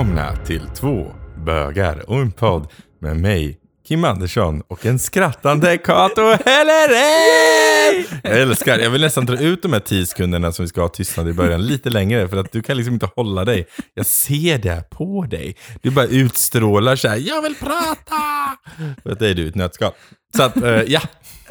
välkomna 0.00 0.36
till 0.36 0.62
två 0.76 1.12
bögar 1.46 2.10
och 2.10 2.16
en 2.16 2.32
podd 2.32 2.68
med 3.00 3.16
mig, 3.16 3.58
Kim 3.88 4.04
Andersson 4.04 4.62
och 4.68 4.86
en 4.86 4.98
skrattande 4.98 5.78
Kato 5.78 6.22
Hellerén. 6.22 8.04
Jag 8.22 8.40
älskar, 8.40 8.78
jag 8.78 8.90
vill 8.90 9.00
nästan 9.00 9.26
dra 9.26 9.38
ut 9.38 9.62
de 9.62 9.72
här 9.72 9.80
tio 9.80 10.06
sekunderna 10.06 10.52
som 10.52 10.64
vi 10.64 10.68
ska 10.68 10.80
ha 10.80 10.88
tystnad 10.88 11.28
i 11.28 11.32
början 11.32 11.66
lite 11.66 11.90
längre 11.90 12.28
för 12.28 12.36
att 12.36 12.52
du 12.52 12.62
kan 12.62 12.76
liksom 12.76 12.94
inte 12.94 13.08
hålla 13.16 13.44
dig. 13.44 13.66
Jag 13.94 14.06
ser 14.06 14.58
det 14.58 14.90
på 14.90 15.26
dig. 15.30 15.56
Du 15.82 15.90
bara 15.90 16.06
utstrålar 16.06 16.96
så 16.96 17.08
här, 17.08 17.16
jag 17.16 17.42
vill 17.42 17.54
prata! 17.54 18.56
För 19.02 19.12
att 19.12 19.18
det 19.18 19.28
är 19.28 19.34
du 19.34 19.48
ett 19.48 19.54
nötskal. 19.54 19.92
Så 20.36 20.42
att, 20.42 20.56
eh, 20.56 20.82
ja. 20.82 21.00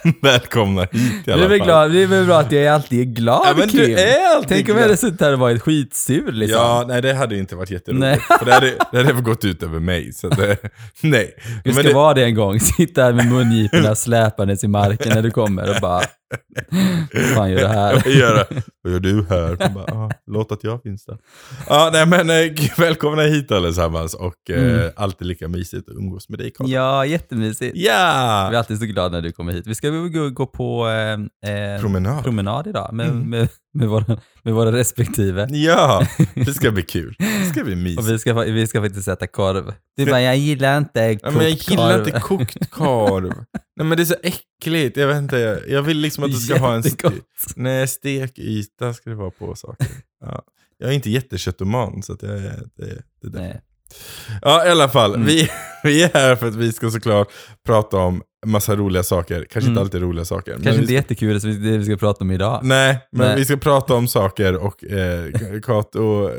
Välkomna 0.22 0.82
hit 0.92 1.28
i 1.28 1.32
alla 1.32 1.48
Det 1.48 1.56
är, 1.56 1.60
fall. 1.60 1.94
det 1.94 2.04
är 2.04 2.08
väl 2.08 2.26
bra 2.26 2.40
att 2.40 2.52
jag 2.52 2.68
alltid 2.68 3.00
är 3.00 3.04
glad 3.04 3.42
Ja, 3.46 3.54
men 3.58 3.70
Kim. 3.70 3.80
du 3.80 3.94
är 4.00 4.36
alltid 4.36 4.50
Tänk 4.50 4.70
om 4.70 4.76
jag 4.76 4.82
hade 4.84 4.98
suttit 4.98 5.22
här 5.22 5.34
och 5.34 5.40
varit 5.40 5.62
skitsur 5.62 6.32
liksom. 6.32 6.62
Ja, 6.62 6.86
nej 6.88 7.02
det 7.02 7.14
hade 7.14 7.38
inte 7.38 7.56
varit 7.56 7.72
jätteroligt. 7.72 8.02
Nej. 8.02 8.20
För 8.40 8.46
det 8.46 8.54
hade, 8.54 8.74
det 8.92 8.98
hade 8.98 9.22
gått 9.22 9.46
ut 9.46 9.64
över 9.64 9.80
mig. 9.80 10.14
Så 10.14 10.30
det, 10.30 10.58
nej. 11.02 11.34
Du 11.64 11.74
ska 11.74 11.84
det, 11.84 11.94
vara 11.94 12.14
det 12.14 12.24
en 12.24 12.36
gång, 12.36 12.60
sitta 12.78 13.04
här 13.04 13.14
med 13.14 13.26
mungiporna 13.26 13.96
släpandes 13.96 14.64
i 14.64 14.68
marken 14.68 15.14
när 15.16 15.22
du 15.22 15.32
kommer 15.32 15.70
och 15.70 15.82
bara... 15.82 16.02
Vad 17.14 17.24
fan 17.36 17.52
gör 17.52 17.60
du 17.60 17.68
här? 17.68 17.94
vad, 18.06 18.14
gör, 18.14 18.48
vad 18.92 19.06
gör 19.06 19.14
du 19.14 19.26
här? 19.30 19.74
Bara, 19.74 19.98
ah, 20.06 20.12
låt 20.28 20.52
att 20.52 20.64
jag 20.64 20.84
finns 20.84 21.06
där. 21.06 21.18
Ja, 21.70 21.90
nej 21.94 22.06
men 22.06 22.30
eh, 22.30 22.54
välkomna 22.78 23.22
hit 23.22 23.52
allesammans 23.52 24.14
och 24.14 24.50
eh, 24.50 24.60
Mm. 24.80 24.92
alltid 24.96 25.28
lika 25.28 25.48
mysigt 25.48 25.90
att 25.90 25.96
umgås 25.96 26.30
med 26.30 26.40
dig 26.40 26.52
Karl. 26.52 26.70
Ja, 26.70 27.06
jättemysigt. 27.06 27.78
Ja! 27.78 27.94
är 28.54 28.58
alltid 28.58 28.80
så 28.80 28.86
glad 28.86 29.12
när 29.12 29.22
du 29.22 29.32
kommer 29.32 29.54
hit. 29.54 29.68
Vi 29.68 29.76
ska 29.76 29.90
gå, 29.90 30.30
gå 30.30 30.46
på 30.46 30.88
eh, 30.88 31.54
eh, 31.76 31.82
Promenad. 31.82 32.24
promenad 32.24 32.68
idag 32.68 32.90
med, 32.94 33.10
Mm. 33.10 33.30
med, 33.30 33.48
med, 33.74 33.88
våra, 33.88 34.20
med 34.44 34.54
våra 34.54 34.72
respektive. 34.72 35.48
Ja, 35.52 36.08
det 36.36 36.54
ska 36.54 36.72
bli 36.72 36.84
kul. 36.84 37.16
Det 37.20 37.46
ska 37.54 37.64
bli 37.64 37.76
mysigt. 37.76 38.00
Och 38.02 38.10
vi 38.10 38.20
ska, 38.20 38.34
vi 38.34 38.68
ska 38.68 38.82
faktiskt 38.82 39.08
äta 39.08 39.28
korv. 39.28 39.74
Du 39.98 40.06
bara, 40.06 40.22
jag 40.22 40.38
gillar 40.38 40.78
inte 40.78 41.14
kokt 41.16 41.24
Ja, 41.24 41.32
men 41.32 41.42
jag 41.42 41.52
gillar 41.52 41.98
korv. 41.98 42.08
inte 42.08 42.20
kokt 42.20 42.70
korv. 42.70 43.34
Nej 43.76 43.88
men 43.88 43.98
det 43.98 44.04
är 44.04 44.06
så 44.06 44.16
äckligt. 44.24 44.98
Jag 44.98 45.08
vet 45.08 45.18
inte, 45.18 45.64
jag, 45.68 45.82
vill 45.82 45.98
liksom 45.98 46.24
att 46.24 46.32
det 46.32 46.38
ska 46.38 46.60
ha 46.60 46.76
en... 46.76 46.82
Jättegott. 46.82 47.14
St- 47.38 47.62
nej, 47.62 47.88
stekyta 47.88 48.94
ska 48.94 49.10
det 49.10 49.16
vara 49.16 49.32
på 49.32 49.56
saker. 49.56 49.88
Ja. 50.26 50.42
Jag 50.78 50.90
är 50.90 50.94
inte 50.94 51.10
jätteköttoman 51.10 52.04
så 52.04 52.14
att 52.14 52.22
jag, 52.22 52.32
det, 52.32 52.42
det 52.76 53.28
är 53.28 53.30
det. 53.32 53.40
Nej. 53.40 53.62
Ja 54.42 54.66
i 54.66 54.70
alla 54.70 54.90
fall, 54.90 55.16
Mm. 55.16 55.28
vi, 55.28 55.50
vi 55.84 56.04
är 56.04 56.10
här 56.14 56.36
för 56.36 56.48
att 56.48 56.56
vi 56.56 56.72
ska 56.74 56.90
såklart 56.92 57.28
prata 57.66 57.98
om 57.98 58.22
massa 58.46 58.76
roliga 58.76 59.04
saker. 59.04 59.36
Kanske 59.50 59.60
inte 59.60 59.70
Mm. 59.70 59.78
alltid 59.84 60.02
roliga 60.02 60.26
saker. 60.26 60.52
Kanske 60.54 60.70
inte 60.74 60.86
ska, 60.86 60.94
jättekul, 60.94 61.40
det 61.40 61.78
vi 61.78 61.86
ska 61.86 61.98
prata 61.98 62.24
om 62.24 62.32
idag. 62.32 62.60
Nej, 62.64 63.00
men 63.12 63.28
Nej. 63.28 63.36
vi 63.38 63.46
ska 63.46 63.58
prata 63.58 63.94
om 63.94 64.08
saker 64.08 64.56
och 64.56 64.84
eh, 64.84 65.60
Kato 65.66 66.30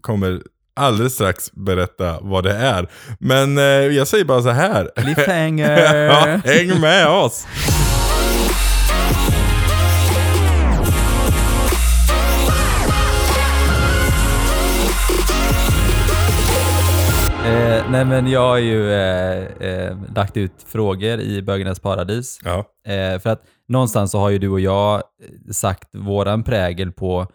kommer 0.00 0.40
alldeles 0.80 1.14
strax 1.14 1.52
berätta 1.52 2.18
vad 2.20 2.44
det 2.44 2.52
är. 2.56 2.88
Men 3.20 3.58
eh, 3.58 3.64
jag 3.64 4.06
säger 4.06 4.24
bara 4.24 4.42
så 4.42 4.50
här. 4.50 4.90
Cliffhanger! 4.96 5.94
ja, 6.04 6.40
häng 6.44 6.80
med 6.80 7.08
oss! 7.08 7.46
Eh, 17.46 17.90
nej 17.90 18.04
men 18.04 18.26
jag 18.26 18.40
har 18.48 18.58
ju 18.58 18.92
eh, 18.92 19.44
eh, 19.68 19.96
lagt 20.14 20.36
ut 20.36 20.52
frågor 20.66 21.20
i 21.20 21.42
Bögarnas 21.42 21.80
Paradis. 21.80 22.38
Ja. 22.44 22.58
Eh, 22.92 23.18
för 23.18 23.30
att 23.30 23.42
någonstans 23.68 24.10
så 24.10 24.18
har 24.18 24.30
ju 24.30 24.38
du 24.38 24.48
och 24.48 24.60
jag 24.60 24.94
eh, 24.94 25.02
sagt 25.52 25.88
våran 25.94 26.42
prägel 26.42 26.92
på 26.92 27.26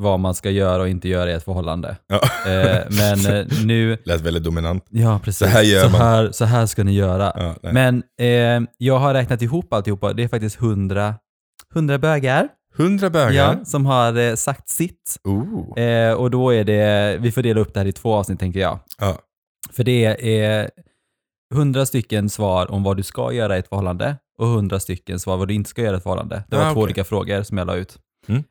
vad 0.00 0.20
man 0.20 0.34
ska 0.34 0.50
göra 0.50 0.82
och 0.82 0.88
inte 0.88 1.08
göra 1.08 1.30
i 1.30 1.34
ett 1.34 1.44
förhållande. 1.44 1.96
Ja. 2.06 2.50
Eh, 2.52 2.78
men 2.90 3.46
nu, 3.66 3.98
Lät 4.04 4.20
väldigt 4.20 4.44
dominant. 4.44 4.84
ja 4.90 5.20
precis, 5.24 5.38
Så 5.38 5.46
här 5.46 5.62
gör 5.62 5.84
så, 5.84 5.90
man. 5.90 6.00
här, 6.00 6.30
så 6.32 6.44
här 6.44 6.66
ska 6.66 6.84
ni 6.84 6.92
göra. 6.94 7.32
Ja, 7.62 7.70
men 7.72 8.02
jag 8.78 8.98
har 8.98 9.14
räknat 9.14 9.42
ihop 9.42 9.72
alltihopa, 9.72 10.12
det 10.12 10.24
är 10.24 10.28
faktiskt 10.28 10.56
hundra 10.56 11.14
100 11.74 11.98
bögar 11.98 12.48
100 12.78 13.10
bögar. 13.10 13.32
ja, 13.58 13.64
som 13.64 13.86
har 13.86 14.18
eh, 14.18 14.34
sagt 14.34 14.68
sitt. 14.68 15.16
Oh. 15.24 15.82
Eh, 15.82 16.12
och 16.14 16.30
då 16.30 16.50
är 16.54 16.64
det, 16.64 17.16
vi 17.20 17.32
får 17.32 17.42
dela 17.42 17.60
upp 17.60 17.74
det 17.74 17.80
här 17.80 17.86
i 17.86 17.92
två 17.92 18.14
avsnitt 18.14 18.40
tänker 18.40 18.60
jag. 18.60 18.78
Ja. 19.00 19.16
För 19.72 19.84
det 19.84 20.04
är 20.40 20.70
hundra 21.54 21.86
stycken 21.86 22.28
svar 22.30 22.70
om 22.70 22.82
vad 22.82 22.96
du 22.96 23.02
ska 23.02 23.32
göra 23.32 23.56
i 23.56 23.58
ett 23.58 23.68
förhållande 23.68 24.16
och 24.38 24.46
hundra 24.46 24.80
stycken 24.80 25.20
svar 25.20 25.36
vad 25.36 25.48
du 25.48 25.54
inte 25.54 25.70
ska 25.70 25.82
göra 25.82 25.94
i 25.94 25.96
ett 25.96 26.02
förhållande. 26.02 26.44
Det 26.48 26.56
var 26.56 26.62
Ah, 26.62 26.66
två 26.66 26.70
okej. 26.72 26.82
olika 26.82 27.04
frågor 27.04 27.42
som 27.42 27.58
jag 27.58 27.66
la 27.66 27.76
ut. 27.76 27.98
Mm. 28.28 28.42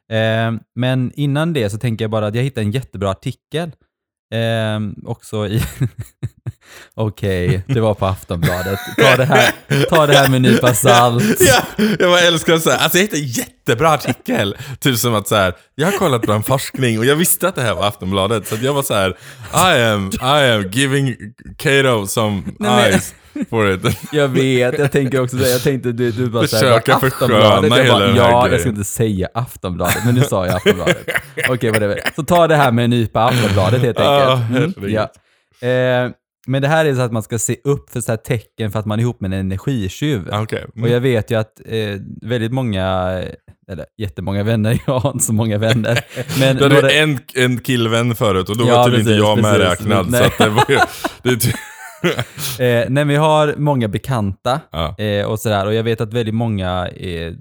Eh, 0.57 0.61
men 0.75 1.11
innan 1.15 1.53
det 1.53 1.69
så 1.69 1.77
tänker 1.77 2.03
jag 2.05 2.11
bara 2.11 2.27
att 2.27 2.35
jag 2.35 2.43
hittade 2.43 2.65
en 2.65 2.71
jättebra 2.71 3.09
artikel. 3.11 3.71
Eh, 4.31 4.79
också 5.05 5.47
i... 5.47 5.63
Okej, 6.93 7.63
det 7.67 7.79
var 7.81 7.93
på 7.93 8.05
Aftonbladet. 8.05 8.79
Ta 8.97 9.15
det 9.17 9.25
här, 9.25 9.51
ta 9.89 10.07
det 10.07 10.13
här 10.17 10.27
med 10.29 10.35
en 10.35 10.41
nypa 10.41 10.73
salt. 10.73 11.23
Ja, 11.39 11.85
jag 11.99 12.09
bara 12.11 12.19
älskar 12.19 12.57
så 12.57 12.69
här. 12.71 12.77
Alltså 12.77 12.97
jag 12.97 13.03
hittade 13.03 13.21
en 13.21 13.27
jättebra 13.27 13.89
artikel. 13.89 14.57
Typ 14.79 14.97
som 14.97 15.15
att 15.15 15.27
så 15.27 15.35
här, 15.35 15.53
jag 15.75 15.91
har 15.91 15.97
kollat 15.97 16.21
på 16.21 16.31
en 16.31 16.43
forskning 16.43 16.99
och 16.99 17.05
jag 17.05 17.15
visste 17.15 17.47
att 17.47 17.55
det 17.55 17.61
här 17.61 17.73
var 17.73 17.87
Aftonbladet. 17.87 18.47
Så 18.47 18.55
jag 18.61 18.73
var 18.73 18.83
så 18.83 18.93
här, 18.93 19.09
I 19.53 19.83
am, 19.83 20.11
I 20.21 20.51
am 20.51 20.69
giving 20.71 21.15
Kato 21.57 22.07
some 22.07 22.41
Nej, 22.59 22.91
men- 22.91 23.01
eyes 23.35 23.49
for 23.49 23.71
it. 23.73 23.97
Jag 24.11 24.27
vet, 24.27 24.79
jag 24.79 24.91
tänker 24.91 25.21
också 25.21 25.37
det. 25.37 25.49
Jag 25.51 25.61
tänkte 25.63 25.91
du, 25.91 26.11
du 26.11 26.29
bara 26.29 26.47
såhär, 26.47 26.63
Försöka 26.63 26.99
försköna 26.99 27.37
Aftonbladet. 27.37 27.69
Jag 27.77 27.83
hela 27.83 27.93
bara, 27.93 28.07
den 28.07 28.15
här 28.17 28.21
ja, 28.23 28.31
jag 28.31 28.43
grejen. 28.45 28.59
ska 28.59 28.69
inte 28.69 28.83
säga 28.83 29.27
Aftonbladet, 29.33 30.05
men 30.05 30.15
nu 30.15 30.21
sa 30.21 30.45
jag 30.45 30.55
Aftonbladet. 30.55 30.97
Okej, 31.49 31.71
whatever. 31.71 31.99
Så 32.15 32.23
ta 32.23 32.47
det 32.47 32.55
här 32.55 32.71
med 32.71 32.83
en 32.83 32.89
nypa 32.89 33.21
Aftonbladet 33.23 33.81
helt 33.81 33.99
Ah, 33.99 34.33
enkelt. 34.33 34.49
Mm, 34.57 34.73
herregud. 34.77 34.91
ja. 35.61 35.67
eh, 35.67 36.11
men 36.47 36.61
det 36.61 36.67
här 36.67 36.85
är 36.85 36.95
så 36.95 37.01
att 37.01 37.11
man 37.11 37.23
ska 37.23 37.39
se 37.39 37.55
upp 37.63 37.89
för 37.89 38.01
så 38.01 38.11
här 38.11 38.17
tecken 38.17 38.71
för 38.71 38.79
att 38.79 38.85
man 38.85 38.99
är 38.99 39.03
ihop 39.03 39.21
med 39.21 39.33
en 39.33 39.39
energitjuv. 39.39 40.29
Ah, 40.31 40.41
Okej. 40.41 40.63
Och 40.69 40.77
Mm. 40.77 40.91
jag 40.91 40.99
vet 41.01 41.31
ju 41.31 41.39
att 41.39 41.61
eh, 41.65 41.77
väldigt 42.21 42.51
många, 42.51 42.85
eller 43.71 43.85
jättemånga 43.97 44.43
vänner, 44.43 44.79
jag 44.87 44.99
har 44.99 45.11
inte 45.11 45.25
så 45.25 45.33
många 45.33 45.57
vänner. 45.57 45.99
Men 46.39 46.55
Du 46.57 46.63
hade 46.63 46.75
några- 46.75 46.91
en, 46.91 47.19
en 47.35 47.59
killvän 47.59 48.15
förut 48.15 48.49
och 48.49 48.57
då 48.57 48.67
Ja, 48.67 48.77
var 48.77 48.85
tydligen 48.85 48.99
inte 49.01 49.11
precis, 49.11 49.27
jag 49.27 49.37
precis. 49.37 49.59
medräknad. 49.59 50.05
Så 50.05 50.11
Nej. 50.11 50.25
att 50.25 50.37
det 50.37 50.49
var 50.49 50.65
ju, 50.69 50.79
det, 51.23 51.29
är 51.29 51.35
ty- 51.35 51.57
Eh, 52.59 52.85
nej, 52.89 53.05
vi 53.05 53.15
har 53.15 53.55
många 53.57 53.87
bekanta 53.87 54.61
ja. 54.71 54.97
eh, 54.97 55.25
och 55.25 55.39
sådär. 55.39 55.65
Och 55.65 55.73
jag 55.73 55.83
vet 55.83 56.01
att 56.01 56.13
väldigt 56.13 56.35
många 56.35 56.87
eh, 56.87 57.33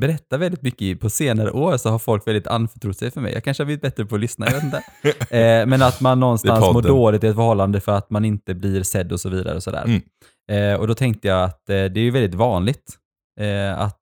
berättar 0.00 0.38
väldigt 0.38 0.62
mycket. 0.62 1.00
På 1.00 1.10
senare 1.10 1.50
år 1.50 1.76
så 1.76 1.90
har 1.90 1.98
folk 1.98 2.26
väldigt 2.26 2.46
anförtrott 2.46 2.98
sig 2.98 3.10
för 3.10 3.20
mig. 3.20 3.32
Jag 3.32 3.44
kanske 3.44 3.62
har 3.62 3.66
blivit 3.66 3.82
bättre 3.82 4.04
på 4.04 4.14
att 4.14 4.20
lyssna, 4.20 4.46
jag 4.46 4.54
vet 4.54 4.64
inte. 4.64 4.82
Eh, 5.36 5.66
men 5.66 5.82
att 5.82 6.00
man 6.00 6.20
någonstans 6.20 6.60
mår 6.60 6.82
dåligt 6.82 7.24
i 7.24 7.26
ett 7.26 7.34
förhållande 7.34 7.80
för 7.80 7.92
att 7.92 8.10
man 8.10 8.24
inte 8.24 8.54
blir 8.54 8.82
sedd 8.82 9.12
och 9.12 9.20
så 9.20 9.28
vidare. 9.28 9.56
Och, 9.56 9.62
sådär. 9.62 9.84
Mm. 9.84 10.02
Eh, 10.50 10.80
och 10.80 10.86
då 10.86 10.94
tänkte 10.94 11.28
jag 11.28 11.44
att 11.44 11.70
eh, 11.70 11.74
det 11.74 12.00
är 12.00 12.04
ju 12.04 12.10
väldigt 12.10 12.34
vanligt 12.34 12.96
eh, 13.40 13.80
att 13.80 14.00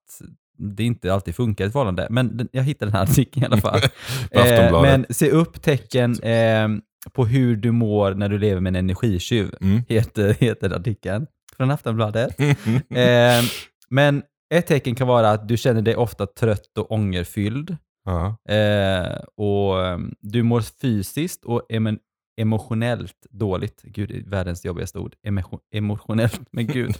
det 0.58 0.84
inte 0.84 1.14
alltid 1.14 1.34
funkar 1.34 1.64
i 1.64 1.66
ett 1.66 1.72
förhållande. 1.72 2.06
Men 2.10 2.36
den, 2.36 2.48
jag 2.52 2.62
hittade 2.62 2.90
den 2.90 2.96
här 2.96 3.02
artikeln 3.02 3.42
i 3.42 3.46
alla 3.46 3.56
fall. 3.56 3.80
Aftonbladet. 4.34 4.82
men 4.82 5.06
se 5.10 5.30
upp 5.30 5.62
tecken 5.62 6.22
eh, 6.22 6.68
på 7.10 7.24
hur 7.26 7.56
du 7.56 7.70
mår 7.70 8.14
när 8.14 8.28
du 8.28 8.38
lever 8.38 8.60
med 8.60 8.70
en 8.70 8.76
energitjuv, 8.76 9.54
Mm. 9.60 9.82
heter, 9.88 10.34
heter 10.40 10.70
artikeln 10.76 11.26
från 11.56 11.70
Aftonbladet. 11.70 12.36
Eh, 12.94 13.42
men 13.90 14.22
ett 14.54 14.66
tecken 14.66 14.94
kan 14.94 15.06
vara 15.08 15.30
att 15.30 15.48
du 15.48 15.56
känner 15.56 15.82
dig 15.82 15.96
ofta 15.96 16.26
trött 16.26 16.78
och 16.78 16.92
ångerfylld. 16.92 17.76
ja. 18.04 18.36
Eh, 18.54 19.16
och 19.36 19.86
eh, 19.86 19.98
du 20.20 20.42
mår 20.42 20.60
fysiskt 20.60 21.44
och 21.44 21.62
emo- 21.70 21.98
emotionellt 22.40 23.26
dåligt. 23.30 23.82
Gud, 23.82 24.08
det 24.08 24.16
är 24.16 24.30
världens 24.30 24.64
jobbigaste 24.64 24.98
ord. 24.98 25.14
Emo- 25.26 25.58
emotionellt, 25.74 26.40
men 26.52 26.66
gud. 26.66 26.94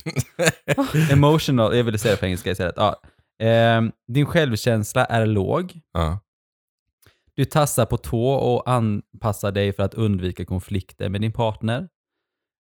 Emotional, 1.11 1.77
jag 1.77 1.85
ville 1.85 1.99
säga 1.99 2.15
det 2.15 2.21
på 2.21 2.27
engelska 2.27 2.51
istället. 2.51 2.75
Ja. 2.77 2.97
Eh, 3.47 3.83
din 4.13 4.27
självkänsla 4.27 5.05
är 5.05 5.27
låg. 5.27 5.73
Ja. 5.93 6.19
Du 7.37 7.45
tassar 7.45 7.87
på 7.87 7.97
tå 7.97 8.29
och 8.29 8.71
anpassar 8.71 9.53
dig 9.53 9.73
för 9.73 9.83
att 9.83 9.95
undvika 9.95 10.45
konflikter 10.45 11.09
med 11.09 11.21
din 11.21 11.33
partner. 11.33 11.89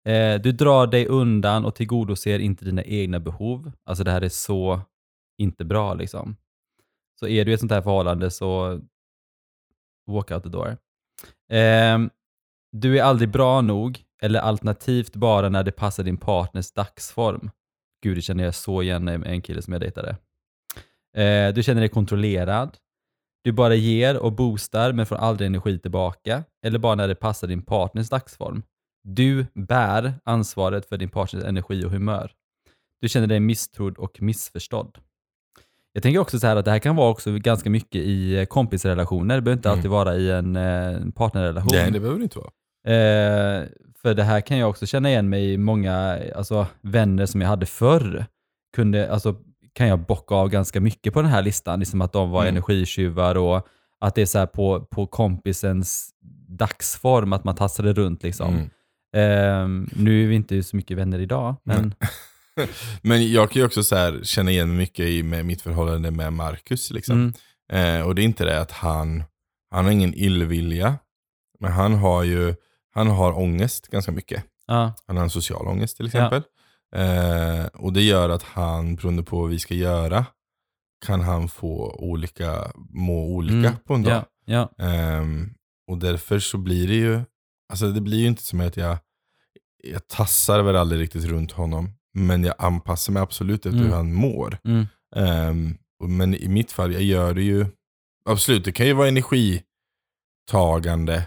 Eh, 0.07 0.41
du 0.41 0.53
drar 0.53 0.87
dig 0.87 1.07
undan 1.07 1.65
och 1.65 1.75
tillgodoser 1.75 2.39
inte 2.39 2.65
dina 2.65 2.85
egna 2.85 3.21
behov. 3.21 3.73
Alltså 3.85 4.05
det 4.05 4.11
här 4.11 4.23
är 4.23 4.29
så 4.29 4.81
inte 5.39 5.65
bra 5.65 5.95
liksom. 5.95 6.37
Så 7.21 7.29
är 7.29 7.45
du 7.45 7.51
i 7.51 7.55
ett 7.55 7.61
sånt 7.61 7.73
här 7.73 7.83
förhållande 7.83 8.31
så 8.31 8.81
walk 10.07 10.31
out 10.31 10.43
the 10.43 10.49
door. 10.49 10.77
Eh, 11.53 11.99
du 12.73 12.99
är 12.99 13.03
aldrig 13.03 13.31
bra 13.31 13.61
nog 13.61 14.05
eller 14.23 14.41
alternativt 14.41 15.17
bara 15.17 15.49
när 15.49 15.63
det 15.63 15.73
passar 15.73 16.03
din 16.03 16.17
partners 16.17 16.73
dagsform. 16.73 17.51
Gud, 18.03 18.17
det 18.17 18.23
känner 18.23 18.45
jag 18.45 18.55
så 18.55 18.83
igen 18.83 19.05
med 19.05 19.27
en 19.27 19.43
kille 19.43 19.63
som 19.63 19.73
jag 19.73 19.81
dejtade. 19.81 20.17
Eh, 21.17 21.55
du 21.55 21.63
känner 21.63 21.81
dig 21.81 21.89
kontrollerad. 21.89 22.77
Du 23.43 23.53
bara 23.53 23.75
ger 23.75 24.17
och 24.17 24.33
boostar 24.33 24.93
men 24.93 25.07
får 25.07 25.17
aldrig 25.17 25.47
energi 25.47 25.79
tillbaka. 25.79 26.45
Eller 26.67 26.79
bara 26.79 26.95
när 26.95 27.09
det 27.09 27.15
passar 27.15 27.49
din 27.49 27.63
partners 27.63 28.09
dagsform. 28.09 28.63
Du 29.05 29.47
bär 29.55 30.15
ansvaret 30.25 30.89
för 30.89 30.97
din 30.97 31.09
partners 31.09 31.45
energi 31.45 31.85
och 31.85 31.91
humör. 31.91 32.33
Du 33.01 33.09
känner 33.09 33.27
dig 33.27 33.41
misstrodd 33.41 33.99
och 33.99 34.23
missförstådd. 34.23 34.99
Jag 35.93 36.03
tänker 36.03 36.21
också 36.21 36.39
så 36.39 36.47
här 36.47 36.57
att 36.57 36.65
det 36.65 36.71
här 36.71 36.79
kan 36.79 36.97
vara 36.97 37.11
också 37.11 37.33
ganska 37.33 37.71
mycket 37.71 38.01
i 38.03 38.37
eh, 38.39 38.45
kompisrelationer. 38.45 39.35
Det 39.35 39.43
behöver 39.43 39.59
inte 39.59 39.69
Mm. 39.69 39.79
alltid 39.79 39.91
vara 39.91 40.17
i 40.17 40.31
en 40.31 40.57
eh, 40.57 41.11
partnerrelation. 41.15 41.69
Nej, 41.73 41.91
det 41.91 42.01
behöver 42.01 42.19
det 42.19 42.23
inte 42.23 42.39
vara. 42.39 42.51
Eh, 42.95 43.67
för 44.03 44.15
det 44.15 44.23
här 44.23 44.41
kan 44.41 44.59
jag 44.59 44.71
också 44.71 44.87
känna 44.87 45.09
igen 45.11 45.29
mig 45.29 45.53
i 45.53 45.59
många 45.59 46.19
alltså, 46.37 46.67
vänner 46.81 47.27
som 47.27 47.41
jag 47.41 47.49
hade 47.49 47.67
förr. 47.67 48.27
Kunde, 48.77 49.13
alltså, 49.13 49.37
kan 49.73 49.89
jag 49.89 49.99
bocka 50.07 50.35
av 50.35 50.49
ganska 50.49 50.81
mycket 50.81 51.13
på 51.15 51.23
den 51.23 51.31
här 51.31 51.43
listan. 51.43 51.81
Liksom 51.81 52.01
att 52.01 52.13
de 52.13 52.31
var 52.31 52.43
Mm. 52.43 52.55
energitjuvar 52.55 53.35
och 53.37 53.67
att 54.01 54.15
det 54.15 54.23
är 54.23 54.27
så 54.27 54.39
här 54.39 54.47
på, 54.47 54.81
på 54.81 55.07
kompisens 55.07 56.11
dagsform, 56.49 57.33
att 57.33 57.45
man 57.45 57.55
tassade 57.55 57.93
runt. 57.93 58.23
Liksom. 58.23 58.55
Mm. 58.55 58.71
Ehm, 59.17 59.89
nu 59.97 60.25
är 60.25 60.29
vi 60.29 60.35
inte 60.35 60.63
så 60.63 60.77
mycket 60.77 60.97
vänner 60.97 61.19
idag, 61.19 61.57
men 61.65 61.95
Men 63.03 63.33
jag 63.33 63.51
kan 63.51 63.61
ju 63.61 63.67
också 63.67 63.83
så 63.83 64.19
känna 64.23 64.51
igen 64.51 64.77
mycket 64.77 65.07
i 65.07 65.23
med 65.23 65.47
mitt 65.47 65.63
förhållande 65.63 66.11
med 66.11 66.33
Marcus. 66.33 66.91
Liksom. 66.91 67.17
mm, 67.17 67.33
Eh, 67.73 68.07
och 68.07 68.15
det 68.15 68.23
är 68.23 68.25
inte 68.25 68.45
det 68.45 68.61
att 68.61 68.71
han, 68.71 69.23
han 69.71 69.85
har 69.85 69.93
ingen 69.93 70.15
illvilja. 70.15 70.99
Men 71.61 71.73
han 71.73 71.95
har 71.95 72.23
ju 72.23 72.55
han 72.95 73.07
har 73.07 73.39
ångest 73.39 73.89
ganska 73.89 74.13
mycket. 74.13 74.45
ja, 74.67 74.95
Han 75.07 75.17
har 75.17 75.25
en 75.25 75.31
social 75.31 75.67
ångest 75.69 75.97
till 75.97 76.07
exempel. 76.07 76.43
Eh, 76.97 77.67
och 77.67 77.93
det 77.93 78.03
gör 78.03 78.29
att 78.29 78.43
han, 78.43 78.97
beroende 78.97 79.23
på 79.23 79.41
vad 79.41 79.51
vi 79.51 79.59
ska 79.59 79.75
göra, 79.75 80.27
kan 81.07 81.21
han 81.21 81.49
få 81.49 81.95
olika, 81.99 82.73
må 82.91 83.25
olika 83.27 83.57
mm, 83.69 83.73
på 83.87 83.95
en 83.95 84.03
dag. 84.03 84.25
ja, 84.45 84.69
ja, 84.79 84.85
Ehm, 84.87 85.55
och 85.91 85.99
därför 85.99 86.39
så 86.39 86.59
blir 86.59 86.89
det 86.89 86.95
ju, 86.95 87.21
alltså 87.73 87.91
det 87.91 88.01
blir 88.01 88.19
ju 88.19 88.27
inte 88.27 88.43
som 88.43 88.61
att 88.61 88.77
jag, 88.77 88.97
jag 89.83 90.09
tassar 90.09 90.63
väl 90.63 90.77
aldrig 90.77 91.01
riktigt 91.01 91.25
runt 91.25 91.53
honom. 91.53 91.91
Men 92.15 92.45
jag 92.45 92.55
anpassar 92.59 93.13
mig 93.13 93.23
absolut 93.23 93.67
efter 93.67 93.79
Mm. 93.79 93.85
hur 93.91 93.97
han 93.97 94.13
mår. 94.15 94.59
mm, 94.65 94.87
och- 96.01 96.11
men 96.11 96.35
i 96.35 96.49
mitt 96.49 96.73
fall, 96.73 96.93
jag 96.93 97.03
gör 97.03 97.35
det 97.35 97.43
ju, 97.43 97.67
absolut 98.25 98.65
det 98.65 98.73
kan 98.73 98.87
ju 98.87 98.93
vara 98.93 99.09
energitagande. 99.09 101.23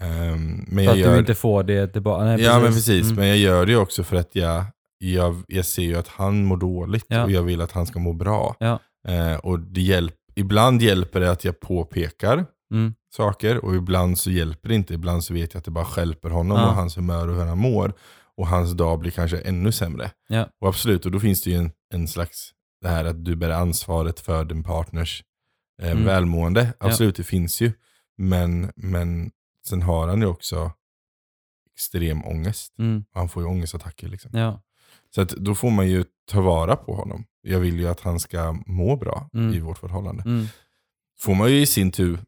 ehm, 0.00 0.64
men 0.68 0.84
för 0.84 0.92
att 0.92 0.98
gör, 0.98 1.12
du 1.12 1.18
inte 1.18 1.34
får 1.34 1.62
det 1.62 1.88
tillbaka. 1.88 2.38
Ja 2.38 2.60
men 2.60 2.72
precis, 2.72 3.04
Mm, 3.04 3.16
men 3.16 3.28
jag 3.28 3.38
gör 3.38 3.66
det 3.66 3.72
ju 3.72 3.78
också 3.78 4.04
för 4.04 4.16
att 4.16 4.34
jag, 4.34 4.64
jag, 4.98 5.42
jag 5.48 5.64
ser 5.64 5.82
ju 5.82 5.96
att 5.96 6.08
han 6.08 6.44
mår 6.44 6.56
dåligt 6.56 7.04
Ja. 7.08 7.24
och 7.24 7.30
jag 7.30 7.42
vill 7.42 7.60
att 7.60 7.72
han 7.72 7.86
ska 7.86 7.98
må 7.98 8.12
bra. 8.12 8.56
Ja. 8.60 8.78
Eh, 9.08 9.36
och 9.36 9.60
det 9.60 9.80
hjälp, 9.80 10.14
ibland 10.34 10.82
hjälper 10.82 11.20
det 11.20 11.30
att 11.30 11.44
jag 11.44 11.60
påpekar 11.60 12.46
mm, 12.72 12.94
saker 13.16 13.64
och 13.64 13.74
ibland 13.76 14.18
så 14.18 14.30
hjälper 14.30 14.68
det 14.68 14.74
inte. 14.74 14.94
Ibland 14.94 15.24
så 15.24 15.34
vet 15.34 15.54
jag 15.54 15.58
att 15.58 15.64
det 15.64 15.70
bara 15.70 15.84
stjälper 15.84 16.30
honom 16.30 16.56
Ja. 16.58 16.68
och 16.68 16.74
hans 16.74 16.96
humör 16.96 17.28
och 17.28 17.34
hur 17.36 17.44
han 17.44 17.58
mår. 17.58 17.92
Och 18.36 18.46
hans 18.46 18.72
dag 18.72 18.98
blir 18.98 19.10
kanske 19.10 19.38
ännu 19.38 19.72
sämre. 19.72 20.10
Och 20.60 20.68
absolut, 20.68 21.06
och 21.06 21.12
då 21.12 21.20
finns 21.20 21.42
det 21.42 21.50
ju 21.50 21.56
en, 21.56 21.70
en 21.94 22.08
slags, 22.08 22.50
det 22.80 22.88
här 22.88 23.04
att 23.04 23.24
du 23.24 23.36
bär 23.36 23.50
ansvaret 23.50 24.20
för 24.20 24.44
din 24.44 24.62
partners 24.62 25.24
eh, 25.82 25.90
Mm. 25.90 26.04
välmående. 26.04 26.72
Absolut, 26.80 27.16
det 27.16 27.24
finns 27.24 27.60
ju. 27.60 27.72
Men, 28.18 28.72
men 28.76 29.30
sen 29.68 29.82
har 29.82 30.08
han 30.08 30.20
ju 30.20 30.26
också 30.26 30.72
extrem 31.74 32.24
ångest. 32.24 32.78
mm, 32.78 33.04
Han 33.14 33.28
får 33.28 33.42
ju 33.42 33.48
ångestattacker. 33.48 34.08
Liksom. 34.08 34.30
ja, 34.34 34.60
Så 35.16 35.22
att 35.22 35.28
då 35.28 35.54
får 35.54 35.70
man 35.70 35.88
ju 35.88 36.04
ta 36.32 36.40
vara 36.40 36.76
på 36.76 36.94
honom. 36.94 37.24
Jag 37.42 37.60
vill 37.60 37.78
ju 37.80 37.88
att 37.88 38.00
han 38.00 38.20
ska 38.20 38.56
må 38.66 38.96
bra 38.96 39.28
Mm. 39.34 39.54
i 39.54 39.60
vårt 39.60 39.78
förhållande. 39.78 40.22
mm. 40.26 40.46
Får 41.20 41.34
man 41.34 41.50
ju 41.50 41.60
i 41.60 41.66
sin 41.66 41.90
tur 41.92 42.18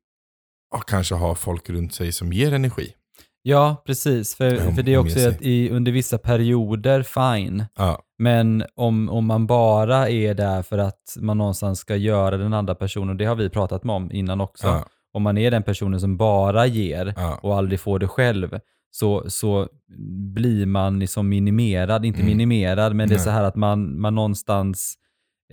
kanske 0.87 1.15
ha 1.15 1.35
folk 1.35 1.71
runt 1.71 1.95
sig 1.95 2.13
som 2.13 2.33
ger 2.33 2.53
energi. 2.55 2.93
Ja, 3.43 3.83
precis. 3.87 4.35
För, 4.35 4.67
Om- 4.69 4.75
för 4.75 4.83
det 4.83 4.95
är 4.95 4.99
också 4.99 5.29
att 5.29 5.43
i, 5.43 5.71
under 5.71 5.93
vissa 5.93 6.19
perioder, 6.19 7.03
fine. 7.03 7.65
Ja, 7.77 8.03
Men 8.19 8.65
om, 8.75 9.09
om 9.09 9.27
man 9.27 9.47
bara 9.47 10.09
är 10.09 10.35
där 10.35 10.63
för 10.63 10.79
att 10.79 11.03
man 11.21 11.39
någonstans 11.39 11.79
ska 11.79 11.97
göra 11.97 12.37
den 12.37 12.55
andra 12.55 12.75
personen, 12.75 13.17
det 13.17 13.25
har 13.25 13.35
vi 13.37 13.51
pratat 13.51 13.85
om 13.85 14.13
innan 14.13 14.41
också. 14.41 14.67
ja, 14.67 14.85
Om 15.13 15.23
man 15.23 15.39
är 15.39 15.51
den 15.51 15.63
personen 15.63 16.01
som 16.01 16.17
bara 16.17 16.67
ger 16.67 17.15
ja, 17.17 17.39
och 17.43 17.57
aldrig 17.57 17.81
får 17.81 17.99
det 17.99 18.09
själv, 18.09 18.61
så, 18.99 19.31
så 19.31 19.69
blir 20.35 20.67
man 20.67 20.99
liksom 20.99 21.29
minimerad, 21.29 22.05
inte 22.05 22.21
Mm. 22.21 22.27
minimerad, 22.37 22.95
men 22.97 23.09
det 23.09 23.15
är 23.15 23.17
Nej. 23.17 23.25
så 23.25 23.31
här 23.31 23.45
att 23.45 23.57
man, 23.57 24.01
man 24.01 24.15
någonstans 24.15 24.95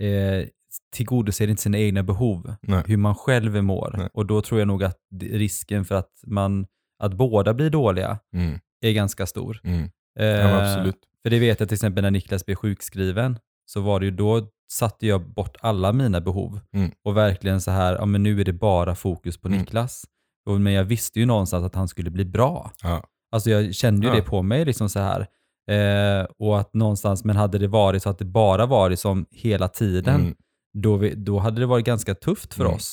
eh, 0.00 0.48
tillgodoser 0.96 1.48
inte 1.48 1.62
sina 1.62 1.78
egna 1.78 2.02
behov, 2.02 2.54
nej, 2.62 2.82
hur 2.86 2.96
man 2.96 3.14
själv 3.14 3.62
mår. 3.64 3.94
Nej. 3.98 4.08
Och 4.12 4.26
då 4.26 4.42
tror 4.42 4.60
jag 4.60 4.68
nog 4.68 4.84
att 4.84 4.98
risken 5.20 5.84
för 5.84 5.94
att, 5.94 6.10
man, 6.26 6.66
att 7.02 7.12
båda 7.14 7.54
blir 7.54 7.70
dåliga 7.70 8.18
mm, 8.34 8.58
är 8.80 8.92
ganska 8.92 9.26
stor. 9.26 9.60
mm. 9.64 9.82
Eh, 10.18 10.26
Ja, 10.26 10.62
absolut. 10.62 10.98
För 11.22 11.30
det 11.30 11.38
vet 11.38 11.60
jag 11.60 11.68
till 11.68 11.74
exempel 11.74 12.02
när 12.02 12.10
Niklas 12.10 12.46
blev 12.46 12.56
sjukskriven, 12.56 13.38
så 13.66 13.80
var 13.80 14.00
det 14.00 14.06
ju 14.06 14.12
då 14.12 14.48
satte 14.72 15.06
jag 15.06 15.20
bort 15.34 15.56
alla 15.60 15.92
mina 15.92 16.20
behov. 16.20 16.60
Mm. 16.74 16.90
Och 17.04 17.16
verkligen 17.16 17.60
så 17.60 17.70
här, 17.70 17.94
ja 17.94 18.06
men 18.06 18.22
nu 18.22 18.40
är 18.40 18.44
det 18.44 18.52
bara 18.52 18.94
fokus 18.94 19.38
på 19.38 19.48
Mm. 19.48 19.60
Niklas. 19.60 20.04
Och, 20.46 20.60
men 20.60 20.72
jag 20.72 20.84
visste 20.84 21.20
ju 21.20 21.26
någonstans 21.26 21.64
att 21.64 21.74
han 21.74 21.88
skulle 21.88 22.10
bli 22.10 22.24
bra. 22.24 22.70
Ja, 22.82 23.04
Alltså 23.32 23.50
jag 23.50 23.74
kände 23.74 24.06
ju 24.06 24.12
Ja. 24.12 24.16
det 24.16 24.22
på 24.22 24.42
mig 24.42 24.64
liksom 24.64 24.88
så 24.88 25.00
här. 25.00 25.26
Eh, 25.70 26.26
och 26.38 26.60
att 26.60 26.74
någonstans, 26.74 27.24
men 27.24 27.36
hade 27.36 27.58
det 27.58 27.68
varit 27.68 28.02
så 28.02 28.10
att 28.10 28.18
det 28.18 28.24
bara 28.24 28.66
var 28.66 28.90
liksom 28.90 29.26
hela 29.30 29.68
tiden, 29.68 30.14
mm. 30.20 30.34
då, 30.78 30.96
vi, 30.96 31.14
då 31.14 31.38
hade 31.38 31.60
det 31.60 31.66
varit 31.66 31.84
ganska 31.86 32.14
tufft 32.14 32.54
för 32.54 32.64
Mm. 32.64 32.76
oss. 32.76 32.92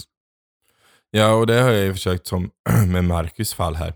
ja, 1.12 1.34
och 1.34 1.48
det 1.48 1.62
har 1.62 1.72
jag 1.72 1.84
ju 1.86 1.94
försökt 1.94 2.28
som 2.28 2.50
med 2.88 3.04
Marcus 3.04 3.54
fall 3.54 3.76
här. 3.76 3.94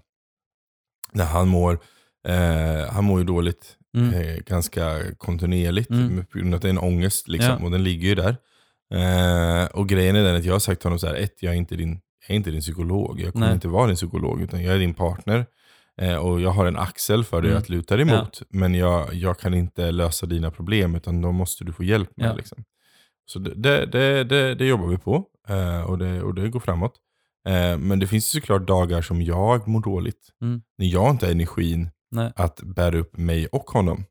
När 1.13 1.25
han 1.25 1.47
mår, 1.47 1.79
eh, 2.27 2.91
han 2.93 3.03
mår 3.03 3.19
ju 3.19 3.25
dåligt 3.25 3.73
Mm. 3.97 4.13
eh, 4.13 4.35
ganska 4.37 4.99
kontinuerligt 5.17 5.89
Mm. 5.89 6.25
på 6.25 6.37
grund 6.37 6.53
av 6.53 6.55
att 6.55 6.61
det 6.61 6.67
är 6.67 6.69
en 6.69 6.77
ångest 6.77 7.27
liksom, 7.27 7.55
Ja. 7.59 7.65
och 7.65 7.71
den 7.71 7.83
ligger 7.83 8.07
ju 8.07 8.15
där. 8.15 8.35
Eh, 8.93 9.65
och 9.65 9.89
grejen 9.89 10.15
är 10.15 10.23
den 10.23 10.35
att 10.35 10.45
jag 10.45 10.53
har 10.53 10.59
sagt 10.59 10.81
till 10.81 10.85
honom 10.87 10.99
så 10.99 11.07
här, 11.07 11.15
ett, 11.15 11.43
jag 11.43 11.53
är 11.53 11.57
inte 11.57 11.75
din, 11.75 11.89
jag 12.27 12.31
är 12.31 12.35
inte 12.35 12.51
din 12.51 12.61
psykolog, 12.61 13.19
jag 13.21 13.33
kommer 13.33 13.45
Nej. 13.45 13.55
inte 13.55 13.67
vara 13.67 13.87
din 13.87 13.95
psykolog, 13.95 14.41
utan 14.41 14.63
jag 14.63 14.75
är 14.75 14.79
din 14.79 14.93
partner. 14.93 15.45
Eh, 16.01 16.15
och 16.15 16.41
jag 16.41 16.49
har 16.49 16.65
en 16.65 16.77
axel 16.77 17.23
för 17.23 17.41
dig 17.41 17.51
Mm. 17.51 17.61
att 17.61 17.69
luta 17.69 17.95
dig 17.97 18.09
emot, 18.09 18.41
men 18.49 18.73
jag, 18.75 19.13
jag 19.13 19.39
kan 19.39 19.53
inte 19.53 19.91
lösa 19.91 20.25
dina 20.25 20.51
problem, 20.51 20.95
utan 20.95 21.21
då 21.21 21.31
måste 21.31 21.63
du 21.63 21.73
få 21.73 21.83
hjälp 21.83 22.09
med. 22.17 22.29
Ja. 22.29 22.33
Liksom. 22.33 22.63
Så 23.25 23.39
det, 23.39 23.85
det, 23.85 24.23
det, 24.23 24.55
det, 24.55 24.65
jobbar 24.65 24.87
vi 24.87 24.97
på, 24.97 25.25
eh, 25.47 25.81
och, 25.81 25.97
det, 25.97 26.21
och 26.21 26.33
det 26.33 26.49
går 26.49 26.59
framåt. 26.59 26.93
Eh, 27.47 27.77
men 27.77 27.99
det 27.99 28.07
finns 28.07 28.35
ju 28.35 28.39
såklart 28.41 28.67
dagar 28.67 29.01
som 29.01 29.21
jag 29.21 29.67
mår 29.67 29.81
dåligt, 29.81 30.29
Mm. 30.41 30.61
när 30.77 30.85
jag 30.87 31.09
inte 31.11 31.25
har 31.25 31.31
energin 31.31 31.89
Nej. 32.11 32.31
att 32.35 32.59
bära 32.63 32.97
upp 32.97 33.17
mig 33.17 33.47
och 33.47 33.69
honom. 33.69 34.05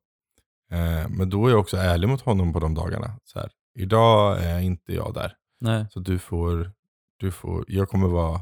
Eh, 0.72 1.08
men 1.08 1.30
då 1.30 1.46
är 1.46 1.50
jag 1.50 1.60
också 1.60 1.76
ärlig 1.76 2.08
mot 2.08 2.20
honom 2.20 2.52
på 2.52 2.60
de 2.60 2.74
dagarna. 2.74 3.18
Så 3.24 3.38
här, 3.38 3.50
idag 3.78 4.42
är 4.44 4.60
inte 4.60 4.92
jag 4.94 5.14
där. 5.14 5.32
Nej. 5.60 5.86
Så 5.90 6.00
du 6.00 6.18
får, 6.18 6.72
du 7.18 7.30
får, 7.30 7.64
jag 7.68 7.88
kommer 7.88 8.08
vara 8.08 8.40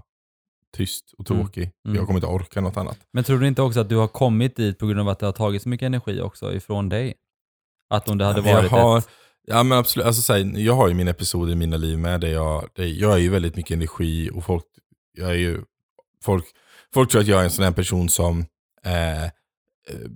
tyst 0.74 1.14
och 1.18 1.30
Mm. 1.30 1.42
tråkig. 1.42 1.70
Mm. 1.86 1.96
Jag 1.96 2.06
kommer 2.06 2.16
inte 2.16 2.26
orka 2.26 2.60
något 2.60 2.76
annat. 2.76 2.98
Men 3.12 3.24
tror 3.24 3.38
du 3.38 3.46
inte 3.48 3.62
också 3.62 3.80
att 3.80 3.88
du 3.88 3.96
har 3.96 4.08
kommit 4.08 4.56
dit 4.56 4.78
på 4.78 4.86
grund 4.86 5.00
av 5.00 5.08
att 5.08 5.18
det 5.18 5.26
har 5.26 5.32
tagit 5.32 5.62
så 5.62 5.68
mycket 5.68 5.86
energi 5.86 6.20
också 6.20 6.54
ifrån 6.54 6.88
dig? 6.88 7.14
Att 7.90 8.08
om 8.08 8.18
det 8.18 8.24
hade 8.24 8.48
jag 8.48 8.56
varit 8.56 8.70
har, 8.70 8.98
ett... 8.98 9.08
Ja 9.46 9.62
men 9.62 9.78
absolut, 9.78 10.06
alltså, 10.06 10.22
så 10.22 10.32
här, 10.32 10.58
jag 10.58 10.74
har 10.74 10.88
ju 10.88 10.94
mina 10.94 11.10
episoder 11.10 11.52
i 11.52 11.56
mina 11.56 11.76
liv 11.76 11.98
med 11.98 12.20
där 12.20 12.28
jag, 12.28 12.68
där 12.74 12.84
jag 12.84 13.12
är 13.12 13.18
ju 13.18 13.28
väldigt 13.28 13.56
mycket 13.56 13.74
energi 13.76 14.30
och 14.34 14.44
folk, 14.44 14.64
jag 15.12 15.30
är 15.30 15.34
ju, 15.34 15.62
folk, 16.24 16.44
folk 16.94 17.10
tror 17.10 17.20
att 17.20 17.26
jag 17.26 17.40
är 17.40 17.44
en 17.44 17.50
sån 17.50 17.64
här 17.64 17.72
person 17.72 18.08
som 18.08 18.44
eh, 18.84 19.24
eh, 19.24 19.30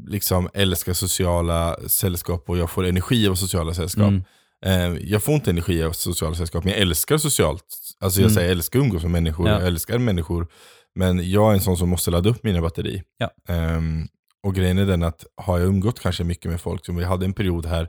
liksom 0.06 0.48
älskar 0.54 0.92
sociala 0.92 1.76
sällskap 1.88 2.50
och 2.50 2.58
jag 2.58 2.70
får 2.70 2.86
energi 2.86 3.28
av 3.28 3.34
sociala 3.34 3.74
sällskap. 3.74 4.08
Mm. 4.08 4.24
Eh, 4.66 4.94
jag 5.10 5.22
får 5.22 5.34
inte 5.34 5.50
energi 5.50 5.82
av 5.82 5.92
sociala 5.92 6.34
sällskap, 6.34 6.64
men 6.64 6.72
jag 6.72 6.82
älskar 6.82 7.18
socialt. 7.18 7.64
Alltså 8.00 8.20
jag 8.20 8.24
Mm. 8.24 8.34
säger 8.34 8.48
jag 8.48 8.52
älskar 8.56 8.78
att 8.78 8.84
umgås 8.84 9.02
med 9.02 9.10
människor, 9.12 9.48
Ja. 9.48 9.54
jag 9.58 9.66
älskar 9.66 9.98
människor. 9.98 10.46
Men 10.94 11.30
jag 11.30 11.50
är 11.50 11.54
en 11.54 11.60
sån 11.60 11.76
som 11.76 11.88
måste 11.88 12.10
ladda 12.10 12.30
upp 12.30 12.44
mina 12.44 12.60
batteri. 12.60 13.02
Ja. 13.18 13.30
Ehm, 13.54 14.08
och 14.42 14.54
grejen 14.54 14.78
är 14.78 14.86
den 14.86 15.02
att 15.02 15.24
har 15.36 15.58
jag 15.58 15.68
umgått 15.68 16.00
kanske 16.00 16.24
mycket 16.24 16.50
med 16.50 16.60
folk, 16.60 16.86
som 16.86 16.96
vi 16.96 17.04
hade 17.04 17.24
en 17.24 17.32
period 17.32 17.66
här 17.66 17.88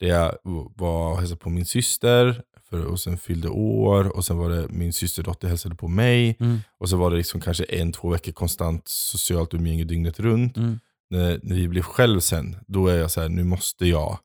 där 0.00 0.06
jag 0.08 0.34
var 0.76 1.10
och 1.12 1.18
hälsade 1.18 1.40
på 1.40 1.50
min 1.50 1.64
syster, 1.66 2.42
för, 2.70 2.84
och 2.84 3.00
sen 3.00 3.18
fyllde 3.18 3.48
år, 3.48 4.16
och 4.16 4.24
sen 4.24 4.36
var 4.38 4.50
det 4.50 4.66
min 4.68 4.92
systerdotter 4.92 5.48
hälsade 5.48 5.74
på 5.74 5.88
mig. 5.88 6.36
Mm. 6.40 6.58
Och 6.78 6.88
så 6.88 6.96
var 6.96 7.10
det 7.10 7.16
liksom 7.16 7.40
kanske 7.40 7.64
en, 7.64 7.92
två 7.92 8.08
veckor 8.08 8.32
konstant 8.32 8.82
socialt 8.88 9.54
umgänge 9.54 9.84
dygnet 9.84 10.20
runt. 10.20 10.56
Mm. 10.56 10.78
När, 11.10 11.40
när 11.42 11.56
vi 11.56 11.68
blev 11.68 11.82
själv 11.82 12.20
sen, 12.20 12.56
då 12.66 12.86
är 12.88 12.96
jag 12.96 13.10
så 13.10 13.20
här, 13.20 13.28
nu 13.28 13.44
måste 13.44 13.86
jag, 13.86 14.18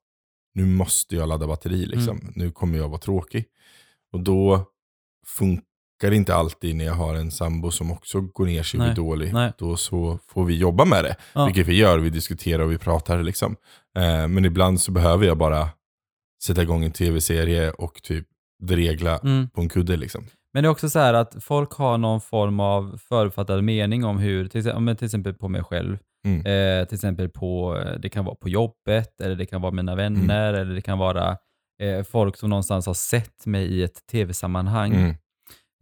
nu 0.56 0.66
måste 0.66 1.16
jag 1.16 1.30
ladda 1.30 1.48
batteri 1.48 1.86
liksom. 1.86 2.18
Mm. 2.18 2.34
Nu 2.36 2.52
kommer 2.52 2.78
jag 2.78 2.90
vara 2.90 3.00
tråkig. 3.00 3.46
Och 4.14 4.20
då 4.20 4.66
funkar 5.28 6.10
det 6.10 6.16
inte 6.16 6.36
alltid 6.36 6.76
när 6.76 6.86
jag 6.86 6.94
har 6.94 7.16
en 7.16 7.32
sambo 7.32 7.72
som 7.72 7.92
också 7.92 8.22
går 8.22 8.46
ner 8.46 8.64
sig 8.64 8.80
och 8.80 8.86
blir 8.86 8.96
dålig. 8.96 9.34
nej. 9.34 9.52
Då 9.58 9.78
så 9.78 10.20
får 10.28 10.46
vi 10.46 10.56
jobba 10.58 10.86
med 10.86 11.04
det. 11.04 11.16
Ja. 11.34 11.46
Vilket 11.46 11.68
vi 11.68 11.76
gör, 11.78 12.00
vi 12.00 12.10
diskuterar 12.10 12.64
och 12.64 12.72
vi 12.72 12.78
pratar 12.78 13.24
liksom. 13.24 13.56
Eh, 13.98 14.28
men 14.28 14.46
ibland 14.46 14.82
så 14.82 14.92
behöver 14.92 15.26
jag 15.26 15.38
bara 15.38 15.70
sätta 16.44 16.62
igång 16.62 16.84
en 16.84 16.92
tv-serie 16.92 17.72
och 17.72 17.94
typ 18.04 18.28
dregla 18.64 19.18
Mm. 19.18 19.50
på 19.50 19.62
en 19.62 19.70
kudde 19.70 19.98
liksom. 19.98 20.26
Men 20.54 20.64
det 20.64 20.68
är 20.68 20.72
också 20.72 20.90
så 20.90 21.00
här 21.00 21.14
att 21.14 21.44
folk 21.44 21.72
har 21.74 21.98
någon 21.98 22.22
form 22.22 22.60
av 22.60 23.00
förutfattad 23.10 23.64
mening 23.64 24.06
om 24.06 24.18
hur, 24.18 24.48
till 24.48 24.60
exempel, 24.60 24.98
till 24.98 25.06
exempel 25.06 25.34
på 25.34 25.48
mig 25.48 25.64
själv, 25.64 25.98
Mm. 26.26 26.40
eh, 26.46 26.86
till 26.88 26.96
exempel 26.96 27.30
på, 27.30 27.78
eh, 27.78 28.00
det 28.00 28.10
kan 28.10 28.26
vara 28.26 28.36
på 28.36 28.50
jobbet, 28.50 29.22
eller 29.22 29.36
det 29.36 29.46
kan 29.46 29.62
vara 29.62 29.72
mina 29.72 29.96
vänner, 29.96 30.50
Mm. 30.54 30.62
eller 30.62 30.76
det 30.76 30.82
kan 30.82 30.98
vara 30.98 31.38
eh, 31.82 32.04
folk 32.04 32.38
som 32.38 32.50
någonstans 32.50 32.86
har 32.86 32.94
sett 32.94 33.46
mig 33.46 33.66
i 33.66 33.84
ett 33.84 34.08
tv-sammanhang. 34.12 34.94
Mm. 34.94 35.16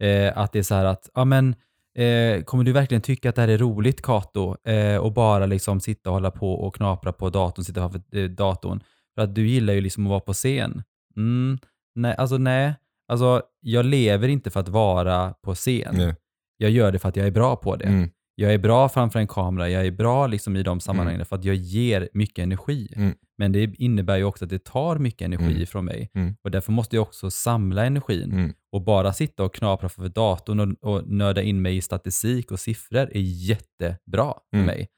Eh, 0.02 0.38
att 0.38 0.52
det 0.52 0.58
är 0.58 0.62
så 0.62 0.74
här 0.74 0.84
att, 0.84 1.10
ja 1.14 1.24
men, 1.24 1.54
eh, 1.98 2.42
kommer 2.44 2.64
du 2.64 2.72
verkligen 2.72 3.02
tycka 3.02 3.28
att 3.28 3.34
det 3.34 3.40
här 3.42 3.48
är 3.48 3.58
roligt 3.58 4.02
Kato? 4.02 4.56
Eh, 4.68 4.96
och 4.96 5.12
bara 5.12 5.46
liksom 5.46 5.80
sitta 5.80 6.10
och 6.10 6.14
hålla 6.14 6.30
på 6.30 6.52
och 6.54 6.74
knapra 6.74 7.12
på 7.12 7.30
datorn, 7.30 7.64
sitta 7.64 7.80
framför 7.80 8.28
datorn. 8.28 8.80
För 9.14 9.22
att 9.22 9.34
du 9.34 9.48
gillar 9.48 9.74
ju 9.74 9.80
liksom 9.80 10.06
att 10.06 10.10
vara 10.10 10.20
på 10.20 10.32
scen. 10.32 10.82
Mm, 11.16 11.58
nej, 11.94 12.14
alltså 12.18 12.38
nej. 12.38 12.74
Alltså, 13.08 13.42
jag 13.60 13.84
lever 13.86 14.28
inte 14.28 14.50
för 14.50 14.60
att 14.60 14.68
vara 14.68 15.34
på 15.42 15.54
scen. 15.54 15.94
Nej. 15.96 16.14
Jag 16.56 16.70
gör 16.70 16.92
det 16.92 16.98
för 16.98 17.08
att 17.08 17.16
jag 17.16 17.26
är 17.26 17.30
bra 17.30 17.56
på 17.56 17.76
det. 17.76 18.08
Mm. 18.38 18.46
Jag 18.48 18.54
är 18.54 18.58
bra 18.58 18.88
framför 18.88 19.18
en 19.18 19.26
kamera, 19.26 19.68
jag 19.70 19.86
är 19.86 19.90
bra 19.90 20.26
liksom 20.26 20.56
i 20.56 20.62
de 20.62 20.80
sammanhangen 20.80 21.26
för 21.26 21.36
att 21.36 21.44
jag 21.44 21.54
ger 21.56 22.08
mycket 22.12 22.42
energi. 22.42 22.92
Mm. 22.96 23.14
Men 23.38 23.52
det 23.52 23.74
innebär 23.78 24.16
ju 24.16 24.24
också 24.24 24.44
att 24.44 24.50
det 24.50 24.64
tar 24.64 24.98
mycket 24.98 25.22
energi 25.22 25.54
Mm. 25.54 25.66
från 25.66 25.84
mig. 25.84 26.10
Mm. 26.14 26.36
Och 26.44 26.50
därför 26.50 26.72
måste 26.72 26.96
jag 26.96 27.02
också 27.02 27.30
samla 27.30 27.84
energin. 27.84 28.32
Mm. 28.32 28.52
Och 28.72 28.82
bara 28.82 29.12
sitta 29.12 29.44
och 29.44 29.54
knapra 29.54 29.88
framför 29.88 30.08
datorn 30.10 30.60
och, 30.60 30.94
och 30.94 31.08
nörda 31.08 31.42
in 31.42 31.62
mig 31.62 31.76
i 31.76 31.80
statistik 31.80 32.50
och 32.52 32.60
siffror 32.60 33.08
är 33.12 33.20
jättebra 33.20 34.34
för 34.50 34.56
Mm. 34.58 34.66
mig. 34.66 34.88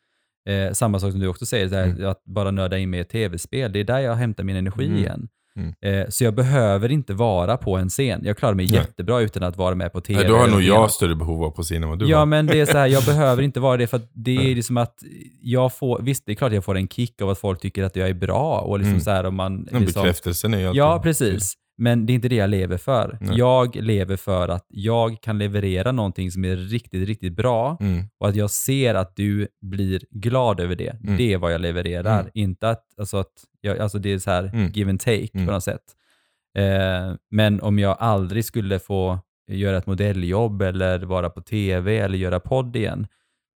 Eh, 0.49 0.73
samma 0.73 0.99
sak 0.99 1.11
som 1.11 1.21
du 1.21 1.27
också 1.29 1.47
säger, 1.47 1.69
här, 1.69 1.85
Mm. 1.87 2.07
att 2.11 2.25
bara 2.25 2.51
nörda 2.51 2.79
in 2.79 2.91
mig 2.91 3.01
i 3.01 3.05
tv-spel. 3.05 3.73
Det 3.73 3.81
är 3.81 3.85
där 3.85 3.99
jag 3.99 4.15
hämtar 4.15 4.45
min 4.45 4.57
energi 4.57 4.87
Mm. 4.87 4.99
igen. 4.99 5.29
Mm. 5.57 5.75
Eh, 6.03 6.09
så 6.09 6.25
jag 6.25 6.35
behöver 6.35 6.93
inte 6.93 7.15
vara 7.15 7.57
på 7.57 7.77
en 7.77 7.89
scen. 7.89 8.21
Jag 8.25 8.37
klarar 8.39 8.55
mig 8.55 8.67
Nej. 8.67 8.75
jättebra 8.75 9.21
utan 9.21 9.43
att 9.43 9.57
vara 9.57 9.75
med 9.75 9.93
på 9.93 10.01
tv. 10.01 10.21
Nej, 10.21 10.29
då 10.31 10.37
har 10.37 10.49
nog 10.49 10.63
jag 10.63 10.91
större 10.91 11.15
behov 11.15 11.45
av 11.45 11.51
på 11.51 11.63
scen 11.63 11.83
än 11.83 11.89
vad 11.89 11.99
du 11.99 12.07
Ja, 12.09 12.19
har. 12.19 12.27
men 12.27 12.47
det 12.47 12.61
är 12.61 12.67
så 12.67 12.79
här, 12.79 12.87
jag 12.87 13.05
behöver 13.05 13.43
inte 13.43 13.61
vara 13.61 13.77
det 13.77 13.87
för 13.87 13.97
att 13.97 14.11
det 14.13 14.37
är 14.51 14.55
liksom 14.55 14.77
att 14.77 14.95
jag 15.43 15.75
får, 15.75 16.03
visst 16.03 16.23
det 16.27 16.33
är 16.33 16.37
klart 16.37 16.53
jag 16.53 16.65
får 16.65 16.77
en 16.77 16.89
kick 16.89 17.23
av 17.23 17.31
att 17.31 17.39
folk 17.39 17.61
tycker 17.61 17.85
att 17.85 17.97
jag 17.97 18.09
är 18.09 18.15
bra 18.15 18.59
och 18.61 18.79
liksom 18.79 18.91
Mm. 18.93 19.01
så 19.01 19.11
här 19.11 19.27
om 19.27 19.35
man... 19.35 19.69
Liksom, 19.73 20.03
bekräftelsen 20.03 20.55
är 20.55 20.59
ju 20.59 20.67
alltid... 20.67 20.81
ja, 20.81 21.01
precis. 21.03 21.55
Men 21.79 22.07
det 22.07 22.13
är 22.13 22.15
inte 22.15 22.29
det 22.29 22.37
jag 22.37 22.51
lever 22.51 22.77
för. 22.77 23.19
Nej. 23.21 23.39
Jag 23.39 23.77
lever 23.77 24.17
för 24.17 24.49
att 24.49 24.67
jag 24.69 25.21
kan 25.23 25.39
leverera 25.39 25.93
någonting 25.93 26.31
som 26.31 26.45
är 26.45 26.57
riktigt, 26.57 27.09
riktigt 27.09 27.33
bra 27.37 27.77
Mm. 27.81 28.05
och 28.19 28.29
att 28.29 28.37
jag 28.37 28.51
ser 28.51 28.95
att 28.95 29.17
du 29.17 29.49
blir 29.61 30.03
glad 30.11 30.61
över 30.61 30.75
det. 30.77 30.89
Mm. 31.05 31.17
Det 31.17 31.33
är 31.33 31.39
vad 31.39 31.53
jag 31.53 31.61
levererar. 31.61 32.21
Mm. 32.21 32.31
Inte 32.35 32.71
att, 32.71 32.85
alltså 32.99 33.17
att 33.17 33.33
jag, 33.61 33.79
alltså 33.79 33.99
det 33.99 34.13
är 34.13 34.19
så 34.19 34.31
här 34.31 34.45
Mm. 34.55 34.73
give 34.73 34.91
and 34.91 35.01
take 35.01 35.29
Mm. 35.35 35.47
på 35.47 35.53
något 35.53 35.65
sätt. 35.65 35.83
Eh, 36.59 37.15
men 37.31 37.61
om 37.61 37.79
jag 37.79 37.97
aldrig 38.01 38.45
skulle 38.45 38.79
få 38.79 39.19
göra 39.51 39.77
ett 39.77 39.87
modelljobb 39.87 40.63
eller 40.63 40.99
vara 40.99 41.31
på 41.31 41.41
tv 41.43 41.99
eller 41.99 42.19
göra 42.19 42.41
podd 42.41 42.77
igen, 42.77 43.07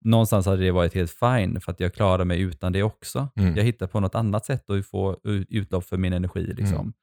någonstans 0.06 0.46
hade 0.46 0.64
det 0.64 0.72
varit 0.72 0.94
helt 0.94 1.12
fine 1.12 1.62
för 1.62 1.72
att 1.72 1.80
jag 1.80 1.94
klarar 1.94 2.26
mig 2.26 2.42
utan 2.42 2.72
det 2.72 2.84
också. 2.84 3.28
Mm. 3.36 3.56
Jag 3.58 3.64
hittar 3.64 3.88
på 3.88 4.00
något 4.00 4.16
annat 4.16 4.46
sätt 4.46 4.70
att 4.70 4.86
få 4.86 5.18
ut- 5.24 5.48
utlopp 5.50 5.84
för 5.86 5.98
min 5.98 6.14
energi. 6.14 6.54
Liksom. 6.58 6.94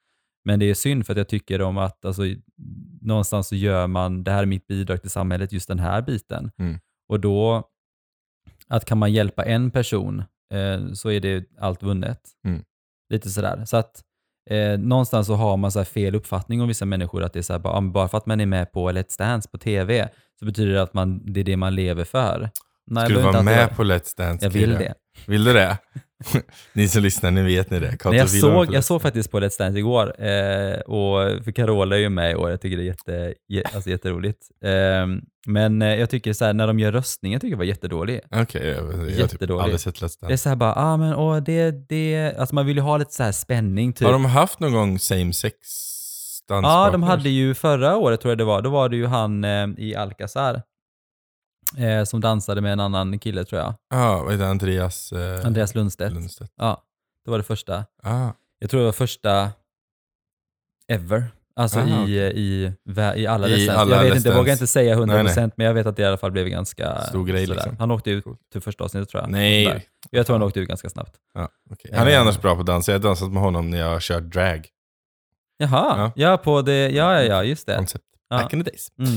Men 0.47 0.59
det 0.59 0.71
är 0.71 0.75
synd 0.75 1.07
för 1.07 1.13
att 1.13 1.17
jag 1.17 1.29
tycker 1.29 1.63
om 1.63 1.79
att 1.79 2.05
alltså, 2.05 2.23
någonstans 3.01 3.49
så 3.49 3.55
gör 3.55 3.87
man, 3.87 4.25
det 4.25 4.31
här 4.31 4.43
är 4.43 4.47
mitt 4.47 4.67
bidrag 4.67 5.01
till 5.01 5.11
samhället, 5.11 5.53
just 5.53 5.69
den 5.69 5.79
här 5.79 6.03
biten. 6.03 6.51
Mm. 6.59 6.79
Och 7.09 7.21
då, 7.21 7.69
att 8.69 8.85
kan 8.85 8.99
man 8.99 9.13
hjälpa 9.13 9.45
en 9.45 9.71
person 9.71 10.25
eh, 10.55 10.93
så 10.93 11.11
är 11.11 11.21
det 11.21 11.45
allt 11.59 11.83
vunnet. 11.83 12.21
Mm. 12.47 12.63
Lite 13.13 13.31
sådär. 13.31 13.65
Så 13.65 13.77
att 13.77 14.03
eh, 14.51 14.79
någonstans 14.79 15.27
så 15.27 15.35
har 15.35 15.57
man 15.57 15.73
så 15.73 15.85
fel 15.85 16.15
uppfattning 16.15 16.63
om 16.63 16.69
vissa 16.69 16.85
människor, 16.85 17.23
att 17.23 17.33
det 17.33 17.39
är 17.39 17.43
så 17.43 17.53
här, 17.53 17.61
bara, 17.61 17.81
bara 17.81 18.09
för 18.09 18.19
att 18.19 18.27
man 18.27 18.41
är 18.41 18.47
med 18.47 18.73
på 18.73 18.91
Let's 18.91 19.19
Dance 19.19 19.49
på 19.49 19.59
tv 19.59 20.09
så 20.39 20.45
betyder 20.45 20.73
det 20.73 20.83
att 20.83 20.95
man, 20.95 21.33
det 21.33 21.41
är 21.41 21.45
det 21.45 21.57
man 21.57 21.75
lever 21.75 22.05
för. 22.05 22.51
Nej, 22.87 23.05
Ska 23.05 23.15
du 23.15 23.23
vara 23.23 23.43
med 23.43 23.77
på 23.77 23.85
Let's 23.85 24.17
Dance? 24.17 24.47
Jag 24.47 24.51
vill 24.51 24.71
det. 24.71 24.95
Vill 25.27 25.45
du 25.45 25.53
det? 25.53 25.79
ni 26.73 26.89
som 26.89 27.03
lyssnar, 27.03 27.31
ni 27.31 27.43
vet 27.43 27.71
ni 27.71 27.81
det. 27.81 27.97
Nej, 28.05 28.17
jag, 28.17 28.31
såg, 28.31 28.75
jag 28.75 28.85
såg 28.85 29.03
faktiskt 29.03 29.31
på 29.31 29.41
Let's 29.41 29.59
Dance 29.59 29.79
igår, 29.79 30.25
eh, 30.25 30.79
och, 30.81 31.45
för 31.45 31.53
Carola 31.53 31.97
är 31.97 32.01
ju 32.01 32.09
med 32.09 32.37
och 32.37 32.51
jag 32.51 32.61
tycker 32.61 32.77
det 32.77 32.83
är 32.83 32.87
jätte, 32.87 33.35
jä, 33.49 33.63
alltså 33.75 33.91
jätteroligt. 33.91 34.39
Eh, 34.65 35.07
men 35.47 35.81
jag 35.81 36.11
tycker 36.11 36.33
så 36.33 36.45
här, 36.45 36.53
när 36.53 36.67
de 36.67 36.79
gör 36.79 36.93
röstningen 36.93 37.41
tycker 37.41 37.53
jag 37.53 37.59
var 37.59 37.65
jättedålig. 37.65 38.21
Okej, 38.31 38.67
jag, 38.67 39.11
jag 39.11 39.21
har 39.21 39.27
typ 39.27 39.51
aldrig 39.51 39.81
sett 39.81 40.01
Let's 40.01 40.17
Det 40.21 40.27
är 40.27 40.29
Dance. 40.29 40.43
så 40.43 40.49
här 40.49 40.57
bara, 40.57 40.75
ah, 40.75 40.97
men 40.97 41.15
åh, 41.15 41.37
det, 41.37 41.89
det, 41.89 42.35
alltså 42.39 42.55
man 42.55 42.67
vill 42.67 42.77
ju 42.77 42.83
ha 42.83 42.97
lite 42.97 43.13
så 43.13 43.23
här 43.23 43.33
spänning 43.33 43.93
typ. 43.93 44.07
Har 44.07 44.13
de 44.13 44.25
haft 44.25 44.61
någon 44.61 44.73
gång 44.73 44.99
same 44.99 45.33
sex 45.33 45.55
ja, 46.49 46.91
de 46.93 47.03
hade 47.03 47.29
ju 47.29 47.55
förra 47.55 47.97
året 47.97 48.21
tror 48.21 48.31
jag 48.31 48.39
det 48.39 48.45
var, 48.45 48.63
då 48.63 48.71
var 48.71 48.89
det 48.89 48.97
ju 48.97 49.07
han 49.07 49.45
eh, 49.45 49.67
i 49.79 49.95
Alcazar 49.95 50.63
eh, 51.77 52.05
som 52.05 52.21
dansade 52.21 52.61
med 52.61 52.73
en 52.73 52.81
annan 52.81 53.19
kille 53.19 53.45
tror 53.45 53.61
jag. 53.61 53.75
Ja, 53.91 54.23
vad 54.23 54.33
heter 54.33 54.45
det? 54.45 54.51
Andreas 54.51 55.13
eh, 55.13 55.47
Andreas 55.47 55.75
Lundstedt. 55.75 56.13
Lundstedt? 56.15 56.53
Ja, 56.57 56.83
det 57.25 57.31
var 57.31 57.39
det 57.39 57.45
första. 57.45 57.85
Ah, 58.03 58.29
Jag 58.59 58.71
tror 58.71 58.81
det 58.81 58.87
var 58.87 58.93
första 58.93 59.51
ever. 60.89 61.25
Alltså 61.59 61.79
Ah, 61.79 61.87
i, 61.87 62.03
okej. 62.03 62.33
i, 62.37 62.73
vä- 62.89 63.15
i 63.17 63.27
alla 63.27 63.49
I 63.49 63.69
alla 63.71 63.97
Jag 63.97 64.03
vet 64.05 64.17
inte, 64.17 64.29
jag 64.29 64.37
vågar 64.37 64.53
inte 64.53 64.67
säga 64.67 64.97
100% 64.97 65.07
Nej, 65.07 65.25
nej. 65.37 65.51
men 65.57 65.67
jag 65.67 65.75
vet 65.75 65.87
att 65.87 65.97
det 65.97 66.03
i 66.03 66.05
alla 66.05 66.17
fall 66.17 66.31
blev 66.33 66.49
ganska 66.49 67.01
Stor 67.03 67.25
grej, 67.25 67.47
sådär. 67.47 67.61
liksom. 67.61 67.77
Han 67.79 67.91
åkte 67.91 68.11
ut 68.11 68.25
till 68.53 68.61
första 68.61 68.85
avsnittet 68.85 69.09
tror 69.09 69.23
jag. 69.23 69.31
nej. 69.31 69.65
Sådär. 69.65 69.83
Jag 70.11 70.27
tror 70.27 70.35
han 70.39 70.43
åkte 70.47 70.61
ut 70.61 70.69
ganska 70.69 70.89
snabbt. 70.91 71.13
Ja, 71.35 71.49
okej. 71.71 71.91
Han 71.95 72.07
är 72.09 72.13
Eh. 72.13 72.21
annars 72.21 72.41
bra 72.41 72.57
på 72.57 72.63
dans. 72.63 72.89
Jag 72.89 72.95
har 72.95 72.99
dansat 73.01 73.33
med 73.33 73.43
honom 73.43 73.71
när 73.71 73.79
jag 73.79 73.89
har 73.91 74.01
kört 74.01 74.23
drag. 74.25 74.69
Jaha, 75.59 76.13
ja, 76.17 76.37
på 76.37 76.63
det, 76.63 76.89
ja, 76.89 77.15
ja, 77.15 77.23
ja 77.23 77.45
just 77.45 77.67
det. 77.67 77.77
Koncept. 77.77 78.05
Ja. 78.29 78.37
Back 78.39 78.53
in 78.53 78.65
the 78.65 78.71
days. 78.71 78.89
Mm. 78.99 79.11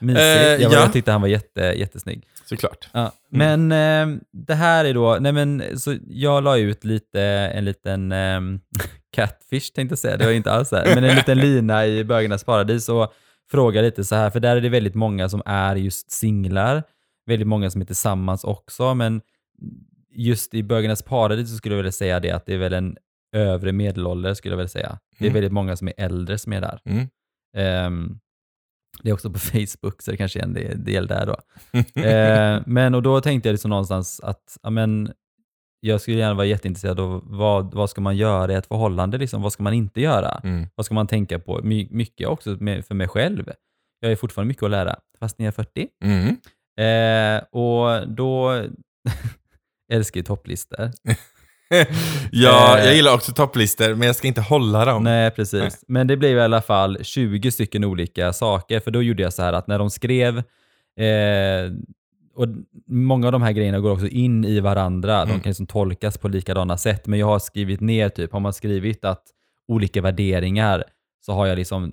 Mysigt. 0.00 0.20
Eh, 0.20 0.62
jag, 0.62 0.68
var, 0.68 0.76
ja. 0.76 0.80
jag 0.82 0.92
tyckte 0.92 1.12
han 1.12 1.20
var 1.20 1.28
jätte, 1.28 1.60
jättesnygg. 1.60 2.26
Såklart. 2.44 2.88
Ja. 2.92 3.12
Men 3.30 3.72
eh, 3.72 4.20
det 4.32 4.54
här 4.54 4.84
är 4.84 4.94
då, 4.94 5.18
nej 5.20 5.32
men 5.32 5.78
så 5.78 5.96
jag 6.08 6.44
la 6.44 6.58
ut 6.58 6.84
lite, 6.84 7.22
en 7.22 7.64
liten 7.64 8.12
eh, 8.12 8.40
catfish 9.12 9.72
tänkte 9.74 9.92
jag 9.92 9.98
säga, 9.98 10.16
det 10.16 10.24
var 10.24 10.32
inte 10.32 10.52
alls 10.52 10.70
det 10.70 10.92
men 10.94 11.04
en 11.04 11.16
liten 11.16 11.38
lina 11.48 11.86
i 11.86 12.04
Bögarnas 12.04 12.44
paradis 12.44 12.88
och 12.88 13.12
fråga 13.50 13.82
lite 13.82 14.04
så 14.04 14.14
här, 14.14 14.30
för 14.30 14.40
där 14.40 14.56
är 14.56 14.60
det 14.60 14.68
väldigt 14.68 14.94
många 14.94 15.28
som 15.28 15.42
är 15.46 15.76
just 15.76 16.10
singlar, 16.10 16.82
väldigt 17.26 17.48
många 17.48 17.70
som 17.70 17.80
är 17.80 17.84
tillsammans 17.84 18.44
också, 18.44 18.94
men 18.94 19.20
just 20.14 20.54
i 20.54 20.62
Bögarnas 20.62 21.02
paradis 21.02 21.50
så 21.50 21.56
skulle 21.56 21.74
jag 21.74 21.76
vilja 21.78 21.92
säga 21.92 22.20
det 22.20 22.30
att 22.30 22.46
det 22.46 22.54
är 22.54 22.58
väl 22.58 22.72
en 22.72 22.96
övre 23.36 23.72
medelålder 23.72 24.34
skulle 24.34 24.52
jag 24.52 24.56
vilja 24.56 24.68
säga. 24.68 24.98
Det 25.18 25.24
är 25.24 25.28
Mm. 25.28 25.34
väldigt 25.34 25.52
många 25.52 25.76
som 25.76 25.88
är 25.88 25.94
äldre 25.96 26.38
som 26.38 26.52
är 26.52 26.60
där. 26.60 26.80
Mm. 26.84 27.08
Ehm, 27.56 28.18
det 29.02 29.10
är 29.10 29.14
också 29.14 29.30
på 29.30 29.38
Facebook, 29.38 30.02
så 30.02 30.10
det 30.10 30.16
kanske 30.16 30.38
är 30.38 30.42
en 30.42 30.84
del- 30.84 31.06
där 31.06 31.26
då. 31.26 31.36
Eh, 32.02 32.62
men 32.66 32.94
och 32.94 33.02
då 33.02 33.20
tänkte 33.20 33.48
jag 33.48 33.54
liksom 33.54 33.68
någonstans 33.68 34.20
att 34.20 34.58
ja, 34.62 34.70
men, 34.70 35.12
jag 35.80 36.00
skulle 36.00 36.16
gärna 36.16 36.34
vara 36.34 36.46
jätteintresserad 36.46 37.00
av 37.00 37.22
vad, 37.24 37.74
vad 37.74 37.90
ska 37.90 38.00
man 38.00 38.16
göra 38.16 38.52
i 38.52 38.54
ett 38.54 38.66
förhållande? 38.66 39.18
Liksom, 39.18 39.42
vad 39.42 39.52
ska 39.52 39.62
man 39.62 39.74
inte 39.74 40.00
göra? 40.00 40.40
Mm. 40.44 40.66
Vad 40.74 40.86
ska 40.86 40.94
man 40.94 41.06
tänka 41.06 41.38
på? 41.38 41.60
My, 41.62 41.88
mycket 41.90 42.28
också 42.28 42.50
med, 42.60 42.86
för 42.86 42.94
mig 42.94 43.08
själv. 43.08 43.50
Jag 44.00 44.12
är 44.12 44.16
fortfarande 44.16 44.48
mycket 44.48 44.62
att 44.62 44.70
lära, 44.70 44.96
fast 45.18 45.38
när 45.38 45.46
jag 45.46 45.52
är 45.58 45.64
40. 45.64 45.88
Mm. 46.04 46.36
Eh, 46.80 47.42
och 47.60 48.08
då 48.08 48.64
älskar 49.92 50.20
ju 50.20 50.24
topplistor. 50.24 50.90
Ja, 52.32 52.78
Eh. 52.78 52.84
jag 52.84 52.94
gillar 52.96 53.14
också 53.14 53.32
topplistor, 53.32 53.94
men 53.94 54.06
jag 54.06 54.16
ska 54.16 54.28
inte 54.28 54.40
hålla 54.40 54.84
dem. 54.84 55.04
Nej, 55.04 55.30
precis. 55.30 55.84
Men 55.88 56.06
det 56.06 56.16
blev 56.16 56.36
i 56.38 56.40
alla 56.40 56.62
fall 56.62 56.98
20 57.02 57.50
stycken 57.50 57.84
olika 57.84 58.32
saker, 58.32 58.80
för 58.80 58.90
då 58.90 59.02
gjorde 59.02 59.22
jag 59.22 59.32
så 59.32 59.42
här 59.42 59.52
att 59.52 59.66
när 59.66 59.78
de 59.78 59.90
skrev, 59.90 60.38
eh, 60.98 61.72
och 62.34 62.46
många 62.86 63.26
av 63.26 63.32
de 63.32 63.42
här 63.42 63.52
grejerna 63.52 63.78
går 63.80 63.90
också 63.90 64.06
in 64.08 64.44
i 64.44 64.60
varandra, 64.60 65.24
de 65.24 65.30
Mm. 65.30 65.40
kan 65.40 65.50
liksom 65.50 65.66
tolkas 65.66 66.18
på 66.18 66.28
likadana 66.28 66.76
sätt, 66.78 67.06
men 67.06 67.18
jag 67.18 67.26
har 67.26 67.38
skrivit 67.38 67.80
ner, 67.80 68.08
typ, 68.08 68.32
har 68.32 68.40
man 68.40 68.52
skrivit 68.52 69.04
att 69.04 69.22
olika 69.68 70.02
värderingar, 70.02 70.84
så 71.26 71.32
har 71.32 71.46
jag 71.46 71.56
liksom 71.58 71.92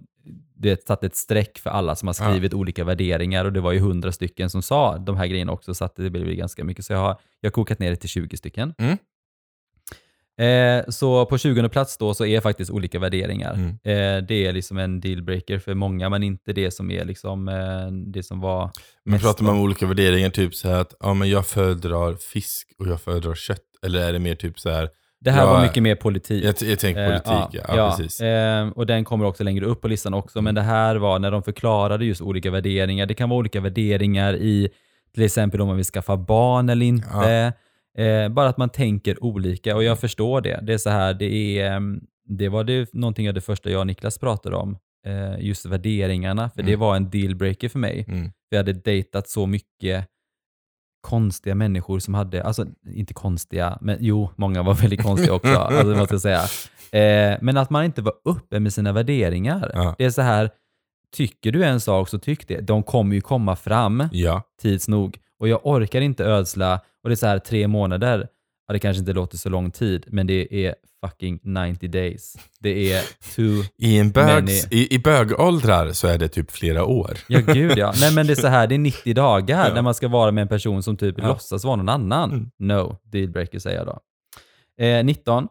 det 0.60 0.88
satt 0.88 1.04
ett 1.04 1.16
streck 1.16 1.58
för 1.60 1.70
alla 1.70 1.96
som 1.96 2.08
har 2.08 2.16
Ja. 2.20 2.30
skrivit 2.30 2.54
olika 2.54 2.84
värderingar 2.84 3.46
och 3.46 3.54
det 3.54 3.62
var 3.62 3.72
ju 3.72 3.78
100 3.80 4.12
stycken 4.12 4.50
som 4.50 4.62
sa 4.62 4.98
de 4.98 5.18
här 5.18 5.28
grejerna 5.28 5.52
också, 5.52 5.74
så 5.74 5.86
att 5.86 5.96
det 5.96 6.10
blev 6.10 6.26
ganska 6.34 6.64
mycket. 6.64 6.86
Så 6.86 6.94
jag 6.94 7.00
har, 7.00 7.18
jag 7.42 7.48
har 7.50 7.52
kokat 7.52 7.80
ner 7.80 7.90
det 7.90 7.96
till 7.96 8.10
20 8.10 8.38
stycken. 8.38 8.74
Mm. 8.78 8.98
Eh, 10.38 10.84
så 10.90 11.26
på 11.26 11.38
20 11.38 11.70
plats 11.70 11.98
då 11.98 12.14
så 12.14 12.26
är 12.26 12.42
faktiskt 12.42 12.72
olika 12.72 13.00
värderingar. 13.00 13.54
Mm. 13.54 13.70
Eh, 13.70 14.24
det 14.28 14.46
är 14.46 14.54
liksom 14.54 14.78
en 14.78 15.00
dealbreaker 15.02 15.60
för 15.60 15.74
många, 15.74 16.10
men 16.10 16.24
inte 16.24 16.54
det 16.54 16.72
som 16.72 16.92
är 16.92 17.06
liksom 17.06 17.48
eh, 17.48 17.92
det 18.14 18.24
som 18.24 18.40
var 18.40 18.72
Men 19.06 19.20
pratar 19.20 19.44
man 19.44 19.56
om 19.56 19.62
olika 19.62 19.86
värderingar, 19.86 20.30
typ 20.30 20.56
så 20.56 20.70
här 20.70 20.82
att 20.82 20.94
ja, 21.00 21.14
men 21.14 21.30
jag 21.30 21.48
föredrar 21.48 22.14
fisk 22.16 22.68
och 22.80 22.88
jag 22.88 23.02
föredrar 23.02 23.36
kött? 23.36 23.62
Eller 23.86 24.00
är 24.08 24.14
det 24.14 24.20
mer 24.20 24.36
typ 24.36 24.60
så 24.60 24.70
här, 24.70 24.90
Det 25.20 25.32
här 25.32 25.42
Ja, 25.46 25.54
var 25.54 25.62
mycket 25.62 25.84
mer 25.84 25.96
politik. 25.96 26.44
jag, 26.44 26.70
jag 26.70 26.80
tänker 26.80 27.02
Eh, 27.02 27.08
politik, 27.08 27.62
ja, 27.68 27.76
ja, 27.78 27.96
precis. 27.98 28.22
eh, 28.22 28.68
och 28.70 28.86
den 28.86 29.04
kommer 29.06 29.26
också 29.26 29.44
längre 29.44 29.66
upp 29.66 29.82
på 29.82 29.88
listan 29.88 30.14
också, 30.14 30.42
men 30.42 30.56
det 30.56 30.62
här 30.62 30.96
var 30.96 31.20
när 31.20 31.32
de 31.32 31.44
förklarade 31.44 32.06
just 32.06 32.22
olika 32.22 32.52
värderingar. 32.52 33.06
Det 33.06 33.14
kan 33.14 33.30
vara 33.30 33.38
olika 33.40 33.62
värderingar 33.62 34.34
i 34.36 34.70
till 35.14 35.24
exempel 35.24 35.62
om 35.62 35.68
man 35.68 35.76
vill 35.76 35.86
skaffa 35.86 36.18
barn 36.18 36.70
eller 36.70 36.86
inte. 36.86 37.54
Eh, 37.98 38.30
bara 38.30 38.50
att 38.50 38.58
man 38.58 38.70
tänker 38.70 39.24
olika 39.24 39.76
och 39.76 39.84
jag 39.84 40.00
förstår 40.00 40.42
det. 40.42 40.60
Det 40.64 40.74
är 40.74 40.78
så 40.78 40.90
här, 40.90 41.14
det 41.14 41.26
är, 41.60 41.72
ehm, 41.72 42.02
det 42.30 42.50
var 42.50 42.64
det 42.64 42.94
någonting 42.94 43.28
av 43.28 43.34
det 43.34 43.42
första 43.42 43.70
jag 43.70 43.80
och 43.80 43.88
Niklas 43.88 44.18
pratade 44.18 44.56
om, 44.56 44.78
eh, 45.08 45.40
just 45.46 45.66
värderingarna, 45.66 46.50
för 46.50 46.62
det 46.64 46.70
Mm. 46.72 46.80
var 46.80 46.96
en 46.96 47.10
dealbreaker 47.10 47.70
för 47.70 47.80
mig. 47.80 48.06
Mm. 48.08 48.32
Vi 48.50 48.58
hade 48.58 48.74
dejtat 48.74 49.30
så 49.30 49.46
mycket 49.46 50.06
konstiga 51.02 51.56
människor 51.56 52.00
som 52.00 52.14
hade, 52.14 52.44
alltså 52.44 52.66
inte 52.94 53.14
konstiga, 53.14 53.78
men 53.82 53.98
jo, 54.00 54.30
många 54.36 54.64
var 54.64 54.74
väldigt 54.74 55.04
konstiga 55.04 55.34
också, 55.34 55.48
alltså, 55.58 55.84
det 55.90 55.96
måste 55.98 56.14
jag 56.16 56.22
säga. 56.22 56.42
Eh, 56.92 57.38
men 57.42 57.58
att 57.58 57.70
man 57.70 57.86
inte 57.86 58.02
var 58.02 58.14
uppe 58.24 58.60
med 58.60 58.74
sina 58.74 58.92
värderingar. 58.92 59.72
Ja. 59.74 59.96
Det 59.98 60.06
är 60.06 60.10
så 60.10 60.22
här, 60.22 60.50
tycker 61.16 61.52
du 61.52 61.64
en 61.64 61.80
sak 61.80 62.10
så 62.10 62.20
tyck 62.20 62.48
det. 62.48 62.62
De 62.62 62.84
kommer 62.84 63.16
ju 63.16 63.22
komma 63.22 63.56
fram 63.56 64.04
Ja. 64.12 64.42
tids 64.62 64.88
nog. 64.88 65.18
Och 65.40 65.48
jag 65.48 65.60
orkar 65.64 66.02
inte 66.02 66.26
ödsla, 66.26 66.80
och 67.04 67.10
det 67.10 67.14
är 67.14 67.16
så 67.16 67.28
här 67.28 67.40
tre 67.40 67.68
månader, 67.68 68.28
ja 68.68 68.74
det 68.74 68.80
kanske 68.80 69.00
inte 69.00 69.14
låter 69.14 69.38
så 69.38 69.50
lång 69.50 69.72
tid, 69.72 70.06
men 70.08 70.28
det 70.28 70.66
är 70.66 70.76
fucking 71.06 71.40
90 71.44 71.90
days. 71.90 72.36
Det 72.60 72.92
är 72.94 73.04
too 73.36 73.64
I, 73.78 73.98
en 73.98 74.12
Many. 74.16 74.42
bögs, 74.42 74.68
i, 74.72 74.96
I 74.96 75.00
bögåldrar 75.00 75.92
så 75.92 76.08
är 76.08 76.18
det 76.18 76.28
typ 76.28 76.52
flera 76.52 76.86
år. 76.86 77.18
Ja, 77.28 77.40
gud 77.40 77.78
ja. 77.78 77.94
Nej, 78.00 78.14
men 78.16 78.28
det 78.28 78.34
är 78.34 78.36
så 78.36 78.48
här, 78.48 78.68
det 78.68 78.76
är 78.76 78.80
90 78.80 79.14
dagar 79.14 79.66
Ja. 79.68 79.74
när 79.74 79.82
man 79.82 79.94
ska 79.96 80.08
vara 80.08 80.32
med 80.32 80.42
en 80.42 80.48
person 80.48 80.84
som 80.84 80.98
typ 80.98 81.16
Ja. 81.18 81.28
låtsas 81.28 81.64
vara 81.64 81.76
någon 81.76 81.90
annan. 81.90 82.32
Mm. 82.32 82.50
No, 82.60 82.98
dealbreaker 83.04 83.60
säger 83.60 83.78
jag 83.78 83.86
då. 83.88 84.00
Eh, 84.86 85.06
19. 85.06 85.48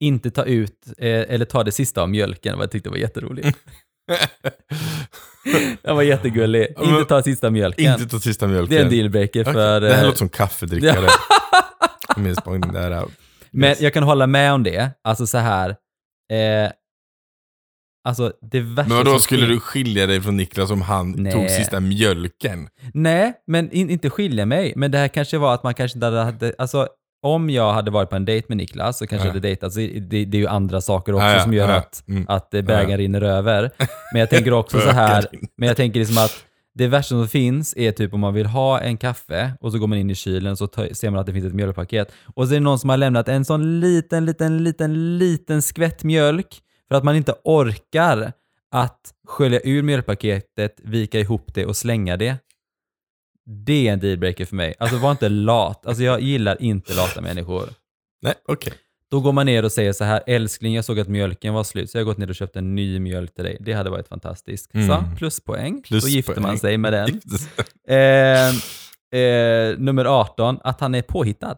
Inte 0.00 0.30
ta 0.30 0.44
ut, 0.44 0.86
eh, 0.98 1.08
eller 1.08 1.44
ta 1.44 1.64
det 1.64 1.72
sista 1.72 2.02
av 2.02 2.08
mjölken, 2.10 2.56
vad 2.56 2.62
jag 2.64 2.70
tyckte 2.70 2.90
var 2.90 2.96
jätteroligt. 2.96 3.58
Den 5.82 5.96
var 5.96 6.02
jättegullig. 6.02 6.66
Men- 6.78 6.88
Inte 6.88 7.04
ta 7.04 7.22
sista 7.22 7.50
mjölken. 7.50 7.92
Inte 7.92 8.06
ta 8.06 8.20
sista 8.20 8.46
mjölken. 8.46 8.70
det 8.76 8.80
är 8.80 8.84
en 8.84 8.90
dealbreaker 8.90 9.40
Okej, 9.42 9.52
för... 9.52 9.80
Det 9.80 9.92
här 9.94 9.98
eh, 10.02 10.04
låter 10.06 10.18
som 10.18 10.28
kaffedrickare. 10.28 11.08
Bara 12.44 12.58
den 12.58 12.72
där. 12.72 13.04
Men 13.50 13.76
jag 13.80 13.92
kan 13.94 14.02
hålla 14.02 14.26
med 14.26 14.52
om 14.52 14.62
det. 14.62 14.90
Alltså 15.04 15.26
så 15.26 15.38
här. 15.38 15.70
Eh, 16.32 16.70
alltså 18.04 18.32
det 18.50 18.60
värsta 18.60 18.88
Men 18.94 18.96
vadå, 19.04 19.18
skulle 19.18 19.46
du 19.46 19.60
skilja 19.60 20.06
dig 20.06 20.20
från 20.20 20.36
Niklas 20.36 20.70
om 20.70 20.82
han 20.82 21.12
Nej. 21.12 21.32
tog 21.32 21.50
sista 21.50 21.80
mjölken? 21.80 22.68
Nej, 22.94 23.32
men 23.46 23.70
in, 23.72 23.90
inte 23.90 24.10
skilja 24.10 24.46
mig. 24.46 24.72
Men 24.76 24.90
det 24.90 24.98
här 24.98 25.08
kanske 25.08 25.38
var 25.38 25.54
att 25.54 25.62
man 25.62 25.74
kanske 25.74 25.96
inte 25.96 26.06
hade... 26.06 26.54
Alltså, 26.58 26.88
om 27.22 27.50
jag 27.50 27.72
hade 27.72 27.90
varit 27.90 28.10
på 28.10 28.16
en 28.16 28.24
dejt 28.24 28.46
med 28.48 28.56
Niklas 28.56 28.98
så 28.98 29.06
kanske 29.06 29.26
Ja. 29.26 29.28
jag 29.28 29.34
hade 29.34 29.48
dejtat. 29.48 29.72
Så 29.72 29.78
det, 29.80 30.24
det 30.24 30.36
är 30.36 30.40
ju 30.40 30.46
andra 30.46 30.80
saker 30.80 31.14
också 31.14 31.40
som 31.42 31.54
gör 31.54 31.68
att, 31.68 32.04
mm. 32.08 32.24
att 32.28 32.50
bägaren 32.50 32.98
rinner 32.98 33.22
över. 33.22 33.70
Men 34.12 34.20
jag 34.20 34.30
tänker 34.30 34.52
också 34.52 34.80
så 34.80 34.90
här. 34.90 35.26
Men 35.56 35.66
jag 35.68 35.76
tänker 35.76 36.00
liksom 36.00 36.18
att 36.18 36.44
det 36.74 36.86
värsta 36.86 37.08
som 37.08 37.28
finns 37.28 37.76
är 37.76 37.92
typ 37.92 38.14
om 38.14 38.20
man 38.20 38.34
vill 38.34 38.46
ha 38.46 38.80
en 38.80 38.96
kaffe 38.96 39.52
och 39.60 39.72
så 39.72 39.78
går 39.78 39.86
man 39.86 39.98
in 39.98 40.10
i 40.10 40.14
kylen 40.14 40.56
så 40.56 40.68
ser 40.92 41.10
man 41.10 41.20
att 41.20 41.26
det 41.26 41.32
finns 41.32 41.44
ett 41.44 41.54
mjölkpaket. 41.54 42.12
Och 42.34 42.46
så 42.48 42.52
är 42.52 42.54
det 42.54 42.64
någon 42.64 42.78
som 42.78 42.90
har 42.90 42.96
lämnat 42.96 43.28
en 43.28 43.44
sån 43.44 43.80
liten, 43.80 44.24
liten, 44.24 44.64
liten, 44.64 45.18
liten 45.18 45.62
skvätt 45.62 46.04
mjölk 46.04 46.58
för 46.88 46.94
att 46.96 47.04
man 47.04 47.16
inte 47.16 47.34
orkar 47.44 48.32
att 48.70 49.00
skölja 49.28 49.60
ur 49.64 49.82
mjölkpaketet, 49.82 50.76
vika 50.84 51.18
ihop 51.18 51.54
det 51.54 51.66
och 51.66 51.76
slänga 51.76 52.16
det. 52.16 52.36
Det 53.46 53.88
är 53.88 53.92
en 53.92 54.00
dealbreaker 54.00 54.44
för 54.44 54.56
mig. 54.56 54.74
Alltså 54.78 54.96
var 54.98 55.10
inte 55.10 55.28
lat. 55.28 55.86
Alltså 55.86 56.02
jag 56.02 56.20
gillar 56.20 56.62
inte 56.62 56.94
lata 56.94 57.20
människor. 57.20 57.68
Nej, 58.22 58.34
okej. 58.48 58.72
Då 59.10 59.20
går 59.20 59.32
man 59.32 59.46
ner 59.46 59.64
och 59.64 59.72
säger 59.72 59.92
så 59.92 60.04
här, 60.04 60.22
älskling 60.26 60.74
jag 60.74 60.84
såg 60.84 61.00
att 61.00 61.08
mjölken 61.08 61.54
var 61.54 61.64
slut 61.64 61.90
så 61.90 61.98
jag 61.98 62.02
har 62.02 62.06
gått 62.06 62.18
ner 62.18 62.28
och 62.28 62.34
köpt 62.34 62.56
en 62.56 62.74
ny 62.74 62.98
mjölk 62.98 63.34
till 63.34 63.44
dig. 63.44 63.56
Det 63.60 63.72
hade 63.72 63.90
varit 63.90 64.08
fantastiskt. 64.08 64.74
Mm. 64.74 64.88
Så, 64.88 65.04
pluspoäng. 65.18 65.74
Då 65.76 65.82
Pluspoäng. 65.82 66.12
gifter 66.14 66.40
man 66.40 66.58
sig 66.58 66.78
med 66.78 66.92
den. 66.92 67.20
Eh, 67.88 68.48
eh, 69.20 69.78
nummer 69.78 70.04
18, 70.04 70.58
att 70.64 70.80
han 70.80 70.94
är 70.94 71.02
påhittad. 71.02 71.56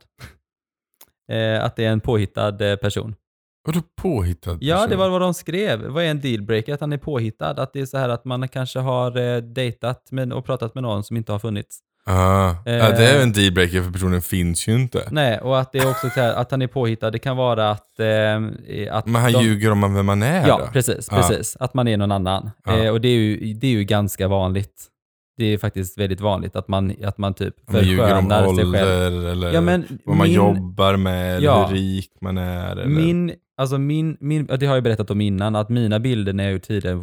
Eh, 1.32 1.64
att 1.64 1.76
det 1.76 1.84
är 1.84 1.90
en 1.90 2.00
påhittad 2.00 2.70
eh, 2.70 2.76
person. 2.76 3.14
Vadå 3.64 3.80
påhittad 4.02 4.58
Ja, 4.60 4.86
det 4.86 4.96
var 4.96 5.08
vad 5.08 5.20
de 5.20 5.34
skrev. 5.34 5.86
Vad 5.86 6.04
är 6.04 6.08
en 6.10 6.20
dealbreaker? 6.20 6.74
Att 6.74 6.80
han 6.80 6.92
är 6.92 6.98
påhittad. 6.98 7.50
Att 7.62 7.72
det 7.72 7.80
är 7.80 7.86
så 7.86 7.98
här 7.98 8.08
att 8.08 8.24
man 8.24 8.48
kanske 8.48 8.78
har 8.78 9.18
eh, 9.34 9.36
dejtat 9.42 10.08
med, 10.10 10.32
och 10.32 10.44
pratat 10.44 10.74
med 10.74 10.82
någon 10.82 11.04
som 11.04 11.16
inte 11.16 11.32
har 11.32 11.38
funnits. 11.38 11.78
Ah, 12.06 12.50
Eh. 12.66 12.72
ja, 12.74 12.90
det 12.90 13.06
är 13.10 13.22
en 13.22 13.32
dealbreaker 13.32 13.82
för 13.82 13.90
personen 13.92 14.22
finns 14.22 14.68
ju 14.68 14.72
inte. 14.74 15.08
Nej, 15.10 15.38
och 15.40 15.60
att 15.60 15.72
det 15.72 15.78
är 15.78 15.90
också 15.90 16.10
så 16.10 16.20
här, 16.20 16.34
att 16.34 16.50
han 16.50 16.62
är 16.62 16.66
påhittad. 16.66 17.10
Det 17.10 17.18
kan 17.18 17.36
vara 17.36 17.70
att... 17.70 18.00
Eh, 18.00 18.94
att 18.96 19.06
Men 19.06 19.22
han 19.22 19.32
de, 19.32 19.42
ljuger 19.44 19.70
om 19.70 19.94
vem 19.94 20.06
man 20.06 20.22
är 20.22 20.48
Ja, 20.48 20.58
då? 20.58 20.66
precis. 20.72 21.08
Ja. 21.10 21.16
precis. 21.16 21.56
Att 21.60 21.74
man 21.74 21.88
är 21.88 21.96
någon 21.96 22.12
annan. 22.12 22.50
Ja. 22.64 22.78
Eh, 22.78 22.90
och 22.92 23.00
det 23.00 23.08
är, 23.08 23.16
ju, 23.18 23.54
det 23.54 23.66
är 23.66 23.70
ju 23.70 23.84
ganska 23.84 24.28
vanligt. 24.28 24.88
Det 25.36 25.44
är 25.44 25.58
faktiskt 25.58 25.98
väldigt 25.98 26.20
vanligt 26.20 26.56
att 26.56 26.68
man, 26.68 26.94
att 27.04 27.18
man 27.18 27.34
typ 27.34 27.54
förskönar 27.70 28.54
sig 28.56 28.72
själv. 28.72 29.26
eller 29.28 29.52
Ja, 29.52 29.60
men 29.60 29.98
vad 30.04 30.16
man 30.16 30.26
min- 30.26 30.36
jobbar 30.36 30.96
med 30.96 31.36
eller 31.36 31.46
Ja. 31.46 31.66
hur 31.66 31.74
rik 31.76 32.10
man 32.20 32.38
är. 32.38 32.70
Eller... 32.72 32.86
Min, 32.86 33.32
alltså 33.62 33.78
min, 33.78 34.16
min, 34.20 34.46
det 34.46 34.66
har 34.66 34.74
jag 34.74 34.84
berättat 34.84 35.10
om 35.10 35.20
innan, 35.20 35.56
att 35.56 35.68
mina 35.68 35.98
bilder 36.00 36.32
när 36.32 36.44
jag 36.44 36.52
gjort 36.52 36.62
tidigare 36.62 37.02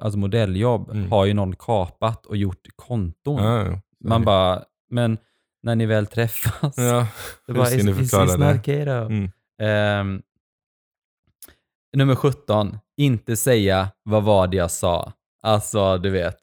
alltså 0.00 0.18
modelljobb 0.18 0.90
Mm. 0.90 1.10
har 1.10 1.24
ju 1.26 1.34
någon 1.34 1.56
kapat 1.56 2.26
och 2.26 2.36
gjort 2.36 2.66
konton. 2.76 3.44
Ja, 3.44 3.66
ja. 3.66 3.80
Man 4.04 4.24
bara, 4.24 4.62
men 4.90 5.18
när 5.62 5.76
ni 5.76 5.86
väl 5.86 6.06
träffas, 6.06 6.74
Ja, 6.76 7.06
det 7.46 7.52
bara, 7.52 7.70
is, 7.70 7.74
is 7.74 8.10
this 8.10 8.12
not? 8.38 8.68
Mm. 8.68 9.30
Ehm, 9.62 10.22
nummer 11.96 12.14
17, 12.14 12.78
inte 12.96 13.36
säga 13.36 13.88
vad 14.02 14.22
var 14.24 14.46
det 14.46 14.56
jag 14.56 14.70
sa. 14.70 15.12
Alltså, 15.42 15.98
du 15.98 16.10
vet. 16.10 16.38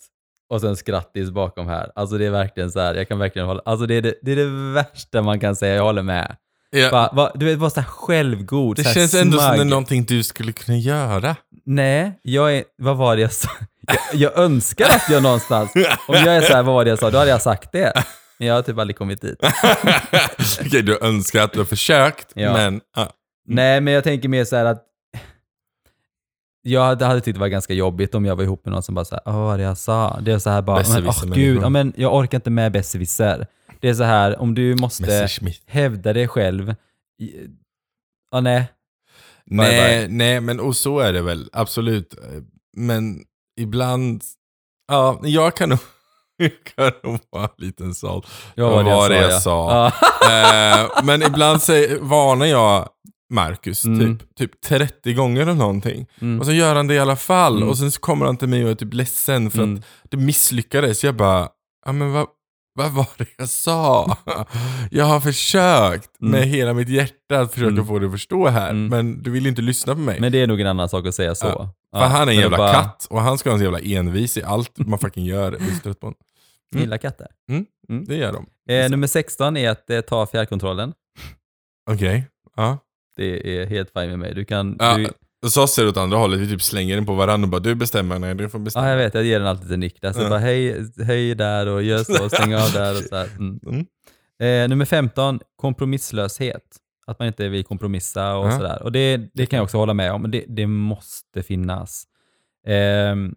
Och 0.49 0.61
sen 0.61 0.75
skrattis 0.75 1.31
bakom 1.31 1.67
här. 1.67 1.91
Alltså 1.95 2.17
det 2.17 2.25
är 2.25 2.31
verkligen 2.31 2.71
så 2.71 2.79
här, 2.79 2.95
jag 2.95 3.07
kan 3.07 3.19
verkligen 3.19 3.47
hålla, 3.47 3.61
alltså 3.65 3.85
det 3.85 3.95
är 3.95 4.01
det, 4.01 4.15
det, 4.21 4.31
är 4.31 4.35
det 4.35 4.73
värsta 4.73 5.21
man 5.21 5.39
kan 5.39 5.55
säga, 5.55 5.75
jag 5.75 5.83
håller 5.83 6.03
med. 6.03 6.35
Ja, 6.79 6.91
Bara, 6.91 7.09
va, 7.13 7.31
du 7.35 7.45
vet, 7.45 7.57
vara 7.59 7.69
så 7.69 7.79
här 7.79 7.87
självgod, 7.87 8.75
det 8.75 8.83
så 8.83 8.87
här 8.89 8.93
känns 8.95 9.13
ändå 9.13 9.37
som 9.37 9.47
det 9.47 9.53
är 9.53 9.57
smug. 9.57 9.67
någonting 9.67 10.05
du 10.05 10.23
skulle 10.23 10.51
kunna 10.51 10.77
göra. 10.77 11.35
Nej, 11.65 12.19
jag 12.21 12.55
är, 12.57 12.63
vad 12.77 12.97
var 12.97 13.15
det 13.15 13.21
jag 13.21 13.33
sa? 13.33 13.49
Jag, 13.87 13.97
jag 14.13 14.37
önskar 14.43 14.85
att 14.89 15.09
jag 15.09 15.23
någonstans, 15.23 15.71
om 16.07 16.15
jag 16.15 16.35
är 16.35 16.41
så 16.41 16.53
här, 16.53 16.63
vad 16.63 16.75
var 16.75 16.83
det 16.83 16.89
jag 16.89 16.99
sa, 16.99 17.09
då 17.11 17.17
hade 17.17 17.29
jag 17.31 17.41
sagt 17.41 17.71
det. 17.71 17.93
Men 18.37 18.47
jag 18.47 18.55
har 18.55 18.61
typ 18.61 18.77
aldrig 18.79 18.97
kommit 18.97 19.21
dit. 19.21 19.37
Okej, 20.65 20.81
du 20.81 20.97
önskar 21.01 21.43
att 21.43 21.53
du 21.53 21.59
har 21.59 21.65
försökt, 21.65 22.27
Ja. 22.33 22.53
men... 22.53 22.81
Ja. 22.95 23.09
Nej, 23.47 23.81
men 23.81 23.93
jag 23.93 24.03
tänker 24.03 24.29
mer 24.29 24.45
så 24.45 24.55
här 24.55 24.65
att 24.65 24.83
jag 26.61 26.81
hade, 26.85 27.05
hade 27.05 27.21
tyckt 27.21 27.35
det 27.35 27.39
var 27.39 27.47
ganska 27.47 27.73
jobbigt 27.73 28.15
om 28.15 28.25
jag 28.25 28.35
var 28.35 28.43
ihop 28.43 28.65
med 28.65 28.71
någon 28.73 28.83
som 28.83 28.95
bara 28.95 29.05
så 29.05 29.15
här, 29.25 29.33
vad 29.33 29.59
det 29.59 29.63
jag 29.63 29.77
sa? 29.77 30.19
Det 30.21 30.31
är 30.31 30.39
så 30.39 30.49
här 30.49 30.61
bara, 30.61 30.77
men, 30.77 30.85
åh 30.87 30.93
människor. 31.01 31.35
gud, 31.35 31.63
ja, 31.63 31.69
men 31.69 31.93
jag 31.97 32.15
orkar 32.15 32.37
inte 32.37 32.49
med 32.49 32.71
besserwisser. 32.71 33.47
Det 33.79 33.89
är 33.89 33.93
så 33.93 34.03
här, 34.03 34.39
om 34.39 34.55
du 34.55 34.75
måste 34.75 35.03
Messerschmitt. 35.03 35.61
hävda 35.65 36.13
dig 36.13 36.27
själv, 36.27 36.75
i- 37.21 37.47
ja 38.31 38.41
nej, 38.41 38.71
Bye, 39.49 39.57
Nej, 39.57 40.07
nej, 40.09 40.41
men 40.41 40.59
och 40.59 40.75
så 40.75 40.99
är 40.99 41.13
det 41.13 41.21
väl. 41.21 41.49
Absolut. 41.53 42.15
Men 42.77 43.23
ibland... 43.59 44.23
Ja, 44.87 45.19
jag 45.23 45.55
kan 45.55 45.69
nog... 45.69 45.79
Jag 46.37 46.51
kan 46.75 46.91
nog 47.03 47.19
vara 47.29 47.43
en 47.43 47.49
liten 47.65 47.95
såld. 47.95 48.25
jag 48.55 48.83
var 48.83 49.09
det 49.09 49.15
jag 49.21 49.31
ja. 49.31 49.39
sa? 49.39 49.71
Ja. 49.71 49.91
Eh, 50.25 51.03
men 51.03 51.21
ibland 51.23 51.61
säger, 51.61 51.99
varnar 51.99 52.45
jag 52.45 52.89
Marcus 53.33 53.85
Mm. 53.85 54.17
typ, 54.17 54.35
typ 54.35 54.61
30 54.61 55.13
gånger 55.13 55.49
om 55.49 55.57
någonting. 55.57 56.07
Mm. 56.21 56.39
Och 56.39 56.45
så 56.45 56.51
gör 56.51 56.75
han 56.75 56.87
det 56.87 56.93
i 56.93 56.99
alla 56.99 57.15
fall. 57.15 57.57
Mm. 57.57 57.69
Och 57.69 57.77
sen 57.77 57.91
så 57.91 57.99
kommer 57.99 58.25
han 58.25 58.37
till 58.37 58.47
mig 58.49 58.63
och 58.63 58.69
är 58.71 58.75
typ 58.75 58.93
ledsen 58.93 59.51
för 59.51 59.63
Mm. 59.63 59.75
att 60.03 60.11
det 60.11 60.17
misslyckades. 60.17 61.03
Jag 61.03 61.15
bara, 61.15 61.49
ja 61.85 61.91
men 61.91 62.11
vad, 62.13 62.27
vad 62.75 62.91
var 62.91 63.07
det 63.17 63.25
jag 63.37 63.49
sa? 63.49 64.17
jag 64.91 65.05
har 65.05 65.19
försökt 65.19 66.21
Mm. 66.21 66.31
med 66.31 66.47
hela 66.47 66.73
mitt 66.73 66.89
hjärta 66.89 67.39
att 67.39 67.53
försöka 67.53 67.69
Mm. 67.71 67.87
få 67.87 67.99
dig 67.99 68.05
att 68.05 68.11
förstå 68.11 68.47
här. 68.47 68.69
Mm. 68.69 68.87
Men 68.87 69.23
du 69.23 69.31
vill 69.31 69.47
inte 69.47 69.61
lyssna 69.61 69.93
på 69.93 69.99
mig. 69.99 70.19
Men 70.19 70.31
det 70.31 70.41
är 70.41 70.47
nog 70.47 70.59
en 70.61 70.67
annan 70.67 70.89
sak 70.89 71.07
att 71.07 71.15
säga 71.15 71.35
så. 71.35 71.45
Ja. 71.47 71.69
Ja, 71.91 71.99
för 71.99 72.07
han 72.07 72.27
är 72.29 72.33
en 72.33 72.39
jävla 72.39 72.57
bara, 72.57 72.73
katt 72.73 73.07
och 73.09 73.21
han 73.21 73.37
ska 73.37 73.49
vara 73.49 73.57
en 73.57 73.63
jävla 73.63 73.79
envis 73.79 74.37
i 74.37 74.43
allt 74.43 74.77
man 74.77 74.99
fucking 74.99 75.25
gör. 75.25 75.51
Jag 75.83 75.99
på 75.99 76.07
honom. 76.07 76.17
Mm. 76.75 76.83
Gillar 76.83 76.97
katter. 76.97 77.27
Det 78.07 78.15
gör 78.15 78.33
de. 78.33 78.73
Eh, 78.73 78.89
nummer 78.89 79.07
16 79.07 79.57
är 79.57 79.69
att 79.69 79.89
eh, 79.89 80.01
ta 80.01 80.25
fjärrkontrollen. 80.27 80.93
Okej. 81.91 82.27
Ja. 82.55 82.77
Det 83.17 83.57
är 83.61 83.65
helt 83.65 83.89
fine 83.93 84.09
med 84.09 84.19
mig. 84.19 84.33
Du 84.33 84.45
kan... 84.45 84.75
Ja, 84.79 84.97
du, 84.97 85.09
Och 85.45 85.51
så 85.51 85.67
ser 85.67 85.83
det 85.83 85.89
åt 85.89 85.97
andra 85.97 86.17
hållet, 86.17 86.39
vi 86.39 86.47
typ 86.47 86.61
slänger 86.61 86.95
den 86.95 87.05
på 87.05 87.13
varandra 87.13 87.45
och 87.45 87.49
bara 87.51 87.59
du 87.61 87.75
bestämmer, 87.75 88.19
nej 88.19 88.35
du 88.35 88.49
får 88.49 88.59
bestämma. 88.59 88.85
Ja, 88.85 88.89
jag 88.91 88.97
vet. 88.97 89.13
Jag 89.13 89.23
ger 89.23 89.39
den 89.39 89.47
alltid 89.47 89.67
till 89.69 89.79
Niklas. 89.79 90.15
Jag 90.17 90.25
Ja. 90.25 90.29
bara 90.29 90.39
hej, 90.39 90.85
hej 91.05 91.35
där 91.35 91.67
och 91.67 91.83
gör 91.83 92.03
så, 92.03 92.29
stäng 92.29 92.55
av 92.55 92.71
där 92.73 92.91
och 92.91 93.03
så. 93.03 93.15
Mm. 93.15 93.59
Mm. 93.67 93.85
Eh, 94.63 94.69
nummer 94.69 94.85
15, 94.85 95.39
kompromisslöshet. 95.55 96.61
Att 97.07 97.19
man 97.19 97.27
inte 97.27 97.49
vill 97.49 97.63
kompromissa 97.63 98.35
och 98.37 98.47
Ja. 98.47 98.51
sådär. 98.57 98.83
Och 98.83 98.91
det, 98.91 99.17
det 99.33 99.45
kan 99.45 99.57
jag 99.57 99.63
också 99.63 99.77
hålla 99.77 99.93
med 99.93 100.11
om. 100.11 100.31
Det, 100.31 100.43
det 100.47 100.67
måste 100.67 101.43
finnas. 101.43 102.03
Ehm, 102.67 103.35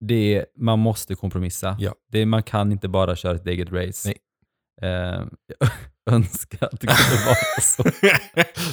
det, 0.00 0.44
man 0.56 0.78
måste 0.78 1.14
kompromissa. 1.14 1.76
Ja. 1.80 1.92
Det, 2.12 2.26
man 2.26 2.42
kan 2.42 2.72
inte 2.72 2.88
bara 2.88 3.16
köra 3.16 3.34
ett 3.36 3.46
eget 3.46 3.72
race. 3.72 4.08
Nej. 4.08 4.16
Ehm, 4.82 5.28
jag 5.60 5.70
önskar 6.14 6.66
att 6.66 6.80
det 6.80 6.86
kunde 6.86 7.24
vara 7.26 7.60
så. 7.62 7.84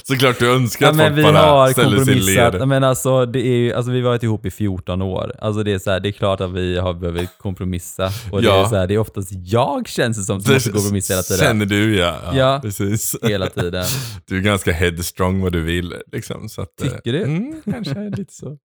Såklart 0.13 0.39
du 0.39 0.51
önskar 0.55 0.85
Ja, 0.85 0.91
att 0.91 0.97
folk 0.97 1.17
vi 1.17 1.23
bara 1.23 1.37
har 1.37 1.71
ställer 1.71 2.03
sig 2.05 2.17
i 2.17 2.19
led. 2.19 2.67
Men 2.67 2.83
alltså, 2.83 3.25
det 3.25 3.39
är 3.47 3.57
ju, 3.57 3.73
alltså, 3.73 3.91
vi 3.91 4.01
har 4.01 4.09
varit 4.09 4.23
ihop 4.23 4.45
i 4.45 4.51
14 4.51 5.01
år. 5.01 5.31
Alltså, 5.39 5.63
det, 5.63 5.71
är 5.73 5.79
så 5.79 5.91
här, 5.91 5.99
det 5.99 6.09
är 6.09 6.11
klart 6.11 6.41
att 6.41 6.51
vi 6.51 6.77
har 6.77 6.93
behövt 6.93 7.37
kompromissa. 7.37 8.09
Och 8.31 8.41
det, 8.41 8.47
Ja. 8.47 8.65
är 8.65 8.69
så 8.69 8.75
här, 8.75 8.87
det 8.87 8.93
är 8.93 8.97
oftast 8.97 9.29
jag 9.31 9.87
känns 9.87 10.17
det 10.17 10.23
som 10.23 10.41
som 10.41 10.53
måste 10.53 10.71
kompromissa 10.71 11.13
hela 11.13 11.23
tiden. 11.23 11.45
Känner 11.45 11.65
du 11.65 11.97
ja. 11.97 12.19
Ja, 12.25 12.35
Ja. 12.37 12.59
precis. 12.61 13.15
Hela 13.23 13.47
tiden. 13.47 13.85
Du 14.27 14.37
är 14.37 14.41
ganska 14.41 14.71
headstrong 14.71 15.41
vad 15.41 15.51
du 15.53 15.61
vill. 15.61 15.95
Liksom, 16.11 16.49
så 16.49 16.61
att, 16.61 16.81
eh, 16.83 16.89
Tycker 16.89 17.13
du? 17.13 17.23
Mm, 17.23 17.61
kanske 17.71 18.09
lite 18.17 18.33
så. 18.33 18.57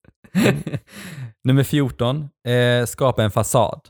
Nummer 1.45 1.63
14, 1.65 2.29
eh, 2.49 2.87
skapa 2.87 3.25
en 3.25 3.31
fasad. 3.31 3.81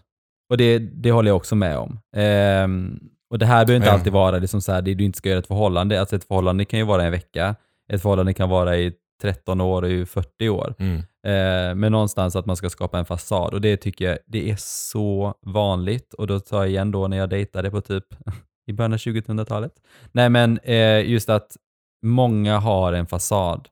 Och 0.50 0.56
det, 0.56 0.78
det 0.78 1.10
håller 1.10 1.30
jag 1.30 1.36
också 1.36 1.54
med 1.54 1.76
om. 1.78 1.98
Ehm, 2.16 2.98
och 3.31 3.38
det 3.38 3.47
här 3.47 3.66
behöver 3.66 3.77
inte 3.77 3.88
Ja. 3.88 3.93
alltid 3.95 4.12
vara 4.12 4.38
liksom 4.38 4.61
så 4.61 4.73
här, 4.73 4.83
det 4.83 4.95
du 4.95 5.05
inte 5.05 5.19
ska 5.19 5.29
göra 5.29 5.38
ett 5.38 5.47
förhållande. 5.47 6.01
Alltså 6.01 6.16
ett 6.16 6.25
förhållande 6.25 6.64
kan 6.64 6.79
ju 6.79 6.85
vara 6.85 7.05
en 7.05 7.11
vecka. 7.12 7.55
Ett 7.93 8.03
förhållande 8.03 8.35
kan 8.35 8.49
vara 8.49 8.77
i 8.77 8.93
13 9.23 9.61
år 9.61 9.83
och 9.83 9.90
i 9.90 10.07
40 10.07 10.49
år. 10.49 10.75
Mm. 10.79 10.97
Eh, 11.27 11.75
men 11.75 11.93
någonstans 11.93 12.37
att 12.37 12.47
man 12.47 12.57
ska 12.57 12.71
skapa 12.71 12.99
en 12.99 13.05
fasad 13.05 13.55
och 13.55 13.61
det 13.61 13.77
tycker 13.77 14.05
jag, 14.09 14.19
det 14.27 14.51
är 14.51 14.57
så 14.59 15.35
vanligt. 15.47 16.14
Och 16.14 16.27
då 16.27 16.40
tar 16.40 16.59
jag 16.59 16.69
igen 16.69 16.90
då 16.90 17.09
när 17.09 17.16
jag 17.16 17.29
dejtade 17.29 17.71
på 17.71 17.81
typ 17.81 18.05
i 18.66 18.73
början 18.73 18.93
av 18.93 18.99
2000-talet. 18.99 19.73
Nej 20.12 20.29
men 20.29 20.59
eh, 20.59 21.11
just 21.11 21.29
att 21.29 21.57
många 22.03 22.59
har 22.59 22.93
en 22.93 23.07
fasad 23.07 23.69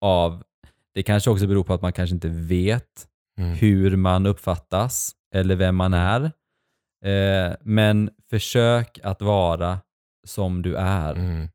av, 0.00 0.42
det 0.94 1.02
kanske 1.02 1.30
också 1.30 1.46
beror 1.46 1.64
på 1.64 1.74
att 1.74 1.82
man 1.82 1.92
kanske 1.92 2.14
inte 2.14 2.28
vet 2.28 3.06
Mm. 3.38 3.50
hur 3.54 3.96
man 3.96 4.26
uppfattas 4.26 5.10
eller 5.34 5.56
vem 5.56 5.76
man 5.76 5.94
är. 5.94 6.32
Eh, 7.06 7.54
men 7.60 8.10
försök 8.30 8.98
att 9.02 9.22
vara 9.22 9.78
som 10.26 10.62
du 10.62 10.76
är. 10.76 11.14
Mm. 11.14 11.48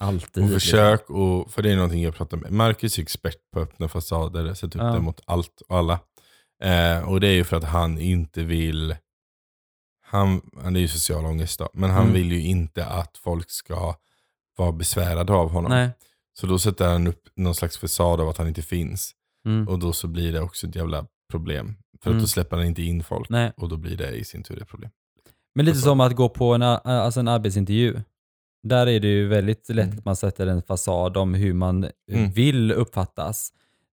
Alltid. 0.00 0.44
Och 0.44 0.50
försök, 0.50 1.10
och, 1.10 1.50
för 1.50 1.62
det 1.62 1.70
är 1.72 1.76
någonting 1.76 2.02
jag 2.02 2.14
pratar 2.14 2.36
med. 2.36 2.52
Marcus 2.52 2.98
är 2.98 3.02
expert 3.02 3.36
på 3.52 3.60
öppna 3.60 3.88
fasader, 3.88 4.54
sätta 4.54 4.78
upp 4.78 4.84
Ja. 4.84 4.92
det 4.92 5.00
mot 5.00 5.20
allt 5.26 5.60
och 5.68 5.76
alla. 5.78 6.00
Eh, 6.62 7.08
och 7.08 7.20
det 7.20 7.28
är 7.28 7.32
ju 7.32 7.44
för 7.44 7.56
att 7.56 7.64
han 7.64 7.98
inte 7.98 8.42
vill, 8.44 8.96
han, 10.06 10.40
han 10.62 10.76
är 10.76 10.80
ju 10.80 10.88
social 10.88 11.24
ångest 11.26 11.58
då, 11.58 11.68
men 11.72 11.90
han 11.90 12.02
Mm. 12.02 12.14
vill 12.14 12.32
ju 12.32 12.40
inte 12.42 12.86
att 12.86 13.16
folk 13.16 13.50
ska 13.50 13.94
vara 14.56 14.72
besvärade 14.72 15.32
av 15.32 15.50
honom. 15.50 15.70
Nej. 15.72 15.90
Så 16.40 16.46
då 16.46 16.58
sätter 16.58 16.88
han 16.88 17.06
upp 17.06 17.22
någon 17.36 17.54
slags 17.54 17.78
fasad 17.78 18.20
av 18.20 18.28
att 18.28 18.38
han 18.38 18.48
inte 18.48 18.62
finns. 18.62 19.12
Mm. 19.46 19.68
Och 19.68 19.78
då 19.78 19.92
så 19.92 20.08
blir 20.08 20.32
det 20.32 20.40
också 20.40 20.66
ett 20.66 20.74
jävla 20.76 21.06
problem. 21.30 21.76
För 22.02 22.10
att 22.10 22.14
Mm. 22.14 22.22
då 22.22 22.28
släpper 22.28 22.56
han 22.56 22.66
inte 22.66 22.82
in 22.82 23.02
folk. 23.04 23.28
Nej. 23.30 23.52
Och 23.56 23.68
då 23.68 23.76
blir 23.76 23.96
det 23.96 24.10
i 24.10 24.24
sin 24.24 24.42
tur 24.42 24.62
ett 24.62 24.68
problem. 24.68 24.90
Men 25.54 25.64
lite 25.66 25.78
som 25.78 26.00
att 26.00 26.16
gå 26.16 26.28
på 26.28 26.54
en, 26.54 26.62
alltså 26.62 27.20
en 27.20 27.28
arbetsintervju. 27.28 28.00
Där 28.62 28.86
är 28.86 29.00
det 29.00 29.08
ju 29.08 29.26
väldigt 29.28 29.68
lätt 29.68 29.86
Mm. 29.86 29.98
att 29.98 30.04
man 30.04 30.16
sätter 30.16 30.46
en 30.46 30.62
fasad 30.62 31.16
om 31.16 31.34
hur 31.34 31.52
man 31.54 31.88
Mm. 32.12 32.30
vill 32.30 32.72
uppfattas. 32.72 33.52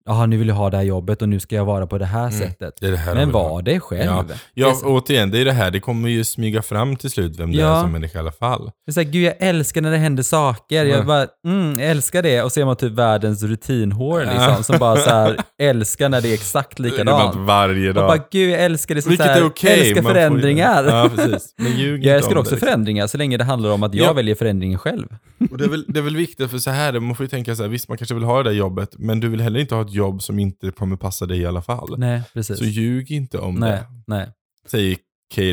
Jaha, 0.08 0.26
nu 0.26 0.38
vill 0.38 0.48
jag 0.48 0.56
ha 0.56 0.70
det 0.70 0.78
här 0.78 0.84
jobbet 0.84 1.22
och 1.22 1.30
nu 1.30 1.39
ska 1.39 1.56
jag 1.56 1.65
vara 1.65 1.88
på 1.88 1.98
det 1.98 2.06
här 2.06 2.28
Mm. 2.28 2.32
sättet. 2.39 2.74
Det 2.82 2.91
det 2.91 2.98
här 2.98 3.15
Men 3.15 3.32
var 3.32 3.62
det 3.62 3.80
själv. 3.80 4.06
Ja. 4.06 4.26
Det 4.28 4.34
Ja, 4.54 4.74
så- 4.74 4.86
återigen, 4.88 5.32
det 5.32 5.39
är 5.39 5.46
det 5.46 5.52
här. 5.52 5.72
Det 5.72 5.80
kommer 5.80 6.10
ju 6.10 6.24
smyga 6.24 6.62
fram 6.62 6.96
till 6.96 7.10
slut 7.12 7.39
vem 7.39 7.52
det 7.52 7.58
Ja. 7.58 7.78
är 7.78 7.82
som 7.82 7.91
människa 7.91 8.18
i 8.18 8.22
alla 8.22 8.32
fall. 8.32 8.65
Det 8.86 8.91
är 8.91 8.94
så 8.94 9.00
här, 9.00 9.08
gud 9.10 9.24
jag 9.24 9.34
älskar 9.39 9.82
när 9.82 9.91
det 9.91 9.98
händer 9.98 10.24
saker. 10.24 10.86
Ja. 10.86 10.96
Jag 10.96 11.06
bara, 11.06 11.28
mm, 11.48 11.80
jag 11.80 11.89
älskar 11.89 12.24
det. 12.24 12.41
Och 12.41 12.52
så 12.52 12.62
är 12.62 12.65
man 12.65 12.76
typ 12.76 12.91
världens 12.91 13.44
rutinhår 13.44 14.20
liksom. 14.20 14.36
Ja. 14.41 14.63
Som 14.63 14.78
bara 14.80 14.96
så 14.96 15.10
här, 15.10 15.38
älskar 15.62 16.10
när 16.10 16.22
det 16.22 16.30
är 16.30 16.34
exakt 16.34 16.78
Det 16.78 16.84
är 16.88 16.91
bara 16.91 16.91
likadant. 16.91 17.36
varje 17.36 17.89
Och 17.89 17.96
dag. 17.96 18.08
bara, 18.08 18.24
gud 18.32 18.50
jag 18.50 18.63
älskar 18.63 18.96
det. 18.96 19.02
Så 19.02 19.10
Vilket 19.10 19.26
så 19.26 19.32
här, 19.32 19.41
är 19.41 19.46
okej. 19.46 19.80
Älskar 19.80 19.96
man 19.96 20.04
får 20.04 20.12
ju- 20.12 20.28
förändringar. 20.28 20.84
Ja, 20.84 21.10
precis. 21.15 21.54
Men 21.58 21.72
ljug 21.78 22.04
Jag 22.06 22.15
älskar 22.15 22.38
också 22.38 22.54
det, 22.56 22.60
förändringar 22.62 23.08
så 23.08 23.18
länge 23.18 23.38
det 23.38 23.44
handlar 23.44 23.70
om 23.72 23.84
att 23.84 23.94
jag 23.94 24.08
Ja. 24.08 24.13
väljer 24.13 24.36
förändringen 24.36 24.80
själv. 24.80 25.08
Och 25.52 25.58
det, 25.58 25.63
är 25.65 25.70
väl, 25.70 25.86
det 25.88 26.00
är 26.00 26.04
väl 26.04 26.15
viktigt, 26.15 26.52
för 26.52 26.58
så 26.58 26.70
här, 26.72 27.00
man 27.00 27.15
får 27.15 27.24
ju 27.24 27.28
tänka 27.30 27.56
så 27.56 27.62
här, 27.63 27.70
visst 27.70 27.89
man 27.89 27.98
kanske 27.98 28.15
vill 28.15 28.24
ha 28.24 28.38
det 28.44 28.50
där 28.50 28.58
jobbet, 28.58 28.89
men 28.98 29.20
du 29.20 29.28
vill 29.30 29.41
heller 29.41 29.60
inte 29.60 29.76
ha 29.76 29.82
ett 29.82 29.94
jobb 29.95 30.21
som 30.21 30.39
inte 30.39 30.71
kommer 30.71 30.95
passa 30.95 31.25
dig 31.25 31.39
i 31.39 31.45
alla 31.45 31.62
fall. 31.62 31.95
Nej, 31.97 32.21
precis. 32.34 32.58
Så 32.58 32.65
ljug 32.65 33.12
inte 33.12 33.38
om 33.39 33.55
nej, 33.55 33.71
det, 33.71 33.86
nej. 34.08 34.27
säger 34.67 34.97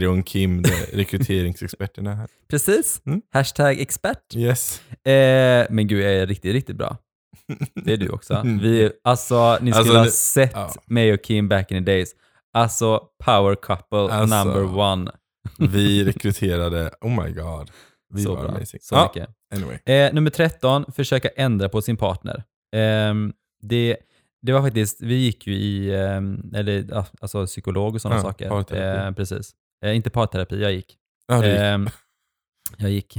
och 0.09 0.26
Kim, 0.26 0.64
rekryteringsexperterna 0.92 2.14
här. 2.14 2.28
Precis. 2.48 3.02
Mm. 3.07 3.22
Hashtag 3.33 3.81
expert. 3.81 4.37
Yes. 4.37 4.81
Eh, 5.07 5.66
men 5.70 5.87
gud, 5.87 6.02
jag 6.05 6.12
är 6.14 6.26
riktigt, 6.26 6.52
riktigt 6.52 6.76
bra. 6.76 6.96
Det 7.74 7.92
är 7.92 7.96
du 7.96 8.09
också. 8.09 8.42
Vi, 8.44 8.92
alltså, 9.05 9.59
ni 9.61 9.72
skulle 9.72 9.98
Alltså, 9.98 9.98
ha 9.98 10.07
sett 10.07 10.50
ja. 10.55 10.72
mig 10.87 11.12
och 11.12 11.22
Kim 11.22 11.48
back 11.48 11.70
in 11.70 11.85
the 11.85 11.92
days. 11.92 12.11
Alltså, 12.52 13.00
power 13.24 13.55
couple 13.55 13.98
Alltså, 13.98 14.44
number 14.44 14.78
one. 14.78 15.11
Vi 15.59 16.05
rekryterade, 16.12 16.90
oh 17.00 17.24
my 17.24 17.33
god. 17.33 17.70
Vi 18.14 18.22
så 18.22 18.35
var 18.35 18.42
bra. 18.42 18.50
amazing. 18.50 18.81
Så 18.83 18.94
ja, 18.94 19.12
mycket. 19.14 19.31
anyway. 19.55 19.78
Eh, 19.96 20.14
nummer 20.14 20.31
13, 20.31 20.92
försöka 20.92 21.28
ändra 21.28 21.68
på 21.68 21.83
sin 21.83 21.96
partner. 21.96 22.44
Ehm, 22.76 23.33
det, 23.62 23.96
det 24.42 24.52
var 24.52 24.62
faktiskt, 24.62 25.00
vi 25.02 25.14
gick 25.14 25.46
ju 25.46 25.55
i, 25.55 25.94
ehm, 25.96 26.52
eller 26.55 27.05
alltså 27.20 27.46
psykolog 27.46 27.94
och 27.94 28.00
sådana 28.00 28.18
Ja, 28.20 28.22
saker. 28.22 28.48
parterapi. 28.48 29.07
Eh, 29.09 29.12
precis. 29.14 29.50
Eh, 29.85 29.96
inte 29.96 30.11
parterapi, 30.11 30.62
jag 30.62 30.72
gick. 30.72 30.96
Ja, 31.28 31.37
gick. 31.46 31.59
Ehm, 31.59 31.88
jag 32.78 32.90
gick. 32.90 33.16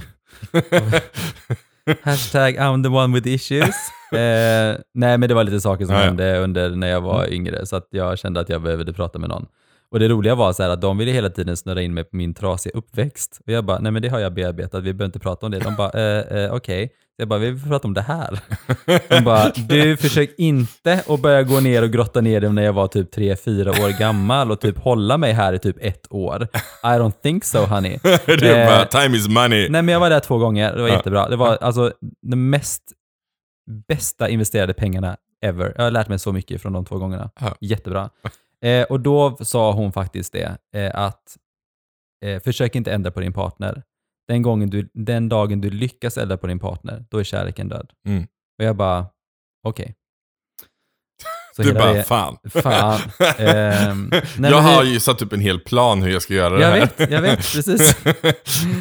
Hashtag 2.01 2.57
I'm 2.57 2.83
the 2.83 2.89
one 2.89 3.13
with 3.15 3.27
issues. 3.27 3.75
Eh, 4.13 4.77
nej, 4.93 5.17
men 5.17 5.29
det 5.29 5.33
var 5.35 5.43
lite 5.43 5.61
saker 5.61 5.85
som 5.85 5.95
Ja, 5.95 6.01
ja. 6.01 6.05
hände 6.07 6.37
under 6.39 6.69
när 6.69 6.87
jag 6.87 7.01
var 7.01 7.33
yngre, 7.33 7.65
så 7.65 7.75
att 7.75 7.87
jag 7.89 8.19
kände 8.19 8.39
att 8.39 8.49
jag 8.49 8.61
behövde 8.61 8.93
prata 8.93 9.19
med 9.19 9.29
någon. 9.29 9.45
Och 9.93 9.99
det 9.99 10.07
roliga 10.07 10.35
var 10.35 10.53
så 10.53 10.63
här 10.63 10.69
att 10.69 10.81
de 10.81 10.97
ville 10.97 11.11
hela 11.11 11.29
tiden 11.29 11.57
snurra 11.57 11.81
in 11.81 11.93
mig 11.93 12.03
på 12.03 12.15
min 12.15 12.33
trasiga 12.33 12.77
uppväxt. 12.77 13.41
Och 13.45 13.53
jag 13.53 13.65
bara, 13.65 13.79
nej 13.79 13.91
men 13.91 14.01
det 14.01 14.09
har 14.09 14.19
jag 14.19 14.33
bearbetat, 14.33 14.83
vi 14.83 14.93
behöver 14.93 15.05
inte 15.05 15.19
prata 15.19 15.45
om 15.45 15.51
det. 15.51 15.59
De 15.59 15.75
bara, 15.75 15.89
eh, 15.89 16.37
eh, 16.37 16.53
okej. 16.53 16.87
Så 16.87 17.21
jag 17.21 17.27
bara, 17.27 17.39
vi 17.39 17.51
vill 17.51 17.69
prata 17.69 17.87
om 17.87 17.93
det 17.93 18.01
här. 18.01 18.39
De 19.09 19.21
bara, 19.23 19.49
du 19.49 19.97
försök 19.97 20.35
inte 20.37 21.03
att 21.07 21.21
börja 21.21 21.43
gå 21.43 21.59
ner 21.59 21.83
och 21.83 21.91
grotta 21.91 22.21
ner 22.21 22.41
dig 22.41 22.53
när 22.53 22.63
jag 22.63 22.73
var 22.73 22.87
typ 22.87 23.15
3-4 23.15 23.69
år 23.69 23.99
gammal 23.99 24.51
och 24.51 24.59
typ 24.59 24.77
hålla 24.77 25.17
mig 25.17 25.33
här 25.33 25.53
i 25.53 25.59
typ 25.59 25.77
ett 25.79 26.07
år. 26.09 26.47
I 26.83 26.87
don't 26.87 27.21
think 27.23 27.43
so 27.43 27.59
honey. 27.59 27.99
är 28.03 28.43
eh, 28.43 28.67
bara, 28.67 28.85
time 28.85 29.17
is 29.17 29.27
money. 29.27 29.69
Nej 29.69 29.81
men 29.81 29.93
jag 29.93 29.99
var 29.99 30.09
där 30.09 30.19
två 30.19 30.37
gånger, 30.37 30.75
det 30.75 30.81
var 30.81 30.89
jättebra. 30.89 31.29
Det 31.29 31.35
var 31.35 31.57
alltså 31.61 31.93
de 32.21 32.49
mest 32.49 32.83
bästa 33.87 34.29
investerade 34.29 34.73
pengarna 34.73 35.17
ever. 35.43 35.73
Jag 35.77 35.83
har 35.83 35.91
lärt 35.91 36.07
mig 36.07 36.19
så 36.19 36.31
mycket 36.31 36.61
från 36.61 36.73
de 36.73 36.85
två 36.85 36.97
gångerna. 36.97 37.29
Jättebra. 37.61 38.09
Eh, 38.63 38.83
och 38.83 38.99
då 38.99 39.37
sa 39.41 39.71
hon 39.71 39.91
faktiskt 39.93 40.33
det, 40.33 40.57
eh, 40.75 40.91
att 40.95 41.37
eh, 42.25 42.39
försök 42.43 42.75
inte 42.75 42.91
ändra 42.91 43.11
på 43.11 43.19
din 43.19 43.33
partner. 43.33 43.83
Den, 44.27 44.41
gången 44.41 44.69
du, 44.69 44.89
den 44.93 45.29
dagen 45.29 45.61
du 45.61 45.69
lyckas 45.69 46.17
ändra 46.17 46.37
på 46.37 46.47
din 46.47 46.59
partner, 46.59 47.05
då 47.09 47.17
är 47.17 47.23
kärleken 47.23 47.69
död. 47.69 47.91
Mm. 48.07 48.23
Och 48.59 48.65
jag 48.65 48.75
bara, 48.75 49.05
okej. 49.67 49.95
Så 51.55 51.61
Du 51.63 51.73
bara, 51.73 51.93
det- 51.93 52.03
fan. 52.03 52.37
Fan. 52.49 52.99
Ehm, 53.37 54.11
nej, 54.37 54.51
jag 54.51 54.61
har 54.61 54.83
ju 54.83 54.99
satt 54.99 55.21
upp 55.21 55.33
en 55.33 55.39
hel 55.39 55.59
plan 55.59 56.01
hur 56.01 56.11
jag 56.11 56.21
ska 56.21 56.33
göra 56.33 56.55
det 56.55 56.61
Jag 56.61 56.69
här. 56.71 56.79
vet, 56.97 57.11
jag 57.11 57.21
vet, 57.21 57.37
precis. 57.37 57.97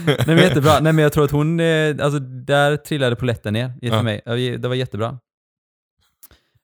Nej 0.06 0.16
men 0.26 0.36
jättebra. 0.38 0.80
Nej 0.80 0.92
men 0.92 1.02
jag 1.02 1.12
tror 1.12 1.24
att 1.24 1.30
hon, 1.30 1.60
eh, 1.60 1.96
alltså 2.00 2.18
där 2.18 2.76
trillade 2.76 3.16
polletten 3.16 3.52
ner 3.52 3.68
för 3.80 3.86
Ja. 3.86 4.02
mig. 4.02 4.22
Det 4.58 4.68
var 4.68 4.74
jättebra. 4.74 5.18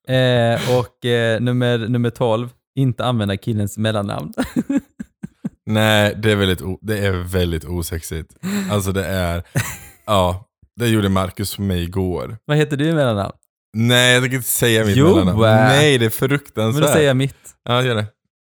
Eh, 0.09 0.79
och 0.79 1.05
eh, 1.05 1.41
nummer, 1.41 1.79
nummer 1.79 2.11
12, 2.11 2.49
inte 2.79 3.05
använda 3.05 3.37
killens 3.37 3.79
mellannamn. 3.79 4.33
Nej, 5.67 6.15
det 6.23 6.33
är, 6.33 6.37
väldigt 6.37 6.61
det 6.83 6.99
är 6.99 7.13
väldigt 7.13 7.65
osexigt. 7.65 8.37
Alltså 8.71 8.93
det 8.93 9.05
är, 9.05 9.43
ja, 10.07 10.45
det 10.77 10.89
gjorde 10.89 11.09
Marcus 11.09 11.55
för 11.55 11.63
mig 11.63 11.83
igår. 11.83 12.37
Vad 12.45 12.57
heter 12.57 12.77
du 12.77 12.85
i 12.85 12.95
mellannamn? 12.95 13.33
Nej, 13.77 14.13
jag 14.15 14.23
tänker 14.23 14.37
inte 14.37 14.49
säga 14.49 14.85
mitt 14.85 14.97
Jo, 14.97 15.07
mellannamn. 15.09 15.41
Nej, 15.41 15.99
det 15.99 16.05
är 16.05 16.07
Men 16.07 16.11
fruktansvärt. 16.11 16.83
då 16.83 16.89
säger 16.93 17.07
jag 17.09 17.17
mitt. 17.17 17.37
Ja, 17.65 17.83
gör 17.83 17.95
det. 17.95 18.07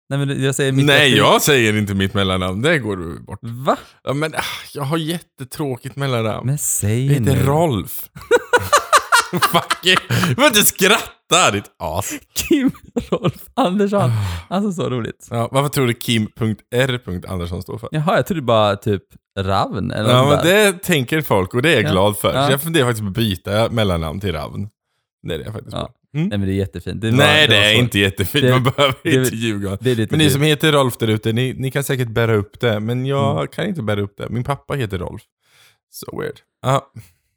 Nej 0.10 0.20
men 0.26 0.44
jag 0.44 0.56
säger 0.56 0.72
mitt 0.72 0.86
Nej, 0.86 1.18
jag 1.18 1.42
säger 1.42 1.78
inte 1.78 1.94
mitt 1.94 2.14
mellannamn. 2.14 2.62
Det 2.62 2.80
går 2.80 2.98
du 2.98 3.20
bort. 3.20 3.40
Va? 3.42 3.78
Ja, 4.04 4.14
men 4.14 4.36
ah, 4.36 4.42
jag 4.74 4.84
har 4.84 4.98
jättetråkigt 4.98 5.96
mellannamn. 5.96 6.48
Men 6.48 6.58
säg 6.58 7.06
Jag 7.06 7.14
heter 7.14 7.36
nu. 7.36 7.44
Rolf. 7.44 8.10
Fuck 9.32 9.86
you. 9.86 9.96
Du 10.30 10.36
får 10.36 10.46
inte 10.46 10.66
skratta, 10.66 11.04
ditt 11.54 11.72
as. 11.80 12.12
Kim 12.34 12.72
Rolf 13.10 13.44
Andersson. 13.54 14.12
Alltså 14.50 14.72
så 14.72 14.90
roligt. 14.90 15.28
Ja, 15.32 15.50
varför 15.52 15.70
tror 15.70 15.88
du 15.88 15.94
Kim.R. 15.94 17.00
Andersson 17.28 17.62
står 17.62 17.78
för? 17.78 17.90
Jaha, 17.92 18.16
jag 18.16 18.28
trodde 18.28 18.42
bara 18.42 18.76
typ 18.76 19.04
Ravn 19.40 19.92
eller 19.92 20.10
Ja, 20.10 20.30
men 20.30 20.46
det 20.46 20.84
tänker 20.84 21.22
folk 21.22 21.54
och 21.54 21.62
det 21.62 21.70
är 21.70 21.76
jag 21.76 21.84
Ja. 21.84 21.92
glad 21.92 22.18
för. 22.18 22.34
Ja. 22.34 22.46
Så 22.46 22.52
jag 22.52 22.62
funderar 22.62 22.86
faktiskt 22.86 23.04
på 23.04 23.08
att 23.10 23.14
byta 23.16 23.70
mellannamn 23.70 24.20
till 24.20 24.32
Ravn. 24.34 24.70
Det 25.28 25.34
är 25.34 25.38
det 25.38 25.44
jag 25.44 25.54
faktiskt 25.54 25.76
Ja. 25.78 25.86
på. 25.88 25.94
Mm. 26.18 26.28
Nej 26.30 26.38
men 26.38 26.48
det 26.48 26.54
är 26.54 26.58
jättefint. 26.58 27.02
Det 27.02 27.12
var- 27.12 27.18
Nej, 27.18 27.48
det, 27.48 27.56
var 27.58 27.64
är 27.64 27.74
inte 27.74 28.00
jättefint. 28.00 28.46
Det- 28.46 28.52
Man 28.52 28.64
behöver 28.64 28.96
det- 29.04 29.14
inte 29.14 29.36
ljuga. 29.36 29.78
Det 29.82 30.12
Men 30.12 30.20
ni 30.20 30.30
som 30.30 30.42
heter 30.42 30.72
Rolf 30.72 30.98
där 30.98 31.08
ute, 31.08 31.34
ni, 31.34 31.54
ni 31.54 31.72
kan 31.72 31.84
säkert 31.84 32.08
bära 32.10 32.36
upp 32.36 32.60
det. 32.60 32.80
Men 32.80 33.06
jag 33.06 33.52
kan 33.54 33.66
inte 33.66 33.82
bära 33.82 34.02
upp 34.02 34.18
det. 34.18 34.30
Min 34.30 34.44
pappa 34.44 34.74
heter 34.74 34.98
Rolf. 34.98 35.22
So 35.92 36.20
weird. 36.20 36.36
Ja, 36.66 36.92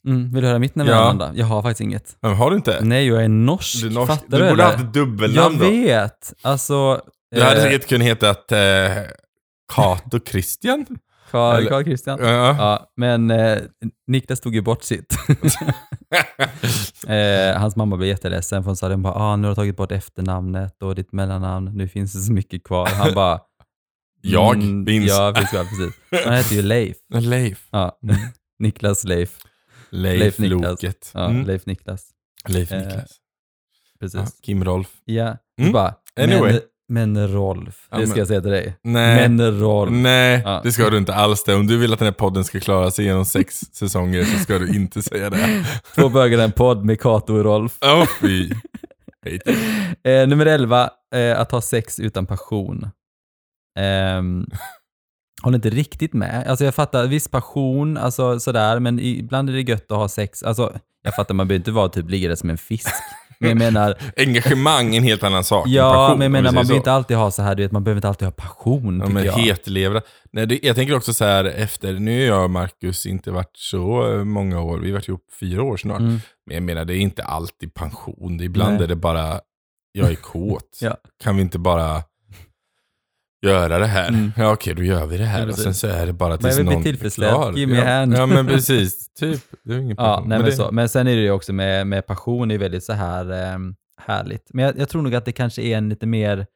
Mm, 0.09 0.33
vill 0.33 0.43
du 0.43 0.49
höra 0.49 0.59
mitt 0.59 0.73
Ja. 0.75 0.85
mellannamn 0.85 1.19
då? 1.19 1.31
Jag 1.35 1.47
har 1.47 1.63
faktiskt 1.63 1.81
inget. 1.81 2.17
men 2.21 2.35
har 2.35 2.51
du 2.51 2.57
inte? 2.57 2.79
Nej, 2.83 3.07
jag 3.07 3.25
är 3.25 3.29
norsk. 3.29 3.81
Du, 3.83 3.87
är 3.87 3.91
norsk. 3.93 4.13
Fattar 4.13 4.39
du 4.39 4.45
du 4.45 4.51
borde 4.51 4.63
haft 4.65 4.79
ett 4.81 4.93
dubbelnamn 4.93 5.59
Jag 5.61 5.67
då. 5.67 5.71
vet. 5.71 6.35
Alltså... 6.43 7.01
Du 7.31 7.43
hade 7.43 7.57
eh, 7.57 7.63
säkert 7.63 7.89
kunnat 7.89 8.07
heta 8.07 8.31
att, 8.31 8.53
eh, 8.53 8.59
Kato 9.75 10.19
Christian. 10.31 10.87
Carl, 11.31 11.57
eller- 11.59 11.71
Carl 11.71 11.85
Christian. 11.85 12.19
Ja. 12.23 12.57
Ja, 12.59 12.93
men 12.97 13.31
eh, 13.31 13.59
Niklas 14.07 14.41
tog 14.41 14.55
ju 14.55 14.61
bort 14.63 14.83
sitt. 14.83 15.15
eh, 17.09 17.61
hans 17.61 17.77
mamma 17.77 17.97
blev 17.97 18.09
jätteledsen 18.09 18.63
för 18.63 18.67
hon 18.71 18.77
sa 18.77 18.89
den 18.89 19.03
bara, 19.03 19.15
ah, 19.15 19.37
nu 19.37 19.43
har 19.49 19.51
du 19.53 19.55
tagit 19.55 19.77
bort 19.77 19.93
efternamnet 19.93 20.83
och 20.83 20.95
ditt 20.95 21.13
mellannamn, 21.13 21.71
nu 21.75 21.89
finns 21.89 22.13
det 22.13 22.19
så 22.21 22.33
mycket 22.33 22.65
kvar. 22.65 22.87
Han 22.87 23.15
bara, 23.15 23.41
Jag 24.23 24.55
mm, 24.55 24.87
finns. 24.87 25.09
Ja, 25.09 25.33
finns 25.37 25.51
kvar, 25.51 25.65
precis. 25.65 26.25
Han 26.25 26.35
heter 26.35 26.55
ju 26.55 26.63
Leif. 26.63 26.97
Leif. 27.15 27.67
Ja. 27.71 27.99
Niklas 28.59 29.05
Leif. 29.05 29.39
Leif, 29.91 30.21
Leif 30.21 30.39
Niklas. 30.39 30.63
Loket. 30.71 31.11
Ja, 31.15 31.25
Mm. 31.29 31.47
Leif 31.47 31.67
Niklas. 31.67 32.07
Leif 32.49 32.73
Eh, 32.73 32.79
Niklas. 32.79 33.11
Precis. 34.01 34.21
Ja, 34.21 34.27
Kim 34.43 34.65
Rolf. 34.65 34.89
Ja, 35.05 35.37
Mm. 35.61 35.73
bara, 35.73 35.95
Anyway. 36.21 36.61
men, 36.89 37.15
men 37.15 37.29
Rolf, 37.33 37.89
Ja, 37.91 37.99
det 37.99 38.07
ska 38.07 38.19
jag 38.19 38.29
säga 38.29 38.41
till 38.41 38.51
dig. 38.51 38.77
Nej. 38.83 39.29
Men 39.29 39.61
Rolf. 39.61 39.91
Nej, 39.93 40.43
Ja. 40.45 40.61
det 40.65 40.73
ska 40.73 40.91
du 40.91 40.99
inte 40.99 41.15
alls 41.15 41.45
det. 41.45 41.55
Om 41.55 41.67
du 41.67 41.79
vill 41.79 41.93
att 41.93 41.99
den 41.99 42.07
här 42.07 42.13
podden 42.13 42.45
ska 42.45 42.61
klara 42.61 42.91
sig 42.91 43.05
genom 43.05 43.25
sex 43.25 43.61
säsonger 43.73 44.25
så 44.25 44.39
ska 44.39 44.59
du 44.59 44.77
inte 44.77 45.03
säga 45.03 45.31
det. 45.31 45.65
Två 45.95 46.09
bögar 46.09 46.39
en 46.39 46.53
podd 46.53 46.85
med 46.85 47.01
Kato 47.01 47.35
och 47.35 47.45
Rolf. 47.45 47.79
Åh 47.81 48.07
fy. 48.21 48.51
Eh, 50.05 50.29
nummer 50.29 50.47
11, 50.47 50.91
eh, 51.15 51.41
att 51.41 51.53
ha 51.53 51.61
sex 51.61 52.01
utan 52.01 52.27
passion. 52.27 52.91
Ehm, 53.79 54.47
håller 55.43 55.57
inte 55.57 55.71
riktigt 55.71 56.13
med. 56.13 56.47
Alltså 56.47 56.65
jag 56.65 56.75
fattar, 56.75 57.07
viss 57.07 57.29
passion, 57.29 57.97
alltså 57.97 58.41
sådär, 58.41 58.81
men 58.81 59.01
ibland 59.01 59.51
är 59.51 59.53
det 59.55 59.61
gött 59.61 59.93
att 59.93 59.99
ha 59.99 60.09
sex. 60.09 60.43
Alltså, 60.43 60.79
jag 61.05 61.15
fattar, 61.15 61.35
man 61.35 61.49
behöver 61.49 61.61
inte 61.61 61.71
vara 61.71 61.89
typ 61.89 62.11
ligga 62.11 62.29
där 62.29 62.37
som 62.37 62.51
en 62.51 62.59
fisk. 62.59 62.89
Men 63.41 63.49
jag 63.49 63.59
menar, 63.59 63.95
Engagemang 64.17 64.95
är 64.95 64.99
en 64.99 65.05
helt 65.05 65.23
annan 65.23 65.45
sak 65.45 65.69
ja, 65.69 65.93
passion, 65.93 66.19
men 66.19 66.25
jag 66.25 66.33
menar, 66.33 66.53
man 66.53 66.55
behöver 66.55 66.77
inte 66.77 66.93
alltid 66.93 67.17
ha 67.17 67.31
så 67.31 67.43
här, 67.43 67.55
du 67.55 67.63
vet, 67.63 67.73
man 67.73 67.85
behöver 67.85 67.99
inte 67.99 68.09
alltid 68.09 68.27
ha 68.27 68.33
passion, 68.33 69.01
Ja, 69.01 69.09
men 69.09 69.25
jag. 69.25 69.33
hetlevra. 69.33 70.03
Nej, 70.33 70.47
det, 70.47 70.59
jag 70.63 70.77
tänker 70.77 70.97
också 70.97 71.15
så 71.15 71.25
här 71.25 71.45
efter, 71.45 71.93
nu 71.93 72.31
har 72.31 72.37
jag 72.37 72.45
och 72.45 72.51
Marcus 72.51 73.07
inte 73.07 73.31
varit 73.31 73.57
så 73.57 74.13
eh, 74.15 74.25
många 74.25 74.61
år, 74.61 74.79
vi 74.79 74.89
har 74.91 74.95
varit 74.95 75.09
ihop 75.09 75.25
fyra 75.41 75.63
år 75.63 75.77
snart. 75.77 76.01
Mm. 76.01 76.21
Men 76.47 76.55
jag 76.55 76.63
menar, 76.63 76.85
det 76.85 76.95
är 76.95 77.01
inte 77.01 77.25
alltid 77.25 77.75
pension. 77.75 78.41
Ibland 78.41 78.75
Nej. 78.75 78.85
är 78.85 78.89
det 78.89 78.97
bara, 78.97 79.41
jag 79.93 80.11
är 80.11 80.15
kåt. 80.15 80.63
Ja. 80.81 80.97
Kan 81.23 81.37
vi 81.37 81.43
inte 81.43 81.59
bara 81.59 82.03
göra 83.47 83.79
det 83.79 83.87
här? 83.87 84.09
Mm. 84.09 84.33
Ja 84.37 84.53
okej, 84.53 84.75
då 84.75 84.83
gör 84.83 85.07
vi 85.07 85.19
det 85.19 85.25
här. 85.25 85.41
Ja, 85.41 85.49
och 85.49 85.59
sen 85.59 85.75
så 85.75 85.87
är 85.87 86.07
det 86.07 86.13
bara 86.13 86.29
Men 86.29 86.39
tills 86.39 86.57
jag 86.57 86.67
någon 86.67 86.83
tillfredställd. 86.83 87.29
klar. 87.29 87.53
Give 87.53 87.73
me 87.73 87.79
ja. 87.79 87.85
hand. 87.85 88.15
Ja 88.17 88.27
men 88.27 88.47
precis, 88.47 89.15
typ. 89.15 89.41
Det 89.65 89.75
är 89.75 89.79
ingen 89.79 89.97
Ja, 89.99 90.25
nej, 90.27 90.39
men, 90.39 90.47
det, 90.47 90.53
så. 90.53 90.73
men 90.73 90.89
sen 90.89 91.07
är 91.07 91.17
det 91.17 91.23
ju 91.23 91.31
också 91.31 91.53
med, 91.53 91.87
med 91.87 92.07
passion, 92.07 92.49
det 92.49 92.55
är 92.55 92.59
väldigt 92.59 92.85
så 92.85 92.93
här 92.93 93.33
ehm, 93.33 93.75
härligt. 94.01 94.51
Men 94.55 94.65
jag, 94.65 94.79
jag 94.79 94.89
tror 94.89 95.03
nog 95.03 95.15
att 95.15 95.25
det 95.25 95.33
kanske 95.33 95.63
är 95.63 95.77
en 95.79 95.89
lite 95.89 96.07
mer, 96.07 96.47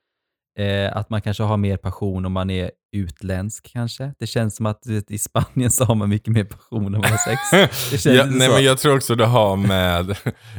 eh, 0.59 0.97
att 0.97 1.11
man 1.11 1.23
kanske 1.23 1.43
har 1.43 1.57
mer 1.57 1.77
passion 1.77 2.27
om 2.27 2.33
man 2.33 2.51
är 2.51 2.71
utländsk 2.97 3.73
kanske. 3.73 4.13
Det 4.19 4.27
känns 4.27 4.57
som 4.57 4.67
att 4.67 4.87
vet, 4.87 5.11
i 5.11 5.19
Spanien 5.19 5.71
så 5.71 5.85
har 5.85 5.95
man 5.95 6.09
mycket 6.09 6.33
mer 6.33 6.45
passion 6.45 6.95
om 6.95 7.01
man 7.01 7.11
har 7.11 7.19
sex. 7.19 7.41
Det 7.91 7.99
känns 7.99 8.17
ja, 8.17 8.27
nej, 8.27 8.49
så. 8.49 8.55
men 8.55 8.65
jag 8.65 8.79
tror 8.79 8.97
också 8.97 9.15
det 9.15 9.27
har 9.27 9.57
med, 9.57 10.17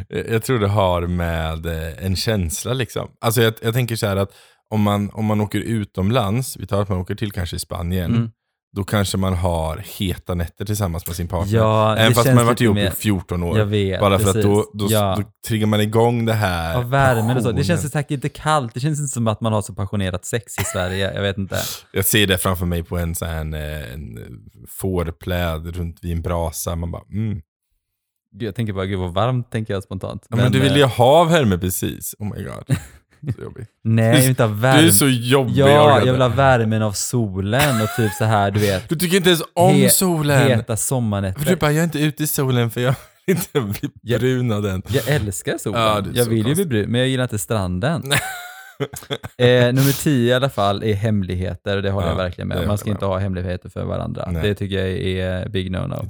jag 0.30 0.44
tror 0.44 0.60
det 0.60 0.68
har 0.68 1.02
med 1.02 1.66
eh, 1.66 2.06
en 2.06 2.16
känsla 2.16 2.74
liksom. 2.74 3.10
Alltså 3.22 3.42
jag, 3.42 3.54
jag 3.62 3.74
tänker 3.74 3.96
så 3.96 4.08
här 4.08 4.18
att 4.18 4.32
om 4.74 4.82
man, 4.82 5.10
om 5.14 5.26
man 5.26 5.42
åker 5.42 5.60
utomlands, 5.60 6.58
vi 6.58 6.68
tar 6.68 6.82
att 6.82 6.90
man 6.90 6.98
åker 6.98 7.16
till 7.16 7.32
kanske 7.32 7.60
Spanien, 7.60 8.12
Mm. 8.16 8.32
då 8.76 8.84
kanske 8.84 9.18
man 9.18 9.34
har 9.34 9.78
heta 10.00 10.34
nätter 10.36 10.66
tillsammans 10.66 11.08
med 11.08 11.16
sin 11.16 11.28
partner. 11.28 11.58
Ja, 11.58 11.96
Även 11.98 12.14
fast 12.14 12.28
man 12.28 12.38
har 12.38 12.46
varit 12.46 12.62
ihop 12.62 12.78
i 12.78 12.92
14 12.92 13.44
år. 13.44 13.64
Vet, 13.64 14.00
Bara 14.00 14.20
för 14.20 14.28
att 14.30 14.34
precis. 14.34 14.52
då, 14.52 14.66
då, 14.74 14.88
ja. 14.90 15.16
då 15.18 15.24
triggar 15.48 15.68
man 15.68 15.82
igång 15.82 16.26
det 16.26 16.34
här 16.34 16.74
Ja, 16.74 16.82
värmen 16.82 17.38
och 17.38 17.44
så. 17.44 17.52
Det 17.52 17.64
känns 17.64 17.92
säkert 17.92 18.12
inte 18.12 18.30
kallt. 18.30 18.74
Det 18.74 18.80
känns 18.80 19.00
inte 19.00 19.14
som 19.14 19.28
att 19.28 19.42
man 19.42 19.54
har 19.54 19.62
så 19.62 19.74
passionerat 19.74 20.26
sex 20.26 20.58
i 20.58 20.64
Sverige. 20.64 21.14
Jag 21.14 21.22
vet 21.22 21.38
inte. 21.38 21.58
Jag 21.92 22.06
ser 22.06 22.28
det 22.28 22.38
framför 22.38 22.66
mig 22.66 22.84
på 22.84 22.98
en, 22.98 23.16
sån 23.16 23.28
här, 23.28 23.42
en, 23.42 23.54
en 23.54 24.18
fårpläd 24.70 25.76
runt 25.76 26.00
vid 26.04 26.12
en 26.12 26.22
brasa. 26.22 26.76
Man 26.76 26.92
bara, 26.92 27.04
mm. 27.12 27.42
Gud, 28.36 28.48
jag 28.48 28.56
tänker 28.56 28.74
bara, 28.74 28.86
gud 28.86 29.00
vad 29.00 29.14
varmt 29.14 29.52
tänker 29.52 29.74
jag 29.74 29.84
spontant. 29.84 30.28
Ja, 30.30 30.36
men, 30.36 30.52
du 30.52 30.60
vill 30.60 30.72
eh, 30.72 30.78
ju 30.78 30.84
ha 30.84 31.24
värme 31.24 31.58
precis. 31.58 32.16
Oh 32.20 32.36
my 32.36 32.44
god. 32.44 32.78
Så 33.36 33.42
jobbigt. 33.42 33.70
Nej, 33.84 34.06
jag 34.06 34.16
vill 34.16 34.30
inte 34.30 34.44
ha 34.44 34.50
Du 34.50 34.56
värme. 34.56 34.88
är 34.88 34.92
så 34.92 35.08
jobbig. 35.08 35.54
Ja, 35.56 36.00
jag 36.06 36.14
vill 36.14 36.22
ha 36.22 36.28
värmen 36.28 36.82
av 36.82 36.92
solen 36.92 37.82
och 37.82 37.88
typ 37.98 38.12
så 38.14 38.26
här, 38.26 38.52
du 38.52 38.60
vet. 38.60 38.90
Du 38.90 38.96
tycker 38.96 39.18
inte 39.18 39.30
ens 39.30 39.44
om 39.54 39.74
He- 39.76 39.90
solen. 39.90 40.48
Heta 40.48 40.78
sommarnätter. 40.78 41.46
du 41.46 41.56
bara, 41.56 41.72
jag 41.72 41.80
är 41.80 41.84
inte 41.84 42.00
ute 42.00 42.24
i 42.24 42.28
solen 42.28 42.72
för 42.72 42.82
jag 42.82 42.96
vill 43.26 43.36
inte 43.38 43.62
bli 44.02 44.18
brun 44.18 44.52
av 44.52 44.62
den. 44.62 44.82
Jag 44.88 45.08
älskar 45.08 45.58
solen. 45.58 45.82
Ja, 45.82 46.04
jag 46.14 46.26
vill 46.26 46.38
ju 46.38 46.44
bli 46.44 46.44
konstigt. 46.44 46.68
brun, 46.70 46.90
men 46.92 47.00
jag 47.00 47.10
gillar 47.10 47.24
inte 47.24 47.40
stranden. 47.40 48.04
eh, 49.38 49.48
nummer 49.74 50.04
tio 50.04 50.32
i 50.32 50.34
alla 50.34 50.50
fall 50.50 50.84
är 50.84 50.94
hemligheter, 50.94 51.76
och 51.78 51.84
det 51.84 51.90
håller 51.92 52.08
Ja, 52.08 52.12
jag 52.14 52.18
verkligen 52.18 52.48
med. 52.48 52.68
Man 52.68 52.78
ska 52.78 52.90
inte 52.90 53.06
ha 53.06 53.18
hemligheter 53.18 53.70
för 53.70 53.84
varandra. 53.86 54.30
Nej. 54.32 54.44
Det 54.44 54.56
tycker 54.56 54.76
jag 54.76 54.88
är 54.90 55.50
big 55.50 55.72
no-no. 55.72 55.88
No. 55.88 56.10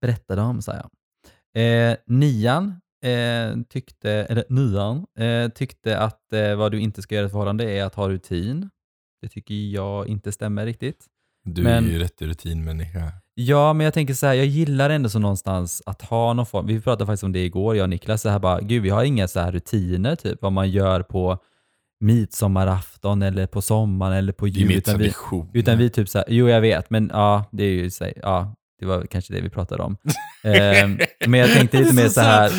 Berätta 0.00 0.36
dem, 0.36 0.62
sa 0.62 0.72
jag. 0.74 0.88
Eh, 1.90 1.96
nian 2.06 2.80
eh, 3.02 3.62
tyckte, 3.68 4.10
eller 4.10 4.44
nian, 4.48 5.06
eh, 5.18 5.48
tyckte 5.52 5.98
att 5.98 6.32
eh, 6.32 6.54
vad 6.54 6.72
du 6.72 6.80
inte 6.80 7.02
ska 7.02 7.14
göra 7.14 7.24
i 7.24 7.26
ett 7.26 7.32
förhållande 7.32 7.64
är 7.70 7.84
att 7.84 7.94
ha 7.94 8.08
rutin. 8.08 8.70
Det 9.22 9.28
tycker 9.28 9.54
jag 9.54 10.08
inte 10.08 10.32
stämmer 10.32 10.66
riktigt. 10.66 11.06
Du 11.44 11.62
Men- 11.62 11.84
är 11.86 11.90
ju 11.90 11.98
rätt 11.98 12.22
rutinmänniska. 12.22 13.12
Ja, 13.34 13.72
men 13.72 13.84
jag 13.84 13.94
tänker 13.94 14.14
så 14.14 14.26
här, 14.26 14.34
jag 14.34 14.46
gillar 14.46 14.90
ändå 14.90 15.08
så 15.08 15.18
någonstans 15.18 15.82
att 15.86 16.02
ha 16.02 16.32
någon 16.32 16.46
form, 16.46 16.66
vi 16.66 16.80
pratade 16.80 17.06
faktiskt 17.06 17.24
om 17.24 17.32
det 17.32 17.44
igår, 17.44 17.76
jag 17.76 17.82
och 17.84 17.90
Niklas, 17.90 18.22
så 18.22 18.28
här 18.28 18.38
bara, 18.38 18.60
gud 18.60 18.82
vi 18.82 18.90
har 18.90 19.04
inga 19.04 19.28
så 19.28 19.40
här 19.40 19.52
rutiner, 19.52 20.16
typ 20.16 20.42
vad 20.42 20.52
man 20.52 20.70
gör 20.70 21.02
på 21.02 21.38
midsommarafton 22.00 23.22
eller 23.22 23.46
på 23.46 23.62
sommaren 23.62 24.16
eller 24.16 24.32
på 24.32 24.44
Det 24.46 24.50
är 24.50 24.54
jul. 24.54 24.72
Utan 24.72 24.98
vi, 24.98 25.12
utan 25.52 25.78
vi 25.78 25.90
typ 25.90 26.08
så 26.08 26.18
här, 26.18 26.26
jo 26.28 26.48
jag 26.48 26.60
vet, 26.60 26.90
men 26.90 27.10
ja, 27.12 27.44
det 27.52 27.64
är 27.64 27.70
ju 27.72 27.90
så 27.90 28.08
ja, 28.22 28.54
det 28.82 28.88
var 28.88 29.06
kanske 29.06 29.32
det 29.34 29.40
vi 29.40 29.50
pratade 29.50 29.82
om. 29.82 29.96
Ehm, 30.44 30.98
men 31.26 31.40
jag 31.40 31.52
tänkte 31.52 31.78
lite 31.78 31.94
mer 31.94 32.08
så 32.08 32.20
här, 32.20 32.52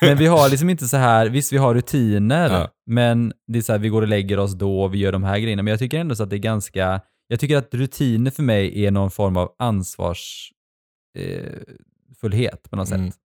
men 0.06 0.16
vi 0.18 0.26
har 0.26 0.48
liksom 0.48 0.70
inte 0.70 0.88
så 0.88 0.96
här, 0.96 1.26
visst 1.26 1.52
vi 1.52 1.56
har 1.56 1.74
rutiner, 1.74 2.50
Ja. 2.50 2.68
men 2.86 3.32
det 3.46 3.58
är 3.58 3.62
så 3.62 3.72
här, 3.72 3.78
vi 3.78 3.88
går 3.88 4.02
och 4.02 4.08
lägger 4.08 4.38
oss 4.38 4.52
då 4.54 4.82
och 4.82 4.94
vi 4.94 4.98
gör 4.98 5.12
de 5.12 5.24
här 5.24 5.38
grejerna. 5.38 5.62
Men 5.62 5.70
jag 5.70 5.78
tycker 5.78 5.98
ändå 6.00 6.14
så 6.14 6.22
att 6.22 6.30
det 6.30 6.36
är 6.36 6.38
ganska, 6.38 7.00
jag 7.28 7.40
tycker 7.40 7.56
att 7.56 7.74
rutiner 7.74 8.30
för 8.30 8.42
mig 8.42 8.84
är 8.84 8.90
någon 8.90 9.10
form 9.10 9.36
av 9.36 9.52
ansvarsfullhet 9.58 10.52
eh, 12.64 12.70
på 12.70 12.76
något 12.76 12.90
Mm. 12.90 13.10
sätt. 13.10 13.20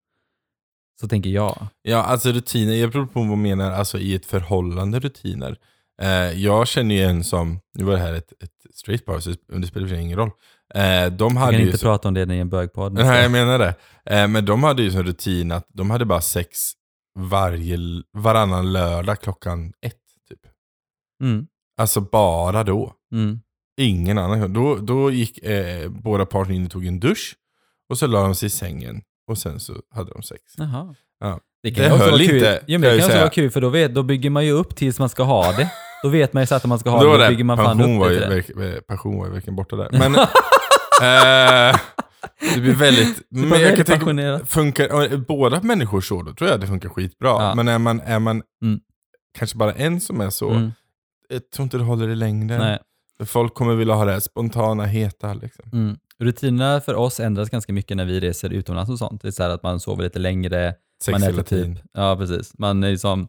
Så 1.02 1.08
tänker 1.08 1.30
jag. 1.30 1.68
Ja, 1.82 2.04
alltså 2.04 2.30
rutiner. 2.32 2.74
Jag 2.74 2.92
beror 2.92 3.06
på 3.06 3.20
vad 3.20 3.28
man 3.30 3.42
menar 3.42 3.72
alltså 3.72 3.98
i 4.00 4.16
ett 4.16 4.26
förhållande 4.26 5.00
rutiner. 5.00 5.58
Eh, 6.02 6.10
jag 6.42 6.68
känner 6.68 6.96
ju 6.96 7.02
en 7.02 7.24
som, 7.24 7.60
nu 7.78 7.84
var 7.84 7.94
det 7.94 8.00
här 8.00 8.14
ett, 8.14 8.34
ett 8.44 8.52
straight 8.76 9.06
par, 9.06 9.20
så 9.20 9.34
det 9.48 9.68
spelar 9.68 9.94
ingen 9.94 10.18
roll. 10.18 10.32
Eh, 10.76 11.12
de 11.12 11.34
Jag 11.34 11.40
hade 11.40 11.52
kan 11.52 11.60
ju 11.60 11.66
inte 11.66 11.78
så, 11.78 11.86
prata 11.86 12.08
om 12.08 12.14
det 12.14 12.34
i 12.34 12.40
en 12.40 12.50
bögpodd. 12.50 12.94
Nej, 12.94 13.22
jag 13.22 13.32
menar 13.32 13.60
det. 13.60 13.74
Eh, 14.06 14.28
men 14.28 14.46
de 14.46 14.64
hade 14.64 14.82
ju 14.84 14.92
som 14.92 15.04
rutin 15.04 15.52
att 15.52 15.66
de 15.74 15.90
hade 15.90 16.06
bara 16.06 16.22
sex 16.22 16.58
varje, 17.20 17.78
varannan 18.18 18.72
lördag 18.74 19.20
klockan 19.22 19.74
ett. 19.86 19.98
Typ. 20.30 20.40
Mm, 21.24 21.48
Alltså 21.78 22.02
bara 22.02 22.64
då. 22.64 22.94
mm. 23.14 23.40
Ingen 23.82 24.18
annan. 24.18 24.54
Då, 24.54 24.76
då 24.76 25.12
gick 25.12 25.38
eh, 25.44 25.90
båda 25.90 26.26
parterna 26.26 26.56
in 26.56 26.66
och 26.66 26.72
tog 26.72 26.86
en 26.86 27.00
dusch. 27.00 27.36
Och 27.90 27.98
så 27.98 28.08
la 28.08 28.22
de 28.24 28.36
sig 28.36 28.48
i 28.48 28.50
sängen. 28.50 29.02
Och 29.28 29.38
sen 29.38 29.60
så 29.60 29.74
hade 29.96 30.12
de 30.12 30.24
sex. 30.24 30.42
Jaha. 30.58 30.96
Ja. 31.20 31.40
Det 31.64 31.72
kan 31.72 31.84
Det 31.86 31.92
också 31.92 32.04
höll 32.04 32.12
vara 32.12 32.22
kul. 32.24 32.36
inte, 32.36 32.64
Jo, 32.68 32.80
men 32.80 32.82
kan 32.82 32.90
jag 32.90 32.94
det 32.94 32.98
kan 33.00 33.06
också 33.06 33.12
säga. 33.12 33.22
vara 33.22 33.30
kul 33.30 33.52
för 33.52 33.62
då, 33.62 33.70
vet, 33.70 33.96
då 33.96 34.04
bygger 34.04 34.30
man 34.30 34.46
ju 34.46 34.52
upp 34.52 34.76
tills 34.76 35.00
man 35.00 35.10
ska 35.10 35.24
ha 35.24 35.52
det. 35.52 35.72
Då 36.04 36.10
vet 36.10 36.34
man 36.34 36.44
ju 36.44 36.48
så 36.48 36.56
att 36.56 36.66
man 36.66 36.80
ska 36.80 36.90
ha 36.90 37.04
det, 37.18 37.24
då 37.24 37.30
bygger 37.30 37.44
man 37.44 37.58
fan 37.58 37.82
upp 37.82 38.00
var 38.00 38.10
ju, 38.10 38.20
det. 38.20 38.28
verk, 38.30 38.88
passion 38.88 39.18
var 39.18 39.26
ju 39.26 39.32
verkligen 39.32 39.56
borta 39.56 39.76
där. 39.76 39.90
Men 39.92 40.16
eh, 41.02 41.80
det 42.56 42.62
blir 42.62 42.74
väldigt... 42.76 43.22
Men 43.30 43.62
jag 43.62 43.76
kan 43.76 43.86
tänka, 43.86 44.40
funkar, 44.46 45.18
båda 45.18 45.62
människor 45.62 46.02
så, 46.02 46.22
då 46.22 46.34
tror 46.34 46.50
jag 46.50 46.60
det 46.62 46.68
funkar 46.68 46.90
skitbra. 46.90 47.30
Ja. 47.30 47.56
Men 47.56 47.68
är 47.68 47.78
man, 47.78 48.00
är 48.00 48.20
man 48.20 48.42
Mm. 48.64 48.80
kanske 49.38 49.58
bara 49.58 49.74
en 49.74 50.02
som 50.02 50.22
är 50.22 50.30
så, 50.30 50.50
Mm, 50.50 50.72
jag 51.30 51.52
tror 51.52 51.64
inte 51.64 51.78
det 51.78 51.84
håller 51.84 52.10
i 52.10 52.16
längden. 52.16 52.60
nej. 52.60 52.80
Folk 53.26 53.54
kommer 53.54 53.76
vilja 53.76 53.94
ha 53.94 54.06
det 54.06 54.12
här 54.12 54.20
spontana, 54.20 54.86
heta. 54.86 55.34
Liksom. 55.34 55.66
Mm. 55.74 55.98
Rutinerna 56.20 56.82
för 56.82 56.96
oss 56.96 57.20
ändras 57.20 57.50
ganska 57.50 57.74
mycket 57.74 57.98
när 57.98 58.06
vi 58.06 58.20
reser 58.20 58.50
utomlands 58.54 58.92
och 58.92 58.98
sånt. 58.98 59.22
Det 59.22 59.28
är 59.28 59.32
så 59.32 59.44
att 59.44 59.64
man 59.64 59.80
sover 59.80 60.04
lite 60.04 60.20
längre, 60.20 60.74
Sex 61.04 61.20
man 61.20 61.30
äter 61.30 61.44
typ, 61.44 61.78
ja 61.94 62.16
precis, 62.18 62.54
man 62.58 62.84
är 62.84 62.92
liksom, 62.92 63.28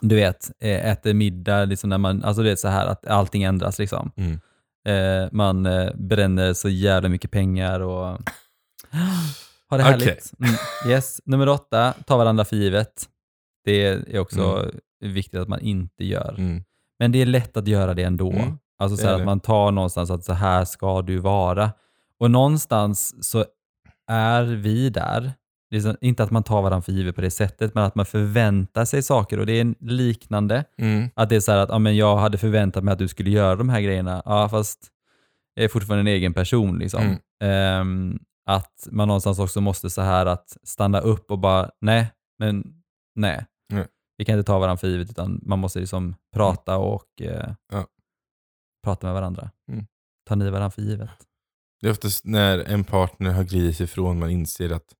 du 0.00 0.16
vet, 0.16 0.50
eh, 0.60 0.90
äter 0.90 1.14
middag, 1.14 1.64
liksom 1.64 1.90
när 1.90 1.98
man, 1.98 2.24
alltså 2.24 2.42
det 2.42 2.50
är 2.50 2.56
så 2.56 2.68
här 2.68 2.86
att 2.86 3.06
allting 3.06 3.42
ändras 3.42 3.78
liksom. 3.78 4.10
Mm. 4.16 4.40
Eh, 4.88 5.28
man 5.32 5.66
eh, 5.66 5.90
bränner 5.94 6.54
så 6.54 6.68
jävla 6.68 7.08
mycket 7.08 7.30
pengar 7.30 7.80
och 7.80 8.06
har 9.68 9.78
det 9.78 9.84
härligt. 9.84 10.32
Mm. 10.40 10.54
Yes. 10.88 11.20
Nummer 11.24 11.48
åtta, 11.48 11.94
ta 12.06 12.16
varandra 12.16 12.44
för 12.44 12.56
givet. 12.56 13.08
Det 13.64 13.86
är 13.86 14.18
också 14.18 14.70
viktigt 15.00 15.40
att 15.40 15.48
man 15.48 15.60
inte 15.60 16.04
gör. 16.04 16.34
Mm. 16.38 16.64
Men 16.98 17.12
det 17.12 17.22
är 17.22 17.26
lätt 17.26 17.56
att 17.56 17.68
göra 17.68 17.94
det 17.94 18.02
ändå. 18.02 18.32
Mm, 18.32 18.58
Alltså 18.78 18.96
så 18.96 19.08
att 19.08 19.24
man 19.24 19.40
tar 19.40 19.70
någonstans 19.70 20.10
att 20.10 20.24
så 20.24 20.32
här 20.32 20.64
ska 20.64 21.02
du 21.02 21.18
vara. 21.18 21.72
Och 22.18 22.30
någonstans 22.30 23.14
så 23.30 23.44
är 24.10 24.42
vi 24.42 24.90
där. 24.90 25.32
Så, 25.82 25.96
inte 26.00 26.22
att 26.22 26.30
man 26.30 26.42
tar 26.42 26.62
varandra 26.62 26.82
för 26.82 26.92
givet 26.92 27.14
på 27.14 27.20
det 27.20 27.30
sättet, 27.30 27.74
men 27.74 27.84
att 27.84 27.94
man 27.94 28.06
förväntar 28.06 28.84
sig 28.84 29.02
saker 29.02 29.38
och 29.38 29.46
det 29.46 29.60
är 29.60 29.74
liknande. 29.80 30.64
Mm. 30.78 31.08
Att 31.14 31.28
det 31.28 31.36
är 31.36 31.40
så 31.40 31.52
här 31.52 31.58
att 31.58 31.68
ja, 31.68 31.78
men 31.78 31.96
jag 31.96 32.16
hade 32.16 32.38
förväntat 32.38 32.84
mig 32.84 32.92
att 32.92 32.98
du 32.98 33.08
skulle 33.08 33.30
göra 33.30 33.56
de 33.56 33.68
här 33.68 33.80
grejerna, 33.80 34.22
ja 34.24 34.48
fast 34.48 34.88
jag 35.54 35.64
är 35.64 35.68
fortfarande 35.68 36.10
en 36.10 36.16
egen 36.16 36.34
person. 36.34 36.78
Liksom. 36.78 37.02
Mm. 37.02 37.18
Ehm, 37.42 38.18
att 38.46 38.88
man 38.90 39.08
någonstans 39.08 39.38
också 39.38 39.60
måste 39.60 39.90
så 39.90 40.02
här 40.02 40.26
att 40.26 40.56
stanna 40.62 41.00
upp 41.00 41.30
och 41.30 41.38
bara, 41.38 41.70
nej, 41.80 42.12
men 42.38 42.64
nej. 43.14 43.46
Nej. 43.72 43.86
Vi 44.18 44.24
kan 44.24 44.38
inte 44.38 44.46
ta 44.46 44.58
varandra 44.58 44.76
för 44.76 44.88
givet 44.88 45.10
utan 45.10 45.40
man 45.42 45.58
måste 45.58 45.80
liksom 45.80 46.14
prata 46.34 46.76
och 46.76 47.22
eh, 47.22 47.52
Ja. 47.72 47.86
prata 48.84 49.06
med 49.06 49.14
varandra. 49.14 49.50
Mm. 49.72 49.86
Ta 50.28 50.34
ni 50.34 50.50
varandra 50.50 50.70
för 50.70 50.82
givet? 50.82 51.10
Det 51.80 51.86
är 51.86 51.90
oftast 51.90 52.24
när 52.24 52.58
en 52.58 52.84
partner 52.84 53.32
har 53.32 53.44
glidit 53.44 53.80
ifrån 53.80 54.18
man 54.18 54.30
inser 54.30 54.70
att 54.72 54.94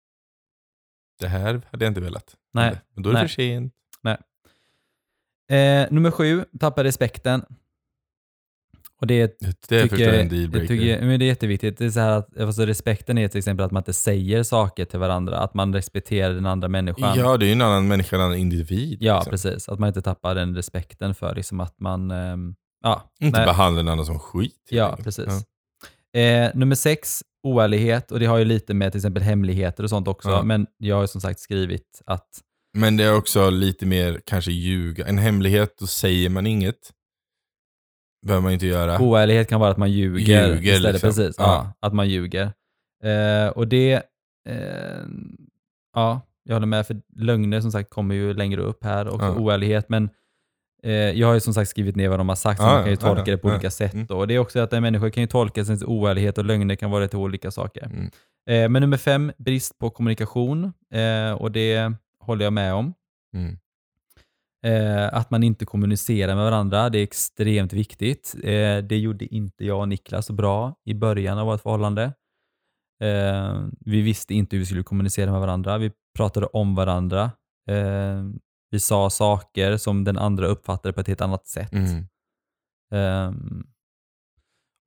det 1.20 1.28
här 1.28 1.62
hade 1.70 1.84
jag 1.84 1.90
inte 1.90 2.00
velat. 2.00 2.34
Nej. 2.54 2.80
Men 2.94 3.02
då 3.02 3.10
är 3.10 3.14
det 3.14 3.18
Nej. 3.20 3.28
för 3.28 3.34
sent. 3.34 3.72
Eh, 5.50 5.86
nummer 5.90 6.10
sju, 6.10 6.44
tappa 6.60 6.84
respekten. 6.84 7.44
Och 9.00 9.06
det 9.06 9.38
Det 9.68 9.76
är 9.76 9.88
förstås 9.88 10.00
en 10.00 10.28
dealbreaker. 10.28 10.68
tycker, 10.68 11.00
men 11.06 11.18
det 11.18 11.24
är 11.24 11.26
jätteviktigt. 11.26 11.78
Det 11.78 11.84
är 11.84 11.90
så 11.90 12.00
här 12.00 12.10
att, 12.10 12.40
alltså 12.40 12.66
respekten 12.66 13.18
är 13.18 13.28
till 13.28 13.38
exempel 13.38 13.66
att 13.66 13.72
man 13.72 13.80
inte 13.80 13.92
säger 13.92 14.42
saker 14.42 14.84
till 14.84 14.98
varandra, 14.98 15.38
att 15.38 15.54
man 15.54 15.72
respekterar 15.74 16.34
den 16.34 16.46
andra 16.46 16.68
människan. 16.68 17.18
Ja, 17.18 17.36
det 17.36 17.44
är 17.44 17.46
ju 17.46 17.52
en 17.52 17.62
annan 17.62 17.88
människa, 17.88 18.16
en 18.16 18.22
annan 18.22 18.36
individ. 18.36 18.98
Ja, 19.00 19.16
liksom. 19.16 19.30
precis. 19.30 19.68
Att 19.68 19.78
man 19.78 19.88
inte 19.88 20.02
tappar 20.02 20.34
den 20.34 20.54
respekten 20.54 21.14
för 21.14 21.34
liksom 21.34 21.60
att 21.60 21.80
man... 21.80 22.10
ehm, 22.10 22.54
ja, 22.82 23.12
Inte 23.20 23.38
nej. 23.38 23.46
behandla 23.46 23.82
den 23.82 23.88
andra 23.92 24.04
som 24.04 24.18
skit. 24.18 24.66
Ja, 24.70 24.98
precis. 25.04 25.44
Eh, 26.16 26.50
nummer 26.54 26.74
sex, 26.74 27.22
oärlighet. 27.42 28.12
Och 28.12 28.20
det 28.20 28.26
har 28.26 28.38
ju 28.38 28.44
lite 28.44 28.74
med 28.74 28.92
till 28.92 28.98
exempel 28.98 29.22
hemligheter 29.22 29.84
och 29.84 29.90
sånt 29.90 30.08
också. 30.08 30.28
Ja. 30.28 30.42
Men 30.42 30.66
jag 30.78 30.94
har 30.96 31.02
ju 31.02 31.08
som 31.08 31.20
sagt 31.20 31.40
skrivit 31.40 32.02
att 32.06 32.28
Men 32.78 32.96
det 32.96 33.04
är 33.04 33.16
också 33.16 33.50
lite 33.50 33.86
mer 33.86 34.20
kanske 34.26 34.50
ljuga. 34.52 35.06
En 35.06 35.18
hemlighet, 35.18 35.74
då 35.78 35.86
säger 35.86 36.28
man 36.30 36.46
inget. 36.46 36.92
behöver 38.26 38.42
man 38.42 38.52
inte 38.52 38.66
göra. 38.66 39.00
oärlighet 39.00 39.48
kan 39.48 39.60
vara 39.60 39.70
att 39.70 39.76
man 39.78 39.92
ljuger, 39.92 40.48
Ljuger, 40.48 40.72
istället. 40.74 40.92
liksom. 40.92 41.08
Precis, 41.08 41.34
ja. 41.38 41.44
Ja. 41.80 41.86
att 41.86 41.94
man 41.94 42.08
ljuger. 42.08 42.52
Eh, 43.04 43.48
och 43.48 43.68
det... 43.68 43.92
Eh, 44.48 45.04
ja, 45.94 46.20
jag 46.44 46.54
håller 46.54 46.66
med. 46.66 46.86
För 46.86 47.00
lögner 47.16 47.60
som 47.60 47.72
sagt 47.72 47.90
kommer 47.90 48.14
ju 48.14 48.34
längre 48.34 48.60
upp 48.60 48.84
här. 48.84 49.08
Också 49.08 49.26
Ja. 49.26 49.34
oärlighet. 49.34 49.88
Men 49.88 50.10
jag 50.92 51.26
har 51.26 51.34
ju 51.34 51.40
som 51.40 51.54
sagt 51.54 51.70
skrivit 51.70 51.96
ner 51.96 52.08
vad 52.08 52.20
de 52.20 52.28
har 52.28 52.36
sagt, 52.36 52.60
så 52.60 52.66
Ja, 52.66 52.72
man 52.72 52.82
kan 52.82 52.90
ju 52.90 52.96
tolka 52.96 53.20
ja, 53.20 53.36
det 53.36 53.38
på 53.38 53.48
ja. 53.48 53.52
olika 53.52 53.70
sätt. 53.70 53.94
Mm. 53.94 54.06
Och 54.06 54.28
det 54.28 54.34
är 54.34 54.38
också 54.38 54.60
att 54.60 54.72
en 54.72 54.82
människa 54.82 55.10
kan 55.10 55.22
ju 55.22 55.26
tolka 55.26 55.64
sin 55.64 55.84
oärlighet 55.84 56.38
och 56.38 56.44
lögner 56.44 56.74
kan 56.74 56.90
vara 56.90 57.08
till 57.08 57.18
olika 57.18 57.50
saker. 57.50 57.84
Mm. 57.84 58.10
Eh, 58.50 58.68
men 58.68 58.82
nummer 58.82 58.96
fem, 58.96 59.32
brist 59.38 59.78
på 59.78 59.90
kommunikation. 59.90 60.72
Eh, 60.94 61.32
och 61.32 61.52
det 61.52 61.92
håller 62.20 62.44
jag 62.44 62.52
med 62.52 62.74
om. 62.74 62.94
Mm. 63.34 63.58
Eh, 64.66 65.14
att 65.14 65.30
man 65.30 65.42
inte 65.42 65.64
kommunicerar 65.64 66.34
med 66.34 66.44
varandra, 66.44 66.88
det 66.88 66.98
är 66.98 67.02
extremt 67.02 67.72
viktigt. 67.72 68.34
Eh, 68.42 68.78
det 68.78 68.98
gjorde 68.98 69.34
inte 69.34 69.64
jag 69.64 69.80
och 69.80 69.88
Niklas 69.88 70.30
bra 70.30 70.74
i 70.84 70.94
början 70.94 71.38
av 71.38 71.46
vårt 71.46 71.60
förhållande. 71.60 72.12
Eh, 73.02 73.66
vi 73.80 74.00
visste 74.00 74.34
inte 74.34 74.56
hur 74.56 74.60
vi 74.60 74.66
skulle 74.66 74.82
kommunicera 74.82 75.30
med 75.30 75.40
varandra. 75.40 75.78
Vi 75.78 75.90
pratade 76.16 76.46
om 76.46 76.74
varandra. 76.74 77.30
Vi 78.70 78.80
sa 78.80 79.10
saker 79.10 79.76
som 79.76 80.04
den 80.04 80.18
andra 80.18 80.46
uppfattade 80.46 80.92
på 80.92 81.00
ett 81.00 81.06
helt 81.08 81.20
annat 81.20 81.46
sätt. 81.46 81.72
Mm. 81.72 82.04
Ehm, 82.92 83.66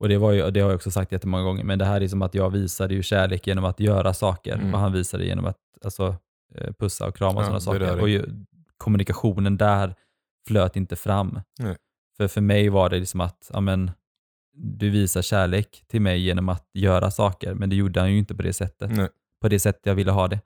och 0.00 0.08
det, 0.08 0.18
var 0.18 0.32
ju, 0.32 0.50
det 0.50 0.60
har 0.60 0.70
jag 0.70 0.76
också 0.76 0.90
sagt 0.90 1.12
jättemånga 1.12 1.42
gånger, 1.44 1.64
men 1.64 1.78
det 1.78 1.84
här 1.84 2.00
är 2.00 2.08
som 2.08 2.22
att 2.22 2.34
jag 2.34 2.50
visade 2.50 2.94
ju 2.94 3.02
kärlek 3.02 3.46
genom 3.46 3.64
att 3.64 3.80
göra 3.80 4.14
saker 4.14 4.54
Mm. 4.54 4.74
och 4.74 4.80
han 4.80 4.92
visade 4.92 5.24
genom 5.24 5.44
att 5.46 5.58
alltså, 5.84 6.16
eh, 6.54 6.72
pussa 6.72 7.06
och 7.08 7.16
krama 7.16 7.38
och 7.40 7.40
Ja, 7.40 7.60
sådana 7.60 7.60
saker. 7.60 8.00
Och 8.00 8.08
ju, 8.08 8.24
kommunikationen 8.76 9.56
där 9.56 9.94
flöt 10.46 10.76
inte 10.76 10.96
fram. 10.96 11.40
Nej. 11.58 11.76
För 12.16 12.28
för 12.28 12.40
mig 12.40 12.68
var 12.68 12.90
det 12.90 12.98
liksom 12.98 13.20
att 13.20 13.50
ja, 13.52 13.60
men, 13.60 13.90
du 14.52 14.90
visar 14.90 15.22
kärlek 15.22 15.84
till 15.86 16.00
mig 16.00 16.20
genom 16.20 16.48
att 16.48 16.68
göra 16.74 17.10
saker, 17.10 17.54
men 17.54 17.70
det 17.70 17.76
gjorde 17.76 18.00
han 18.00 18.12
ju 18.12 18.18
inte 18.18 18.34
på 18.34 18.42
det 18.42 18.52
sättet. 18.52 18.90
Nej. 18.90 19.08
På 19.40 19.48
det 19.48 19.60
sättet 19.60 19.86
jag 19.86 19.94
ville 19.94 20.10
ha 20.10 20.28
det. 20.28 20.40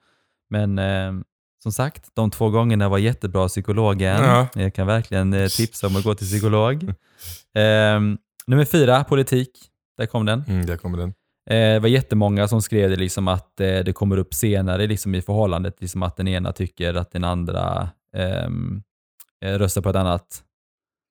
Men 0.51 0.79
eh, 0.79 1.13
som 1.65 1.73
sagt, 1.73 2.11
de 2.15 2.31
två 2.31 2.51
gångerna 2.51 2.89
var 2.89 2.99
jättebra 2.99 3.49
psykologen. 3.49 4.25
Ja. 4.25 4.49
Jag 4.55 4.75
kan 4.75 4.87
verkligen 4.87 5.33
eh, 5.33 5.49
tipsa 5.49 5.87
om 5.87 5.97
att 5.97 6.05
gå 6.05 6.15
till 6.15 6.27
psykolog. 6.27 6.93
Ehm, 7.55 8.19
nummer 8.47 8.65
fyra, 8.65 9.05
politik. 9.05 9.51
Där 9.99 10.07
kom 10.07 10.27
den. 10.27 10.45
Mm, 10.49 10.67
där 10.67 10.77
kommer 10.77 10.99
den. 10.99 11.09
Eh, 11.51 11.75
det 11.75 11.79
var 11.81 11.89
jättemånga 11.89 12.49
som 12.49 12.63
skrev 12.63 12.91
det 12.91 12.97
liksom 12.97 13.29
att 13.29 13.61
eh, 13.61 13.79
det 13.79 13.93
kommer 13.93 14.17
upp 14.17 14.35
senare 14.35 14.87
liksom 14.87 15.15
i 15.15 15.23
förhållandet, 15.23 15.81
liksom 15.81 16.03
att 16.03 16.17
den 16.17 16.29
ena 16.29 16.53
tycker 16.53 16.95
att 16.95 17.11
den 17.13 17.25
andra 17.25 17.89
ehm, 18.17 18.83
eh, 19.45 19.59
röstar 19.59 19.83
på 19.83 19.91
ett 19.91 19.97
annat 19.97 20.43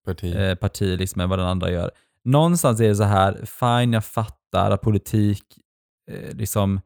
Parti. 0.05 0.35
eh, 0.35 0.55
parti 0.55 0.97
liksom 0.99 1.21
än 1.21 1.29
vad 1.29 1.39
den 1.39 1.47
andra 1.47 1.71
gör. 1.71 1.91
Någonstans 2.23 2.79
är 2.79 2.87
det 2.87 2.95
så 2.95 3.03
här, 3.03 3.45
fine 3.45 3.93
jag 3.93 4.05
fattar 4.05 4.71
att 4.71 4.81
politik, 4.81 5.43
eh, 6.11 6.35
liksom, 6.35 6.81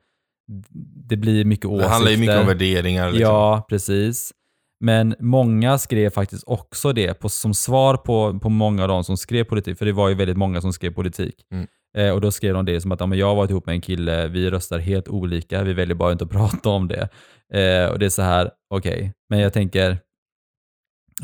det 1.09 1.15
blir 1.17 1.45
mycket 1.45 1.65
åsikter. 1.65 1.87
det 1.87 1.93
handlar 1.93 2.11
ju 2.11 2.17
mycket 2.17 2.39
om 2.39 2.47
värderingar. 2.47 3.11
Liksom. 3.11 3.21
Ja, 3.33 3.65
precis. 3.69 4.31
Men 4.79 5.15
många 5.19 5.77
skrev 5.77 6.09
faktiskt 6.09 6.43
också 6.47 6.93
det 6.93 7.13
på, 7.13 7.29
som 7.29 7.53
svar 7.53 7.97
på, 7.97 8.39
på 8.39 8.49
många 8.49 8.81
av 8.81 8.87
de 8.87 9.03
som 9.03 9.17
skrev 9.17 9.43
politik, 9.43 9.77
för 9.77 9.85
det 9.85 9.91
var 9.91 10.09
ju 10.09 10.15
väldigt 10.15 10.37
många 10.37 10.61
som 10.61 10.73
skrev 10.73 10.93
politik. 10.93 11.35
Mm. 11.51 11.67
Eh, 11.97 12.13
och 12.13 12.21
då 12.21 12.31
skrev 12.31 12.53
de 12.53 12.65
det 12.65 12.81
som 12.81 12.91
att 12.91 12.99
ja, 12.99 13.05
men 13.05 13.19
jag 13.19 13.27
har 13.27 13.35
varit 13.35 13.49
ihop 13.51 13.65
med 13.65 13.73
en 13.73 13.81
kille, 13.81 14.27
vi 14.27 14.49
röstar 14.49 14.79
helt 14.79 15.07
olika, 15.07 15.63
vi 15.63 15.73
väljer 15.73 15.95
bara 15.95 16.11
inte 16.11 16.23
att 16.23 16.31
prata 16.39 16.69
om 16.69 16.87
det. 16.87 17.09
Eh, 17.53 17.91
och 17.91 17.99
det 17.99 18.05
är 18.05 18.09
så 18.09 18.21
här, 18.21 18.51
okej, 18.73 19.13
men 19.29 19.39
jag 19.39 19.53
tänker, 19.53 19.97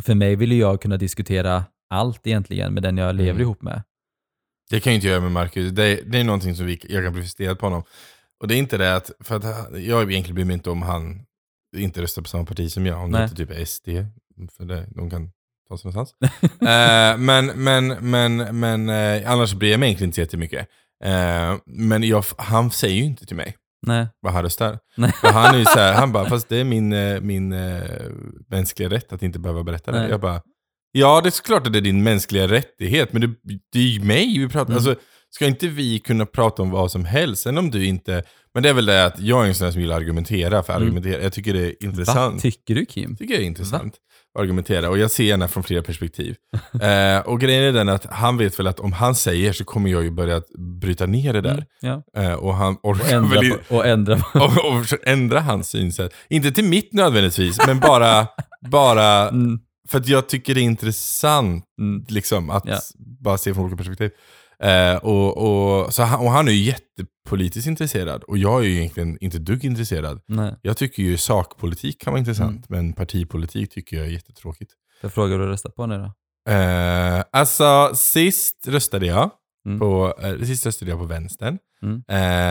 för 0.01 0.15
mig 0.15 0.35
vill 0.35 0.51
ju 0.51 0.57
jag 0.59 0.81
kunna 0.81 0.97
diskutera 0.97 1.63
allt 1.89 2.27
egentligen 2.27 2.73
med 2.73 2.83
den 2.83 2.97
jag 2.97 3.15
lever 3.15 3.29
Mm. 3.29 3.41
ihop 3.41 3.61
med. 3.61 3.81
Det 4.69 4.79
kan 4.79 4.93
jag 4.93 4.97
inte 4.97 5.07
göra 5.07 5.19
med 5.21 5.31
Marcus. 5.31 5.71
Det 5.71 5.83
är, 5.83 5.99
det 6.05 6.19
är 6.19 6.23
någonting 6.23 6.55
som 6.55 6.65
vi, 6.65 6.79
jag 6.89 7.03
kan 7.03 7.13
bli 7.13 7.21
frustrerad 7.21 7.59
på 7.59 7.65
honom. 7.65 7.83
Och 8.43 8.49
det 8.49 8.55
är 8.55 8.59
inte 8.59 8.77
det 8.77 8.95
att, 8.95 9.11
för 9.19 9.35
att 9.35 9.43
jag 9.81 10.11
egentligen 10.11 10.35
bryr 10.35 10.45
mig 10.45 10.53
inte 10.53 10.69
om 10.69 10.81
han 10.81 11.25
inte 11.75 12.01
röstar 12.01 12.21
på 12.21 12.27
samma 12.27 12.45
parti 12.45 12.71
som 12.71 12.85
jag. 12.85 13.03
Om 13.03 13.11
det 13.11 13.23
inte 13.23 13.35
typ 13.35 13.51
är 13.51 13.65
SD. 13.65 13.87
För 14.57 14.65
det, 14.65 14.87
de 14.95 15.09
kan 15.09 15.31
ta 15.69 15.77
sig 15.77 15.91
någonstans. 15.91 16.15
eh, 16.43 17.17
men 17.17 17.45
men, 17.45 17.87
men, 17.87 18.59
men 18.59 18.89
eh, 18.89 19.31
annars 19.31 19.53
bryr 19.53 19.71
jag 19.71 19.79
mig 19.79 19.87
egentligen 19.87 20.07
inte 20.07 20.15
så 20.15 20.21
jättemycket. 20.21 20.67
Eh, 21.03 21.55
men 21.65 22.03
jag, 22.03 22.23
han 22.37 22.71
säger 22.71 22.95
ju 22.95 23.03
inte 23.03 23.25
till 23.25 23.35
mig 23.35 23.55
Nej. 23.87 24.07
vad 24.19 24.33
han 24.33 24.43
röstar. 24.43 24.79
Nej. 24.97 25.11
För 25.11 25.27
han 25.27 25.55
är 25.55 25.59
ju 25.59 25.65
så 25.65 25.79
här, 25.79 25.93
han 25.99 26.11
bara, 26.11 26.29
fast 26.29 26.49
det 26.49 26.57
är 26.57 26.63
min, 26.63 26.93
eh, 26.93 27.21
min 27.21 27.53
eh, 27.53 27.81
mänskliga 28.49 28.89
rätt 28.89 29.13
att 29.13 29.23
inte 29.23 29.39
behöva 29.39 29.63
berätta 29.63 29.91
det. 29.91 29.99
Nej. 29.99 30.09
Jag 30.09 30.21
bara, 30.21 30.41
ja 30.91 31.21
det 31.21 31.29
är 31.29 31.31
såklart 31.31 31.67
att 31.67 31.73
det 31.73 31.79
är 31.79 31.81
din 31.81 32.03
mänskliga 32.03 32.47
rättighet, 32.47 33.13
men 33.13 33.21
det, 33.21 33.29
det 33.71 33.79
är 33.79 33.83
ju 33.83 34.03
mig 34.03 34.39
vi 34.39 34.49
pratar 34.49 34.65
Mm. 34.65 34.75
Alltså, 34.75 34.95
ska 35.35 35.45
inte 35.45 35.67
vi 35.67 35.99
kunna 35.99 36.25
prata 36.25 36.61
om 36.61 36.69
vad 36.69 36.91
som 36.91 37.05
helst? 37.05 37.43
Sen 37.43 37.57
om 37.57 37.71
du 37.71 37.85
inte, 37.85 38.23
men 38.53 38.63
det 38.63 38.69
är 38.69 38.73
väl 38.73 38.85
det 38.85 39.05
att 39.05 39.19
jag 39.19 39.43
är 39.43 39.47
en 39.47 39.55
sån 39.55 39.71
som 39.71 39.81
gillar 39.81 39.95
att 39.95 40.01
argumentera 40.01 40.63
för 40.63 40.73
att 40.73 40.77
Mm. 40.81 40.87
argumentera. 40.87 41.23
Jag 41.23 41.33
tycker 41.33 41.53
det 41.53 41.59
är 41.59 41.73
Vad 41.81 41.89
intressant. 41.89 42.41
tycker 42.41 42.75
du 42.75 42.85
Kim? 42.85 43.15
tycker 43.15 43.33
jag 43.33 43.43
är 43.43 43.47
intressant 43.47 43.93
att 44.35 44.41
argumentera 44.41 44.89
och 44.89 44.97
jag 44.97 45.11
ser 45.11 45.23
gärna 45.23 45.47
från 45.47 45.63
flera 45.63 45.81
perspektiv. 45.83 46.35
eh, 46.81 47.19
och 47.19 47.39
grejen 47.41 47.63
är 47.63 47.71
den 47.71 47.89
att 47.89 48.05
han 48.05 48.37
vet 48.37 48.59
väl 48.59 48.67
att 48.67 48.79
om 48.79 48.91
han 48.93 49.15
säger 49.15 49.53
så 49.53 49.63
kommer 49.65 49.89
jag 49.89 50.03
ju 50.03 50.11
börja 50.11 50.41
bryta 50.81 51.05
ner 51.05 51.33
det 51.33 51.41
där. 51.41 51.65
Mm, 51.83 52.01
ja. 52.13 52.21
Eh, 52.21 52.33
och 52.33 52.55
han 52.55 52.75
Och 52.75 52.89
orkar 52.89 53.15
ändra, 53.17 53.41
väl 53.41 53.51
på, 53.51 53.75
och 53.75 53.85
ändra 53.87 54.15
och, 54.33 54.43
och 54.77 55.07
ändra 55.07 55.39
hans 55.39 55.69
synsätt. 55.69 56.13
Inte 56.29 56.51
till 56.51 56.63
mitt 56.65 56.93
nödvändigtvis, 56.93 57.57
men 57.67 57.79
bara, 57.79 58.27
bara 58.69 59.29
Mm, 59.29 59.59
för 59.89 59.99
att 59.99 60.07
jag 60.07 60.29
tycker 60.29 60.55
det 60.55 60.61
är 60.61 60.63
intressant 60.63 61.65
mm, 61.79 62.05
liksom, 62.09 62.49
att 62.49 62.63
Ja. 62.67 62.77
bara 63.23 63.37
se 63.37 63.53
från 63.53 63.63
olika 63.63 63.77
perspektiv. 63.77 64.11
Eh, 64.63 64.95
och, 64.95 65.37
och, 65.37 65.93
så 65.93 66.03
han, 66.03 66.19
och 66.25 66.31
han 66.31 66.47
är 66.47 66.51
ju 66.51 66.63
jättepolitiskt 66.63 67.67
intresserad 67.67 68.23
och 68.23 68.37
jag 68.37 68.59
är 68.59 68.63
ju 68.67 68.75
egentligen 68.77 69.17
inte 69.21 69.39
dugg 69.39 69.65
intresserad. 69.65 70.21
nej. 70.27 70.55
Jag 70.61 70.77
tycker 70.77 71.03
ju 71.03 71.17
sakpolitik 71.17 72.01
kan 72.01 72.13
vara 72.13 72.19
intressant, 72.19 72.69
Mm. 72.69 72.85
men 72.85 72.93
partipolitik 72.93 73.71
tycker 73.73 73.97
jag 73.97 74.05
är 74.05 74.09
jättetråkigt. 74.11 74.71
Jag 75.01 75.13
frågar 75.13 75.37
du 75.37 75.45
röstar 75.45 75.69
på 75.69 75.85
nu 75.85 75.97
då? 75.97 76.11
Eh, 76.53 77.23
alltså 77.31 77.91
sist 77.95 78.67
röstade 78.67 79.05
jag 79.05 79.29
Mm. 79.67 79.79
på, 79.79 80.13
eh, 80.21 80.39
sist 80.45 80.65
röstade 80.65 80.91
jag 80.91 80.99
på 80.99 81.05
vänstern. 81.05 81.57
Mm. 81.83 82.03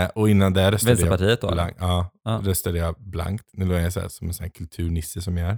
Eh, 0.05 0.11
och 0.15 0.31
innan 0.31 0.53
det 0.53 0.71
röstade 0.71 0.91
jag 0.93 0.97
Vänsterpartiet 0.97 1.41
då? 1.41 1.47
eller? 1.47 1.55
blankt. 1.57 1.77
Ja, 1.81 2.11
Ja. 2.25 2.41
röstade 2.45 2.79
jag 2.79 2.95
blankt. 2.99 3.45
Nu 3.53 3.65
låter 3.65 3.81
jag 3.81 3.93
så 3.93 4.01
här, 4.01 4.09
som 4.09 4.29
en 4.29 4.35
sån 4.35 4.51
kulturnisse 4.51 5.23
som 5.23 5.37
jag 5.37 5.57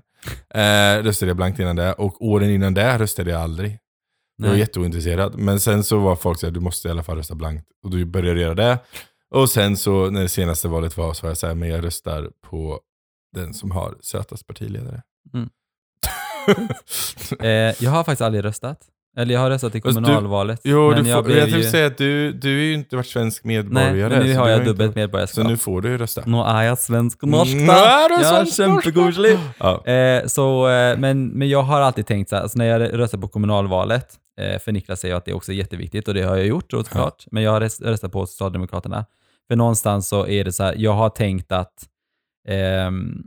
är. 0.55 0.99
Eh, 0.99 1.03
röstade 1.03 1.31
jag 1.31 1.37
blankt 1.37 1.59
innan 1.59 1.77
det. 1.77 1.93
Och 1.93 2.25
åren 2.25 2.51
innan 2.51 2.75
det 2.75 2.99
röstade 2.99 3.31
jag 3.31 3.41
aldrig. 3.41 3.79
Jag 4.37 4.45
var 4.47 4.51
Nej. 4.53 4.61
jätteointresserad. 4.61 5.39
Men 5.39 5.61
sen 5.61 5.85
så 5.85 5.99
var 5.99 6.17
folk 6.17 6.39
så 6.41 6.47
här, 6.47 6.51
du 6.53 6.61
måste 6.61 6.89
i 6.89 6.91
alla 6.91 7.03
fall 7.03 7.17
rösta 7.17 7.35
blankt. 7.35 7.67
Och 7.85 7.91
då 7.91 8.05
började 8.07 8.41
jag 8.41 8.47
göra 8.47 8.55
det. 8.55 8.79
Och 9.31 9.51
sen 9.51 9.77
så 9.77 10.11
när 10.11 10.23
det 10.23 10.29
senaste 10.29 10.69
valet 10.69 10.97
var 10.97 11.15
så 11.15 11.23
var 11.27 11.31
jag 11.31 11.37
så 11.39 11.47
här, 11.47 11.55
men 11.55 11.69
jag 11.69 11.85
röstar 11.85 12.31
på 12.51 12.81
den 13.35 13.55
som 13.55 13.71
har 13.71 13.95
sötast 14.01 14.47
partiledare. 14.47 15.03
Mm. 15.35 15.49
Eh, 17.41 17.49
jag 17.85 17.91
har 17.91 18.05
faktiskt 18.05 18.21
aldrig 18.23 18.45
röstat. 18.45 18.79
Eller 19.17 19.35
jag 19.35 19.41
har 19.41 19.51
röstat 19.51 19.75
i 19.75 19.81
Fast 19.81 19.99
du- 19.99 20.05
kommunalvalet. 20.05 20.61
jo, 20.65 20.91
men 20.91 21.05
du 21.05 21.11
jag 21.11 21.25
får, 21.25 21.33
jag 21.33 21.41
tänkte 21.43 21.59
ju... 21.61 21.65
säga 21.71 21.87
att 21.87 21.99
du, 21.99 22.33
du 22.33 22.59
är 22.61 22.63
ju 22.65 22.75
inte 22.75 22.97
varit 22.97 23.07
svensk 23.07 23.45
Nej, 23.45 23.57
medborgare. 23.63 24.09
men 24.19 24.27
nu 24.27 24.35
har 24.37 24.49
jag 24.49 24.59
inte- 24.59 24.71
dubbelt 24.71 24.95
medborgarskap. 24.97 25.45
Så 25.45 25.49
nu 25.51 25.57
får 25.57 25.81
du 25.81 25.89
ju 25.89 25.99
rösta. 25.99 26.23
Nå 26.27 26.45
är 26.45 26.63
jag 26.63 26.79
svensk 26.79 27.23
och 27.23 27.29
norsk 27.29 27.53
Mm, 27.53 27.67
då. 27.67 27.73
är 27.73 28.09
du 28.09 28.15
Ja. 29.59 29.87
Eh, 29.87 30.27
så, 30.27 30.69
eh, 30.69 30.99
men, 30.99 31.27
men 31.29 31.49
jag 31.49 31.63
har 31.63 31.81
alltid 31.81 32.07
tänkt 32.07 32.29
så 32.29 32.37
här, 32.37 32.43
alltså 32.43 32.59
när 32.59 32.65
jag 32.67 32.99
röstar 32.99 33.19
på 33.19 33.29
kommunalvalet, 33.29 34.09
för 34.37 34.73
Niklas 34.73 35.01
säger 35.01 35.15
att 35.15 35.25
det 35.25 35.33
också 35.33 35.53
är 35.53 35.57
jätteviktigt 35.57 36.09
och 36.09 36.15
det 36.15 36.23
har 36.23 36.37
jag 36.37 36.47
gjort 36.47 36.71
såklart, 36.71 37.25
men 37.31 37.43
jag 37.43 37.51
har 37.51 37.61
röst- 37.61 37.83
röstat 37.83 38.13
på 38.13 38.27
Socialdemokraterna. 38.27 39.07
För 39.49 39.57
någonstans 39.57 40.09
så 40.09 40.27
är 40.27 40.45
det 40.45 40.53
så 40.53 40.63
här, 40.65 40.75
jag 40.79 40.93
har 40.93 41.09
tänkt 41.11 41.53
att 41.53 41.89
ehm, 42.49 43.23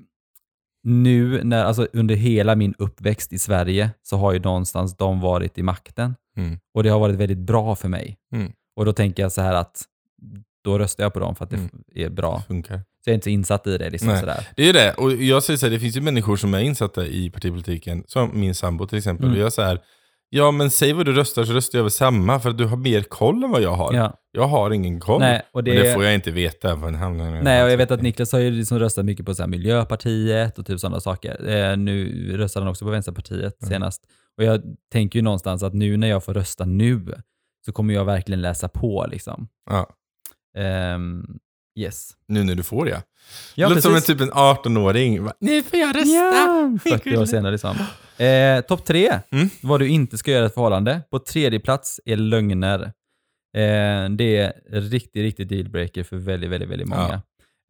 nu, 0.84 1.44
när, 1.44 1.66
alltså 1.66 1.88
under 1.94 2.16
hela 2.16 2.56
min 2.56 2.74
uppväxt 2.78 3.34
i 3.34 3.40
Sverige, 3.40 3.90
så 4.04 4.18
har 4.18 4.34
ju 4.34 4.40
någonstans 4.40 4.98
de 4.98 5.20
varit 5.20 5.58
i 5.58 5.64
makten. 5.64 6.16
Mm. 6.38 6.60
Och 6.74 6.84
det 6.84 6.90
har 6.90 7.00
varit 7.00 7.16
väldigt 7.16 7.38
bra 7.38 7.76
för 7.76 7.88
mig. 7.90 8.18
Mm. 8.34 8.52
Och 8.76 8.86
då 8.86 8.94
tänker 8.94 9.24
jag 9.24 9.32
så 9.32 9.42
här 9.42 9.54
att 9.54 9.82
då 10.64 10.80
röstar 10.80 11.04
jag 11.04 11.14
på 11.14 11.20
dem 11.20 11.36
för 11.36 11.44
att 11.44 11.50
det 11.50 11.56
Mm. 11.58 11.70
är 11.96 12.10
bra. 12.10 12.42
Funkar. 12.48 12.78
Så 12.78 13.10
jag 13.10 13.12
är 13.12 13.16
inte 13.16 13.24
så 13.24 13.30
insatt 13.30 13.68
i 13.68 13.78
det. 13.78 13.90
Liksom 13.90 14.08
Nej. 14.10 14.20
sådär. 14.20 14.48
Det 14.56 14.70
är 14.70 14.74
det. 14.74 14.94
Och 14.94 15.14
jag 15.14 15.44
säger 15.44 15.58
så 15.58 15.66
här, 15.66 15.72
det 15.74 15.80
finns 15.80 15.98
ju 15.98 16.02
människor 16.02 16.36
som 16.38 16.54
är 16.54 16.60
insatta 16.60 17.06
i 17.06 17.30
partipolitiken, 17.30 18.04
som 18.08 18.40
min 18.40 18.56
sambo 18.56 18.88
till 18.88 18.98
exempel. 18.98 19.26
Mm. 19.26 19.38
Och 19.38 19.44
jag, 19.46 19.54
så 19.54 19.62
här, 19.62 19.80
Ja, 20.30 20.52
men 20.52 20.72
säg 20.72 20.94
vad 20.94 21.06
du 21.06 21.14
röstar 21.14 21.44
så 21.46 21.54
röstar 21.54 21.80
jag 21.80 21.84
väl 21.84 21.92
samma, 21.92 22.40
för 22.40 22.50
att 22.50 22.58
du 22.58 22.66
har 22.66 22.78
mer 22.78 23.02
koll 23.02 23.44
än 23.44 23.52
vad 23.52 23.62
jag 23.62 23.72
har. 23.76 23.94
Ja. 23.94 24.14
Jag 24.32 24.48
har 24.48 24.72
ingen 24.72 25.00
koll. 25.00 25.20
Nej, 25.20 25.42
och 25.52 25.64
det, 25.64 25.74
Men 25.74 25.84
det 25.84 25.94
får 25.94 26.04
jag 26.04 26.14
inte 26.14 26.32
veta. 26.32 26.76
Nej, 26.76 27.64
och 27.64 27.70
jag 27.72 27.78
vet 27.78 27.92
att 27.92 28.02
Niklas 28.02 28.32
har 28.32 28.40
ju 28.40 28.52
liksom 28.52 28.80
röstat 28.80 29.06
mycket 29.06 29.26
på 29.26 29.34
så 29.36 29.42
här 29.44 29.48
Miljöpartiet 29.50 30.60
och 30.60 30.66
typ 30.66 30.80
sådana 30.80 31.00
saker. 31.00 31.48
Eh, 31.50 31.78
nu 31.78 32.38
röstade 32.38 32.64
han 32.66 32.72
också 32.72 32.86
på 32.86 32.92
Vänsterpartiet 32.92 33.62
Mm. 33.62 33.70
senast. 33.70 34.02
Och 34.38 34.44
jag 34.44 34.62
tänker 34.92 35.20
ju 35.20 35.24
någonstans 35.24 35.64
att 35.64 35.74
nu 35.74 35.98
när 35.98 36.08
jag 36.08 36.24
får 36.24 36.34
rösta 36.34 36.66
nu 36.66 37.14
så 37.66 37.72
kommer 37.72 37.94
jag 37.94 38.06
verkligen 38.06 38.42
läsa 38.42 38.68
på 38.68 39.08
liksom. 39.12 39.48
Ja, 39.70 39.90
Ehm, 40.58 41.26
yes. 41.80 42.10
nu 42.28 42.44
när 42.44 42.56
du 42.56 42.64
får 42.64 42.86
det. 42.86 43.04
Ja, 43.56 43.68
det 43.68 43.76
låter 43.76 43.82
som 43.82 43.96
en 43.96 44.02
typ 44.02 44.22
en 44.22 44.32
18-åring. 44.32 45.24
Va, 45.24 45.34
Nu 45.40 45.64
får 45.64 45.80
jag 45.80 45.96
rösta! 45.96 46.12
Ja, 46.12 46.78
40 46.84 47.18
år 47.18 47.26
senare 47.26 47.52
liksom. 47.52 47.76
Eh, 48.20 48.62
Topp 48.62 48.86
tre, 48.86 49.20
Mm. 49.32 49.50
vad 49.62 49.80
du 49.80 49.88
inte 49.88 50.18
ska 50.18 50.32
göra 50.32 50.44
i 50.44 50.46
ett 50.48 50.54
förhållande. 50.54 51.02
På 51.10 51.20
tredje 51.20 51.60
plats 51.60 52.02
är 52.06 52.16
lögner. 52.16 52.82
Eh, 53.58 54.10
det 54.10 54.38
är 54.38 54.54
riktigt, 54.72 55.22
riktigt 55.22 55.50
dealbreaker 55.50 56.04
för 56.04 56.18
väldigt, 56.18 56.50
väldigt, 56.50 56.70
väldigt 56.70 56.88
många. 56.88 57.22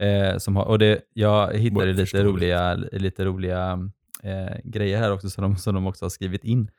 Eh, 0.03 0.37
som 0.37 0.55
har, 0.55 0.63
och 0.65 0.79
det, 0.79 1.01
jag 1.13 1.53
hittade 1.53 1.93
lite 1.93 2.23
roliga, 2.23 2.73
lite 2.91 3.25
roliga 3.25 3.79
eh, 4.23 4.57
grejer 4.63 4.97
här 4.97 5.11
också 5.11 5.29
som 5.29 5.41
de, 5.41 5.57
som 5.57 5.75
de 5.75 5.87
också 5.87 6.05
har 6.05 6.09
skrivit 6.09 6.43
in. 6.43 6.69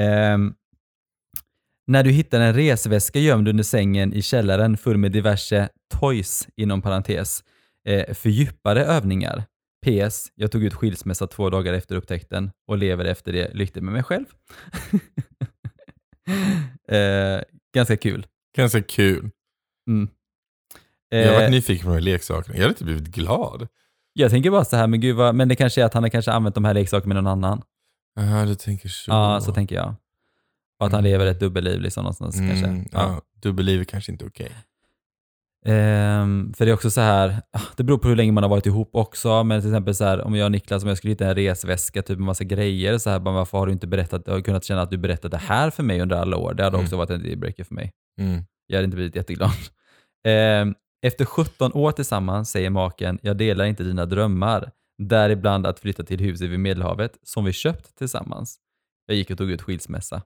Ehm, 0.00 0.54
när 1.86 2.02
du 2.04 2.10
hittar 2.10 2.40
en 2.40 2.54
resväska 2.54 3.18
gömd 3.18 3.48
under 3.48 3.64
sängen 3.64 4.12
i 4.12 4.22
källaren 4.22 4.76
full 4.76 4.96
med 4.96 5.12
diverse 5.12 5.68
toys, 6.00 6.48
inom 6.56 6.82
parentes, 6.82 7.44
eh, 7.88 8.14
fördjupade 8.14 8.84
övningar. 8.84 9.44
PS. 9.86 10.32
Jag 10.34 10.52
tog 10.52 10.64
ut 10.64 10.74
skilsmässa 10.74 11.26
två 11.26 11.50
dagar 11.50 11.72
efter 11.72 11.96
upptäckten 11.96 12.50
och 12.66 12.78
lever 12.78 13.04
efter 13.04 13.32
det 13.32 13.54
lycklig 13.54 13.82
med 13.82 13.92
mig 13.92 14.02
själv. 14.02 14.24
eh, 16.88 17.40
ganska 17.74 17.96
kul. 17.96 18.26
Ganska 18.56 18.82
kul. 18.82 19.30
Mm. 19.88 20.08
Jag 21.08 21.26
har 21.26 21.34
varit 21.34 21.44
Eh, 21.44 21.50
nyfiken 21.50 21.84
på 21.84 21.88
de 21.90 21.94
här 21.94 22.00
leksakerna. 22.00 22.56
Jag 22.56 22.62
hade 22.62 22.72
inte 22.72 22.84
blivit 22.84 23.06
glad. 23.06 23.68
jag 24.12 24.30
tänker 24.30 24.50
bara 24.50 24.64
så 24.64 24.76
här, 24.76 24.86
men 24.86 25.00
gud 25.00 25.16
vad, 25.16 25.34
men 25.34 25.48
det 25.48 25.56
kanske 25.56 25.80
är 25.80 25.84
att 25.84 25.94
han 25.94 26.02
har 26.02 26.10
kanske 26.10 26.32
använt 26.32 26.54
de 26.54 26.64
här 26.64 26.74
leksakerna 26.74 27.14
med 27.14 27.24
någon 27.24 27.32
annan. 27.32 27.62
Ja, 28.14 28.44
du 28.44 28.54
tänker 28.54 28.88
så. 28.88 29.10
Ja, 29.10 29.40
så 29.40 29.52
tänker 29.52 29.74
jag. 29.74 29.94
Och 30.80 30.86
att 30.86 30.92
han 30.92 31.04
lever 31.04 31.26
ett 31.26 31.40
dubbelliv 31.40 31.80
liksom 31.80 32.02
någonstans 32.02 32.38
mm, 32.38 32.50
kanske. 32.50 32.96
Ja. 32.98 33.20
Dubbelliv 33.42 33.80
är 33.80 33.84
kanske 33.84 34.12
inte 34.12 34.24
okej. 34.24 34.52
Ehm, 35.66 36.52
för 36.56 36.64
det 36.64 36.70
är 36.70 36.74
också 36.74 36.90
så 36.90 37.00
här, 37.00 37.42
ah, 37.52 37.60
det 37.76 37.84
beror 37.84 37.98
på 37.98 38.08
hur 38.08 38.16
länge 38.16 38.32
man 38.32 38.42
har 38.42 38.50
varit 38.50 38.66
ihop 38.66 38.90
också, 38.92 39.44
men 39.44 39.60
till 39.60 39.70
exempel 39.70 39.94
så 39.94 40.04
här, 40.04 40.20
om 40.22 40.34
jag 40.34 40.44
och 40.44 40.52
Niklas, 40.52 40.82
om 40.82 40.88
jag 40.88 40.98
skulle 40.98 41.10
hitta 41.12 41.26
en 41.26 41.34
resväska, 41.34 42.02
typ 42.02 42.18
med 42.18 42.26
massa 42.26 42.44
grejer, 42.44 42.98
så 42.98 43.10
här, 43.10 43.18
bara, 43.20 43.34
varför 43.34 43.58
har 43.58 43.66
du 43.66 43.72
inte 43.72 43.86
berättat, 43.86 44.44
kunnat 44.44 44.64
känna 44.64 44.82
att 44.82 44.90
du 44.90 44.96
berättat 44.98 45.30
det 45.30 45.36
här 45.36 45.70
för 45.70 45.82
mig 45.82 46.00
under 46.00 46.16
alla 46.16 46.36
år? 46.36 46.54
Det 46.54 46.62
hade 46.64 46.76
Mm. 46.76 46.84
också 46.84 46.96
varit 46.96 47.10
en 47.10 47.22
dealbreaker 47.22 47.64
för 47.64 47.74
mig. 47.74 47.92
Mm. 48.20 48.42
Jag 48.66 48.76
hade 48.76 48.84
inte 48.84 48.94
blivit 48.96 49.16
jätteglad. 49.16 49.50
Ehm, 50.28 50.74
efter 51.06 51.24
17 51.24 51.72
år 51.72 51.92
tillsammans 51.92 52.50
säger 52.50 52.70
maken, 52.70 53.18
jag 53.22 53.36
delar 53.36 53.64
inte 53.64 53.82
dina 53.82 54.06
drömmar, 54.06 54.70
däribland 54.98 55.66
att 55.66 55.78
flytta 55.80 56.02
till 56.04 56.20
huset 56.20 56.48
vid 56.48 56.60
Medelhavet 56.60 57.12
som 57.22 57.44
vi 57.44 57.52
köpt 57.52 57.98
tillsammans. 57.98 58.58
Jag 59.06 59.16
gick 59.16 59.30
och 59.30 59.38
tog 59.38 59.50
ut 59.50 59.62
skilsmässa. 59.62 60.22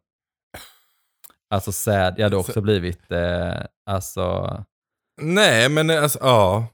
Alltså 1.50 1.72
sad, 1.72 2.14
jag 2.16 2.24
hade 2.24 2.36
också 2.36 2.60
blivit, 2.60 3.12
eh, 3.12 3.54
alltså, 3.86 4.64
Nej, 5.20 5.68
men 5.68 5.90
alltså, 5.90 6.18
ja. 6.22 6.66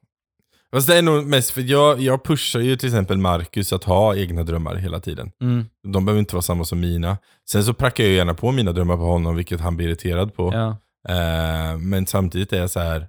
Fast 0.75 0.87
det 0.89 0.97
är 0.99 1.03
nog 1.03 1.27
mest 1.27 1.51
för 1.51 1.61
jag, 1.61 2.01
jag 2.01 2.25
pushar 2.25 2.61
ju 2.61 2.77
till 2.77 2.89
exempel 2.89 3.19
Marcus 3.19 3.73
att 3.73 3.85
ha 3.85 4.17
egna 4.17 4.43
drömmar 4.43 4.75
hela 4.75 5.01
tiden. 5.01 5.31
mm, 5.43 5.65
De 5.93 6.05
behöver 6.05 6.21
inte 6.21 6.35
vara 6.35 6.43
samma 6.43 6.65
som 6.65 6.81
mina. 6.81 7.19
Sen 7.51 7.65
så 7.65 7.75
prackar 7.75 8.05
jag 8.05 8.13
gärna 8.13 8.35
på 8.35 8.53
mina 8.53 8.73
drömmar 8.73 8.97
på 8.97 9.03
honom, 9.03 9.37
vilket 9.37 9.61
han 9.61 9.77
blir 9.77 9.87
irriterad 9.89 10.35
på. 10.35 10.51
ja, 10.55 10.77
Eh, 11.09 11.79
men 11.79 12.07
samtidigt 12.07 12.53
är 12.53 12.61
jag 12.61 12.71
så 12.71 12.81
här. 12.81 13.09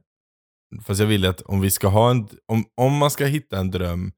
Fast 0.85 0.99
jag 0.99 1.07
vill 1.07 1.25
att 1.25 1.41
om 1.41 1.61
vi 1.61 1.71
ska 1.71 1.87
ha 1.87 2.11
en, 2.11 2.27
om, 2.47 2.65
om 2.77 2.93
man 2.97 3.11
ska 3.11 3.25
hitta 3.25 3.57
en 3.59 3.71
dröm 3.71 4.11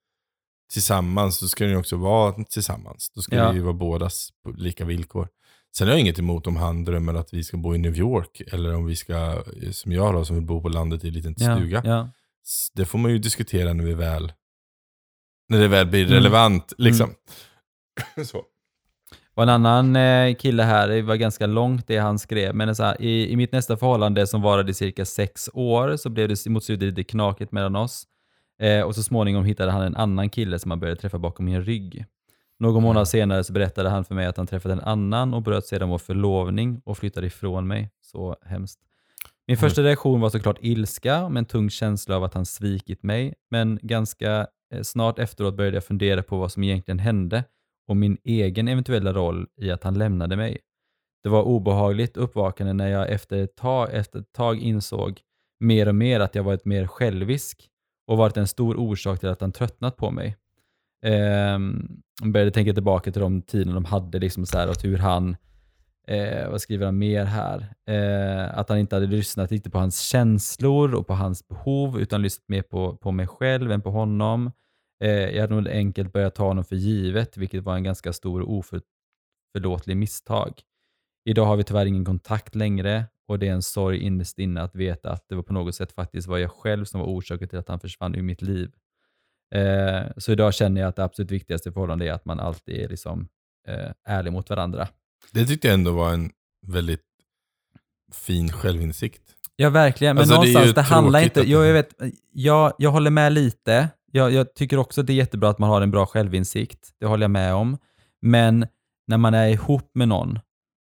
tillsammans, 0.74 1.38
så 1.38 1.48
ska 1.48 1.64
den 1.64 1.74
ju 1.74 1.80
också 1.80 1.96
vara 1.98 2.44
tillsammans. 2.44 3.12
Då 3.16 3.22
ska 3.22 3.36
Ja. 3.36 3.50
det 3.50 3.56
ju 3.56 3.62
vara 3.62 3.74
bådas 3.74 4.30
på 4.44 4.52
lika 4.52 4.86
villkor. 4.86 5.28
Sen 5.80 5.88
har 5.88 5.94
jag 5.94 6.00
inget 6.02 6.20
emot 6.20 6.48
om 6.48 6.56
han 6.56 6.86
drömmer 6.86 7.14
att 7.14 7.34
vi 7.34 7.44
ska 7.44 7.58
bo 7.58 7.76
i 7.76 7.78
New 7.78 7.98
York, 7.98 8.42
eller 8.54 8.76
om 8.76 8.86
vi 8.86 8.96
ska, 8.96 9.44
som 9.72 9.92
jag 9.92 10.14
då, 10.14 10.26
som 10.26 10.36
vill 10.36 10.46
bo 10.46 10.62
på 10.62 10.70
landet 10.70 11.04
i 11.04 11.08
en 11.08 11.14
liten 11.14 11.36
ja, 11.38 11.56
stuga. 11.56 11.82
ja. 11.86 12.10
Det 12.76 12.86
får 12.86 13.00
man 13.00 13.12
ju 13.12 13.18
diskutera 13.18 13.74
när 13.74 13.84
vi 13.84 13.94
väl, 13.94 14.32
när 15.50 15.60
det 15.60 15.68
väl 15.68 15.88
blir 15.88 16.02
Mm. 16.02 16.14
relevant. 16.14 16.74
Liksom. 16.78 17.10
så. 18.26 18.44
Och 19.34 19.44
en 19.44 19.50
annan 19.50 19.96
eh, 19.96 20.36
kille 20.36 20.64
här, 20.64 20.88
det 20.88 21.02
var 21.02 21.16
ganska 21.16 21.46
långt 21.48 21.88
det 21.88 21.98
han 21.98 22.20
skrev, 22.20 22.56
men 22.56 22.76
så 22.76 22.84
här, 22.84 23.02
i, 23.02 23.32
i 23.32 23.36
mitt 23.36 23.52
nästa 23.52 23.78
förhållande 23.78 24.28
som 24.28 24.42
varade 24.42 24.74
cirka 24.74 25.06
sex 25.06 25.50
år 25.54 25.98
så 25.98 26.10
blev 26.10 26.30
det 26.30 26.46
mot 26.46 26.64
slutet 26.64 26.88
lite 26.88 27.04
knakigt 27.04 27.52
mellan 27.52 27.76
oss. 27.76 28.04
Eh, 28.62 28.82
och 28.82 28.96
så 28.96 29.04
småningom 29.04 29.46
hittade 29.46 29.72
han 29.72 29.82
en 29.82 29.96
annan 29.96 30.30
kille 30.30 30.60
som 30.60 30.72
han 30.72 30.80
började 30.80 31.02
träffa 31.02 31.20
bakom 31.20 31.46
min 31.46 31.64
rygg. 31.64 32.06
Någon 32.60 32.84
månad 32.84 33.08
senare 33.08 33.44
så 33.44 33.54
berättade 33.54 33.90
han 33.90 34.06
för 34.06 34.16
mig 34.16 34.26
att 34.26 34.38
han 34.38 34.48
träffat 34.48 34.72
en 34.72 34.80
annan 34.80 35.34
och 35.34 35.42
bröt 35.42 35.66
sedan 35.66 35.90
vår 35.90 35.98
förlovning 35.98 36.82
och 36.86 36.98
flyttade 36.98 37.28
ifrån 37.28 37.68
mig. 37.68 37.92
Så 38.02 38.36
hemskt. 38.42 38.80
Min 39.48 39.58
första 39.58 39.82
reaktion 39.82 40.22
var 40.22 40.30
såklart 40.30 40.58
ilska 40.62 41.30
med 41.30 41.40
en 41.40 41.46
tung 41.46 41.70
känsla 41.70 42.16
av 42.16 42.24
att 42.24 42.34
han 42.34 42.46
svikit 42.46 43.04
mig, 43.04 43.34
men 43.52 43.80
ganska 43.82 44.48
eh, 44.74 44.82
snart 44.82 45.20
efteråt 45.20 45.56
började 45.56 45.78
jag 45.78 45.84
fundera 45.84 46.24
på 46.24 46.38
vad 46.38 46.52
som 46.52 46.64
egentligen 46.64 47.00
hände 47.00 47.44
och 47.88 47.98
min 47.98 48.18
egen 48.24 48.68
eventuella 48.68 49.14
roll 49.14 49.48
i 49.62 49.72
att 49.72 49.84
han 49.84 49.98
lämnade 49.98 50.36
mig. 50.36 50.58
Det 51.24 51.30
var 51.30 51.44
obehagligt 51.44 52.18
uppvaknande 52.18 52.74
när 52.74 52.88
jag 52.88 53.10
efter 53.10 53.44
ett 53.44 53.56
tag, 53.56 53.90
efter 53.94 54.20
ett 54.20 54.34
tag 54.34 54.60
insåg 54.60 55.22
mer 55.60 55.88
och 55.88 55.96
mer 55.96 56.20
att 56.20 56.36
jag 56.36 56.44
varit 56.44 56.66
mer 56.66 56.88
självisk 56.88 57.70
och 58.08 58.18
varit 58.18 58.38
en 58.38 58.48
stor 58.48 58.80
orsak 58.80 59.20
till 59.20 59.30
att 59.30 59.42
han 59.42 59.52
tröttnat 59.52 59.98
på 59.98 60.12
mig. 60.12 60.38
Eh, 61.06 61.60
jag 62.22 62.32
började 62.32 62.52
tänka 62.52 62.74
tillbaka 62.74 63.12
till 63.12 63.22
de 63.22 63.42
tiderna 63.42 63.74
de 63.74 63.86
hade 63.86 64.20
liksom 64.20 64.46
så 64.46 64.58
här, 64.58 64.70
och 64.70 64.84
hur 64.84 64.98
han, 64.98 65.36
eh, 66.08 66.50
vad 66.50 66.62
skriver 66.62 66.86
han 66.86 66.98
mer 66.98 67.26
här? 67.26 67.74
Eh, 67.90 68.58
att 68.60 68.70
han 68.70 68.78
inte 68.78 68.96
hade 68.96 69.08
lyssnat 69.08 69.52
riktigt 69.52 69.72
på 69.72 69.80
hans 69.80 70.00
känslor 70.00 70.96
och 70.96 71.08
på 71.08 71.14
hans 71.14 71.48
behov 71.48 72.00
utan 72.00 72.22
lyssnat 72.22 72.50
mer 72.50 72.62
på, 72.62 72.98
på 72.98 73.12
mig 73.12 73.28
själv 73.28 73.72
än 73.72 73.82
på 73.82 73.92
honom. 73.92 74.52
Eh, 75.04 75.10
jag 75.12 75.42
hade 75.42 75.56
nog 75.56 75.68
enkelt 75.68 76.14
börjat 76.14 76.36
ta 76.36 76.48
honom 76.48 76.64
för 76.64 76.76
givet, 76.76 77.38
vilket 77.38 77.64
var 77.64 77.76
en 77.76 77.84
ganska 77.84 78.14
stor 78.14 78.42
och 78.42 78.54
oförlåtlig 78.54 79.98
misstag. 79.98 80.62
Idag 81.26 81.46
har 81.46 81.56
vi 81.56 81.64
tyvärr 81.64 81.86
ingen 81.86 82.06
kontakt 82.06 82.56
längre 82.56 83.06
och 83.28 83.40
det 83.40 83.48
är 83.48 83.52
en 83.52 83.62
sorg 83.62 84.00
innerst 84.00 84.40
inne 84.40 84.62
att 84.62 84.76
veta 84.76 85.12
att 85.12 85.30
det 85.30 85.36
var 85.36 85.44
på 85.44 85.54
något 85.54 85.76
sätt 85.76 85.92
faktiskt 85.92 86.28
var 86.28 86.38
jag 86.38 86.52
själv 86.52 86.86
som 86.86 87.00
var 87.00 87.08
orsaken 87.08 87.50
till 87.50 87.60
att 87.60 87.68
han 87.68 87.80
försvann 87.80 88.16
ur 88.16 88.22
mitt 88.22 88.42
liv. 88.42 88.72
Eh, 89.56 90.02
så 90.18 90.32
idag 90.32 90.54
känner 90.54 90.82
jag 90.82 90.88
att 90.88 90.96
det 90.96 91.04
absolut 91.04 91.32
viktigaste 91.32 91.70
i 91.70 91.72
förhållande 91.72 92.06
är 92.08 92.12
att 92.14 92.26
man 92.26 92.40
alltid 92.40 92.76
är 92.76 92.90
liksom, 92.90 93.28
eh, 93.68 93.92
ärlig 94.08 94.32
mot 94.34 94.50
varandra. 94.50 94.88
Det 95.32 95.46
tyckte 95.46 95.68
jag 95.68 95.74
ändå 95.74 95.92
var 95.92 96.14
en 96.14 96.32
väldigt 96.68 97.04
fin 98.14 98.52
självinsikt. 98.52 99.22
Ja, 99.56 99.70
verkligen. 99.70 100.16
Men 100.16 100.22
Alltså, 100.22 100.34
det 100.34 100.38
någonstans, 100.38 100.74
det, 100.74 100.82
handlar 100.82 101.20
tråkigt 101.20 101.38
inte... 101.38 101.50
Jo, 101.52 101.60
det- 101.60 101.68
jag, 101.68 101.74
vet, 101.74 101.90
jag, 102.34 102.74
jag 102.78 102.92
håller 102.92 103.12
med 103.12 103.34
lite. 103.34 103.90
Jag, 104.12 104.32
jag 104.32 104.54
tycker 104.56 104.78
också 104.78 105.02
att 105.02 105.08
det 105.08 105.14
är 105.14 105.16
jättebra 105.16 105.50
att 105.50 105.60
man 105.60 105.70
har 105.70 105.82
en 105.82 105.92
bra 105.92 106.06
självinsikt. 106.06 106.90
Det 107.00 107.06
håller 107.06 107.24
jag 107.24 107.32
med 107.32 107.54
om. 107.54 107.78
Men 108.22 108.68
när 109.08 109.18
man 109.18 109.34
är 109.34 109.48
ihop 109.48 109.92
med 109.94 110.08
någon 110.08 110.40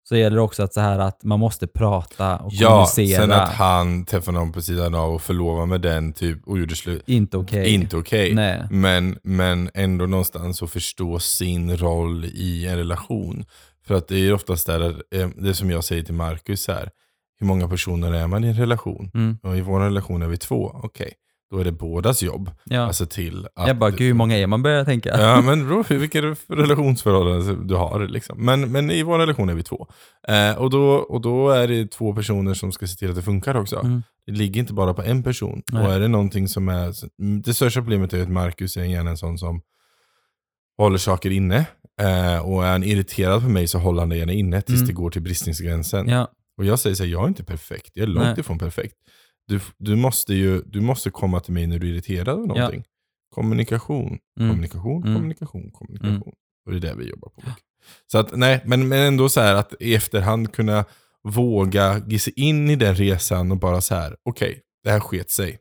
så 0.09 0.17
gäller 0.17 0.37
det 0.37 0.43
också 0.43 0.63
att, 0.63 0.75
så 0.75 0.81
här 0.81 0.99
att 0.99 1.25
man 1.25 1.41
måste 1.41 1.67
prata 1.67 2.37
och 2.37 2.51
Ja, 2.53 2.69
kommunicera. 2.69 3.21
sen 3.21 3.33
att 3.33 3.49
han 3.49 4.05
träffade 4.05 4.39
någon 4.39 4.53
på 4.53 4.63
sidan 4.63 4.95
av 4.95 5.15
och 5.15 5.23
förlovade 5.23 5.67
med 5.67 5.81
den 5.81 6.13
typ 6.13 6.49
och 6.49 6.59
gjorde 6.59 6.75
slut. 6.77 7.03
Inte 7.07 7.37
okej. 7.37 7.69
Inte 7.75 7.97
okej. 7.97 8.35
Nej. 8.35 8.63
Men, 8.71 9.19
men 9.23 9.71
ändå 9.75 10.07
någonstans 10.07 10.63
att 10.63 10.71
förstå 10.71 11.19
sin 11.19 11.77
roll 11.77 12.25
i 12.25 12.67
en 12.67 12.77
relation. 12.77 13.45
För 13.87 13.95
att 13.95 14.09
det 14.09 14.19
är 14.19 14.33
oftast 14.35 14.67
där, 14.67 15.03
eh, 15.15 15.29
det 15.37 15.55
som 15.55 15.71
jag 15.71 15.85
säger 15.85 16.03
till 16.03 16.15
Marcus 16.15 16.69
här. 16.69 16.91
Hur 17.41 17.47
många 17.47 17.69
personer 17.69 18.13
är 18.13 18.27
man 18.27 18.45
i 18.45 18.49
en 18.49 18.55
relation? 18.57 19.11
Mm. 19.15 19.39
Och 19.43 19.57
i 19.57 19.61
vår 19.61 19.81
relation 19.81 20.23
är 20.23 20.27
vi 20.29 20.37
två. 20.37 20.81
Okej, 20.83 21.13
då 21.51 21.59
är 21.59 21.65
det 21.65 21.73
bådas 21.73 22.23
jobb 22.23 22.51
Ja. 22.65 22.87
att 22.87 22.97
se 22.97 23.07
till 23.07 23.47
att... 23.55 23.67
jag 23.69 23.79
bara, 23.79 23.91
gud 23.91 24.01
hur 24.07 24.15
många 24.15 24.37
är 24.39 24.47
man 24.47 24.63
börjar 24.63 24.85
tänka. 24.85 25.21
Ja 25.21 25.41
men 25.41 25.67
bro, 25.69 25.85
vilka 25.89 26.23
relationsförhållanden 26.49 27.67
du 27.67 27.75
har 27.75 28.07
liksom. 28.07 28.45
Men, 28.45 28.73
men 28.73 28.91
i 28.91 29.03
vår 29.03 29.19
relation 29.19 29.49
är 29.49 29.55
vi 29.55 29.63
två. 29.63 29.87
Eh, 30.29 30.59
och, 30.59 30.71
då, 30.71 30.89
och 30.91 31.21
då 31.21 31.51
är 31.51 31.69
det 31.69 31.87
två 31.91 32.15
personer 32.15 32.55
som 32.55 32.73
ska 32.73 32.87
se 32.87 32.97
till 32.97 33.11
att 33.11 33.17
det 33.17 33.23
funkar 33.23 33.55
också. 33.55 33.81
Mm. 33.81 34.03
Det 34.27 34.33
ligger 34.33 34.61
inte 34.61 34.73
bara 34.75 34.95
på 34.95 35.03
en 35.03 35.23
person. 35.23 35.63
Nej. 35.73 35.87
Och 35.87 35.93
är 35.93 36.01
det 36.01 36.09
någonting 36.09 36.49
som 36.49 36.69
är... 36.69 36.95
Det 37.43 37.55
största 37.55 37.81
problemet 37.81 38.13
är 38.13 38.23
att 38.23 38.29
Marcus 38.29 38.77
är 38.77 38.85
gärna 38.85 39.11
en 39.11 39.17
sån 39.17 39.39
som 39.39 39.61
håller 40.79 40.99
saker 40.99 41.31
inne. 41.31 41.57
Eh, 42.01 42.39
och 42.49 42.65
är 42.67 42.71
han 42.71 42.85
irriterad 42.85 43.43
på 43.43 43.49
mig 43.49 43.67
så 43.67 43.79
håller 43.79 44.01
han 44.01 44.09
det 44.09 44.17
gärna 44.17 44.33
inne 44.33 44.61
tills 44.61 44.79
Mm. 44.79 44.87
det 44.87 44.93
går 44.93 45.11
till 45.11 45.23
bristningsgränsen. 45.23 46.09
Ja. 46.09 46.29
Och 46.59 46.65
jag 46.65 46.79
säger 46.79 46.97
så 46.97 47.03
här, 47.05 47.11
jag 47.11 47.25
är 47.25 47.29
inte 47.29 47.45
perfekt. 47.45 47.91
Jag 47.95 48.03
är 48.03 48.07
långt 48.07 48.27
Nej. 48.27 48.41
ifrån 48.41 48.59
perfekt. 48.59 48.95
Du, 49.49 49.61
du, 49.79 49.97
måste 49.97 50.35
ju, 50.35 50.63
du 50.67 50.81
måste 50.81 51.11
komma 51.11 51.41
till 51.41 51.53
mig 51.53 51.67
när 51.67 51.79
du 51.79 51.87
är 51.89 51.93
irriterad 51.93 52.29
över 52.29 52.47
någonting. 52.47 52.85
Kommunikation, 53.35 54.19
Mm. 54.41 54.51
kommunikation, 54.51 55.03
Mm. 55.03 55.15
kommunikation, 55.15 55.71
kommunikation. 55.71 56.33
Och 56.67 56.73
det 56.73 56.77
är 56.79 56.81
det 56.81 56.95
vi 56.95 57.09
jobbar 57.11 57.29
på. 57.29 57.43
Så 58.13 58.19
att 58.19 58.37
nej, 58.37 58.63
men, 58.65 58.89
men 58.89 58.99
ändå 58.99 59.29
så 59.29 59.41
här 59.41 59.55
att 59.55 59.75
i 59.81 59.95
efterhand 59.95 60.53
kunna 60.53 60.85
våga 61.23 62.03
ge 62.07 62.19
sig 62.19 62.33
in 62.37 62.71
i 62.71 62.77
den 62.77 62.95
resan 62.95 63.51
och 63.53 63.57
bara 63.59 63.81
så 63.81 63.95
här, 63.95 64.17
okej, 64.23 64.61
det 64.85 64.91
här 64.91 65.01
sket 65.01 65.31
sig. 65.31 65.59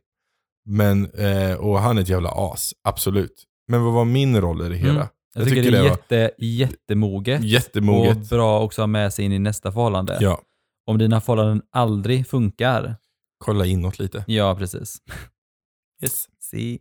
Men, 0.65 1.11
eh, 1.11 1.53
och 1.53 1.79
han 1.79 1.97
är 1.97 2.01
ett 2.01 2.09
jävla 2.09 2.29
as, 2.35 2.73
absolut. 2.83 3.43
Men 3.67 3.83
vad 3.83 3.93
var 3.93 4.05
min 4.05 4.41
roll 4.41 4.65
i 4.65 4.69
det 4.69 4.75
hela? 4.75 4.91
Mm. 4.93 5.07
Jag, 5.35 5.47
tycker, 5.47 5.71
det 5.71 5.77
är 5.77 5.83
jätte, 5.83 6.31
jättemoget. 6.37 7.43
Jättemoget. 7.43 8.17
Och 8.17 8.23
bra 8.23 8.59
också 8.59 8.81
att 8.81 8.83
ha 8.83 8.87
med 8.87 9.13
sig 9.13 9.25
in 9.25 9.31
i 9.31 9.39
nästa 9.39 9.71
förhållande. 9.71 10.17
Ja, 10.21 10.41
Om 10.85 10.97
dina 10.97 11.21
förhållanden 11.21 11.61
aldrig 11.71 12.27
funkar. 12.27 12.95
Kolla 13.37 13.65
inåt 13.65 13.99
lite. 13.99 14.23
Ja, 14.27 14.55
precis. 14.55 14.97
Yes. 16.03 16.27
Si. 16.39 16.79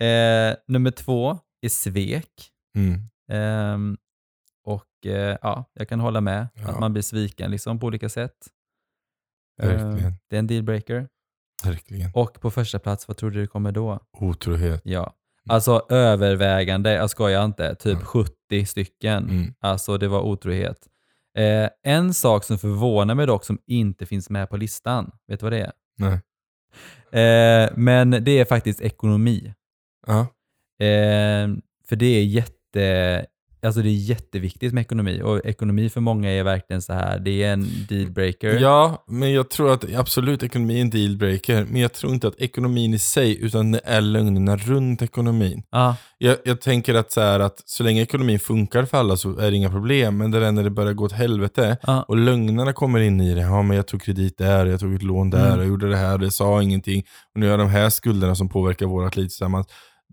Eh, 0.00 0.54
nummer 0.68 0.90
två 0.90 1.38
är 1.60 1.68
svek. 1.68 2.50
Mm. 2.76 3.00
Ehm, 3.28 3.96
och 4.64 5.06
eh, 5.06 5.36
ja, 5.42 5.64
jag 5.74 5.88
kan 5.88 6.00
hålla 6.00 6.20
med 6.20 6.48
Ja. 6.54 6.68
att 6.70 6.80
man 6.80 6.92
blir 6.92 7.02
sviken 7.02 7.50
liksom 7.50 7.78
på 7.80 7.86
olika 7.86 8.08
sätt. 8.08 8.36
Verkligen. 9.62 9.98
Eh, 10.06 10.12
det 10.30 10.36
är 10.36 10.38
en 10.38 10.46
dealbreaker. 10.46 11.08
Verkligen. 11.64 12.10
Och 12.14 12.40
på 12.40 12.50
första 12.50 12.78
plats, 12.78 13.08
vad 13.08 13.16
tror 13.16 13.30
du 13.30 13.40
det 13.40 13.46
kommer 13.46 13.72
då? 13.72 14.00
Otrohet. 14.18 14.80
Ja. 14.84 15.14
Alltså 15.48 15.86
övervägande, 15.88 16.92
jag 16.92 17.10
skojar 17.10 17.44
inte, 17.44 17.74
typ 17.74 17.98
Ja. 18.00 18.06
70 18.06 18.66
stycken. 18.66 19.30
Mm. 19.30 19.54
Alltså 19.60 19.98
det 19.98 20.08
var 20.08 20.20
otrohet. 20.20 20.88
Eh, 21.38 21.68
en 21.82 22.14
sak 22.14 22.44
som 22.44 22.58
förvånar 22.58 23.14
mig 23.14 23.26
dock 23.26 23.44
som 23.44 23.58
inte 23.66 24.06
finns 24.06 24.30
med 24.30 24.50
på 24.50 24.56
listan, 24.56 25.10
vet 25.28 25.40
du 25.40 25.44
vad 25.44 25.52
det 25.52 25.60
är? 25.60 25.72
Nej. 25.98 26.20
Eh, 27.22 27.70
men 27.76 28.10
det 28.10 28.38
är 28.38 28.44
faktiskt 28.44 28.80
ekonomi. 28.80 29.54
Ja. 30.06 30.20
Eh, 30.86 31.48
för 31.88 31.96
det 31.96 32.06
är 32.06 32.24
jätte, 32.24 33.26
alltså 33.64 33.82
det 33.82 33.88
är 33.88 33.92
jätteviktigt 33.92 34.72
med 34.74 34.80
ekonomi 34.80 35.20
och 35.24 35.46
ekonomi 35.46 35.88
för 35.88 36.00
många 36.00 36.30
är 36.30 36.42
verkligen 36.42 36.82
så 36.82 36.92
här, 36.92 37.18
det 37.18 37.42
är 37.42 37.52
en 37.52 37.66
dealbreaker. 37.88 38.58
ja, 38.60 39.04
men 39.08 39.32
jag 39.32 39.50
tror 39.50 39.72
att 39.72 39.94
absolut 39.94 40.42
ekonomi 40.42 40.76
är 40.76 40.80
en 40.80 40.90
dealbreaker. 40.90 41.66
Men 41.70 41.80
jag 41.80 41.92
tror 41.92 42.12
inte 42.14 42.28
att 42.28 42.40
ekonomin 42.40 42.94
i 42.94 42.98
sig, 42.98 43.40
utan 43.44 43.72
det 43.72 43.80
är 43.84 44.00
lögnerna 44.00 44.56
runt 44.56 45.02
ekonomin. 45.02 45.62
Ja, 45.70 45.96
Jag, 46.18 46.36
jag 46.44 46.60
tänker 46.60 46.94
att 46.94 47.12
så, 47.12 47.20
här, 47.20 47.40
att 47.40 47.62
så 47.64 47.82
länge 47.82 48.02
ekonomin 48.02 48.38
funkar 48.38 48.84
för 48.84 48.98
alla 48.98 49.16
så 49.16 49.38
är 49.38 49.50
det 49.50 49.56
inga 49.56 49.70
problem. 49.70 50.16
Men 50.16 50.30
det 50.30 50.46
är 50.46 50.52
när 50.52 50.62
det 50.64 50.70
börjar 50.70 50.92
gå 50.92 51.04
åt 51.04 51.12
helvete 51.12 51.76
ja, 51.82 52.02
och 52.08 52.16
lögnerna 52.16 52.72
kommer 52.72 53.00
in 53.00 53.20
i 53.20 53.34
det. 53.34 53.40
Ja, 53.40 53.62
men 53.62 53.76
jag 53.76 53.86
tog 53.86 54.02
kredit 54.02 54.38
där, 54.38 54.66
jag 54.66 54.80
tog 54.80 54.94
ett 54.94 55.02
lån 55.02 55.30
där, 55.30 55.46
Mm. 55.46 55.58
jag 55.58 55.68
gjorde 55.68 55.88
det 55.90 55.96
här, 55.96 56.18
det 56.18 56.30
sa 56.30 56.62
ingenting. 56.62 57.04
Och 57.34 57.40
nu 57.40 57.46
har 57.46 57.50
jag 57.50 57.58
de 57.60 57.68
här 57.68 57.90
skulderna 57.90 58.34
som 58.34 58.48
påverkar 58.48 58.86
vårt 58.86 59.16
liv 59.16 59.22
tillsammans. 59.28 59.66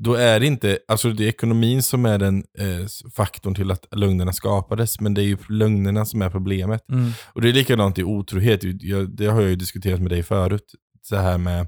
Då 0.03 0.13
är 0.13 0.39
det 0.39 0.45
inte, 0.47 0.77
alltså 0.87 1.09
det 1.11 1.23
är 1.25 1.27
ekonomin 1.29 1.83
som 1.83 2.05
är 2.05 2.17
den 2.17 2.37
eh, 2.59 2.87
faktorn 3.15 3.55
till 3.55 3.71
att 3.71 3.85
lögnerna 3.95 4.33
skapades, 4.33 4.99
men 4.99 5.13
det 5.13 5.21
är 5.21 5.25
ju 5.25 5.37
lögnerna 5.49 6.05
som 6.05 6.21
är 6.21 6.29
problemet. 6.29 6.89
mm, 6.91 7.11
Och 7.33 7.41
det 7.41 7.49
är 7.49 7.53
likadant 7.53 7.99
i 7.99 8.03
otrohet, 8.03 8.59
jag, 8.63 9.15
det 9.15 9.25
har 9.25 9.41
jag 9.41 9.49
ju 9.49 9.55
diskuterat 9.55 9.99
med 10.01 10.09
dig 10.11 10.23
förut. 10.23 10.65
Så 11.01 11.15
här 11.15 11.37
med 11.37 11.67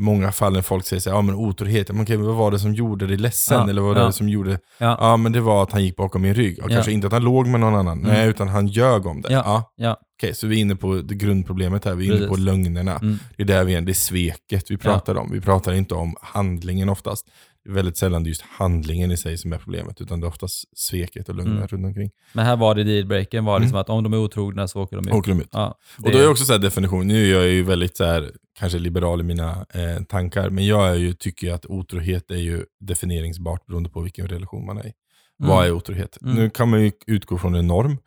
många 0.00 0.32
fall 0.32 0.52
när 0.52 0.62
folk 0.62 0.86
säger 0.86 1.00
så 1.00 1.10
här, 1.10 1.16
ja 1.16 1.22
men 1.22 1.34
otrohet, 1.34 1.88
men 1.90 2.02
okej, 2.02 2.16
vad 2.16 2.34
var 2.36 2.50
det 2.50 2.58
som 2.58 2.74
gjorde 2.74 3.06
dig 3.06 3.16
ledsen? 3.16 3.58
Ja, 3.58 3.70
Eller 3.70 3.82
vad 3.82 3.94
var 3.94 4.00
ja. 4.00 4.06
det 4.06 4.12
som 4.12 4.28
gjorde, 4.28 4.50
ja, 4.78 4.96
ja 5.00 5.16
men 5.16 5.32
det 5.32 5.40
var 5.40 5.62
att 5.62 5.72
han 5.72 5.84
gick 5.84 5.96
bakom 5.96 6.22
min 6.22 6.34
rygg. 6.34 6.58
Ja. 6.62 6.68
Kanske 6.68 6.92
inte 6.92 7.06
att 7.06 7.12
han 7.12 7.24
låg 7.24 7.46
med 7.46 7.60
någon 7.60 7.74
annan, 7.74 7.98
Mm. 7.98 8.10
nej 8.10 8.28
utan 8.28 8.48
han 8.48 8.66
ljög 8.66 9.06
om 9.06 9.20
det. 9.20 9.32
Ja. 9.32 9.72
Ja. 9.76 9.96
Okej, 10.18 10.34
så 10.34 10.46
vi 10.46 10.56
är 10.56 10.60
inne 10.60 10.76
på 10.76 10.94
det 10.94 11.14
grundproblemet 11.14 11.84
här, 11.84 11.94
vi 11.94 12.08
är 12.08 12.16
inne 12.16 12.26
på 12.26 12.34
Precis. 12.34 12.44
lögnerna. 12.44 12.96
mm, 12.96 13.18
Det 13.36 13.42
är 13.42 13.46
där 13.46 13.64
vi 13.64 13.74
är, 13.74 13.80
det 13.80 13.92
är 13.92 13.94
sveket 13.94 14.70
vi 14.70 14.76
pratar 14.76 15.14
om. 15.14 15.30
Vi 15.32 15.40
pratar 15.40 15.72
inte 15.72 15.94
om 15.94 16.14
handlingen 16.22 16.88
oftast. 16.88 17.26
Det 17.68 17.74
väldigt 17.74 17.96
sällan 17.96 18.22
det 18.22 18.26
är 18.26 18.30
just 18.30 18.42
handlingen 18.42 19.10
i 19.10 19.16
sig 19.16 19.38
som 19.38 19.52
är 19.52 19.58
problemet, 19.58 20.00
utan 20.00 20.20
det 20.20 20.26
är 20.26 20.28
oftast 20.28 20.78
sveket 20.78 21.28
och 21.28 21.34
lögnerna 21.34 21.56
Mm. 21.56 21.68
runt 21.68 21.84
omkring. 21.86 22.10
Men 22.32 22.46
här 22.46 22.56
var 22.56 22.74
det 22.74 22.84
dealbreakern 22.84 23.44
var 23.44 23.60
liksom 23.60 23.78
att 23.78 23.88
om 23.88 24.02
de 24.04 24.12
är 24.12 24.16
otrogna 24.18 24.68
så 24.68 24.82
åker 24.82 24.96
de 24.96 25.08
ut. 25.08 25.14
Åker 25.14 25.30
de 25.30 25.40
ut. 25.40 25.48
Ja, 25.52 25.78
Och 26.04 26.10
då 26.12 26.18
är 26.18 26.22
jag 26.22 26.30
också 26.30 26.44
så 26.44 26.52
här 26.52 26.60
definition, 26.60 27.06
nu 27.06 27.26
är 27.28 27.32
jag 27.34 27.48
ju 27.48 27.62
väldigt 27.62 27.96
så 27.96 28.04
här, 28.04 28.30
kanske 28.58 28.78
liberal 28.78 29.20
i 29.20 29.24
mina 29.24 29.66
eh, 29.74 30.02
tankar, 30.04 30.50
men 30.50 30.66
jag 30.66 30.88
är 30.88 30.94
ju, 30.94 31.12
tycker 31.12 31.46
ju 31.46 31.52
att 31.52 31.66
otrohet 31.66 32.30
är 32.30 32.36
ju 32.36 32.64
definieringsbart 32.80 33.66
beroende 33.66 33.90
på 33.90 34.00
vilken 34.00 34.28
relation 34.28 34.66
man 34.66 34.78
är 34.78 34.86
i. 34.86 34.92
Vad 35.36 35.66
är 35.66 35.72
otrohet? 35.72 36.18
Mm. 36.22 36.34
Nu 36.34 36.50
kan 36.50 36.68
man 36.70 36.82
ju 36.82 36.92
utgå 37.06 37.38
från 37.38 37.54
en 37.54 37.66
norm. 37.66 37.98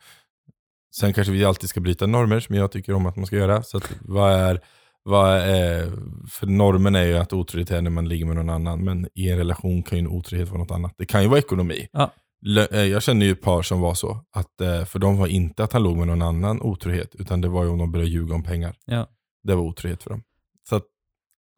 Sen 0.94 1.12
kanske 1.12 1.32
vi 1.32 1.44
alltid 1.44 1.68
ska 1.68 1.80
bryta 1.80 2.06
normer 2.06 2.40
som 2.40 2.54
jag 2.54 2.72
tycker 2.72 2.92
om 2.94 3.06
att 3.06 3.16
man 3.16 3.26
ska 3.26 3.36
göra. 3.36 3.62
Så 3.62 3.76
att, 3.76 3.92
vad 4.00 4.32
är, 4.32 4.60
vad 5.04 5.36
är, 5.36 5.92
för 6.30 6.46
normen 6.46 6.94
är 6.94 7.04
ju 7.04 7.16
att 7.18 7.32
otrohet 7.32 7.70
är 7.70 7.82
när 7.82 7.90
man 7.90 8.08
ligger 8.08 8.26
med 8.26 8.36
någon 8.36 8.50
annan, 8.50 8.84
men 8.84 9.08
i 9.14 9.30
en 9.30 9.38
relation 9.38 9.82
kan 9.82 9.98
ju 9.98 10.04
en 10.04 10.08
otrohet 10.10 10.48
vara 10.48 10.58
något 10.58 10.70
annat. 10.70 10.94
Det 10.98 11.06
kan 11.06 11.22
ju 11.22 11.28
vara 11.28 11.38
ekonomi. 11.38 11.88
Ja. 11.92 12.10
Eh, 12.72 12.80
Jag 12.80 13.02
känner 13.02 13.26
ju 13.26 13.32
ett 13.32 13.42
par 13.42 13.62
som 13.62 13.80
var 13.80 13.94
så, 13.94 14.10
att 14.36 14.60
eh, 14.60 14.84
för 14.84 14.98
de 14.98 15.16
var 15.16 15.26
inte 15.26 15.64
att 15.64 15.72
han 15.72 15.82
låg 15.82 15.96
med 15.96 16.06
någon 16.06 16.22
annan 16.22 16.60
otrohet, 16.62 17.14
utan 17.14 17.40
det 17.40 17.48
var 17.48 17.64
ju 17.64 17.70
om 17.70 17.78
de 17.78 17.92
började 17.92 18.10
ljuga 18.10 18.34
om 18.34 18.42
pengar. 18.42 18.74
Ja. 18.86 19.06
Det 19.44 19.54
var 19.54 19.62
otrohet 19.62 20.02
för 20.02 20.10
dem. 20.10 20.22
Så 20.68 20.76
att, 20.76 20.82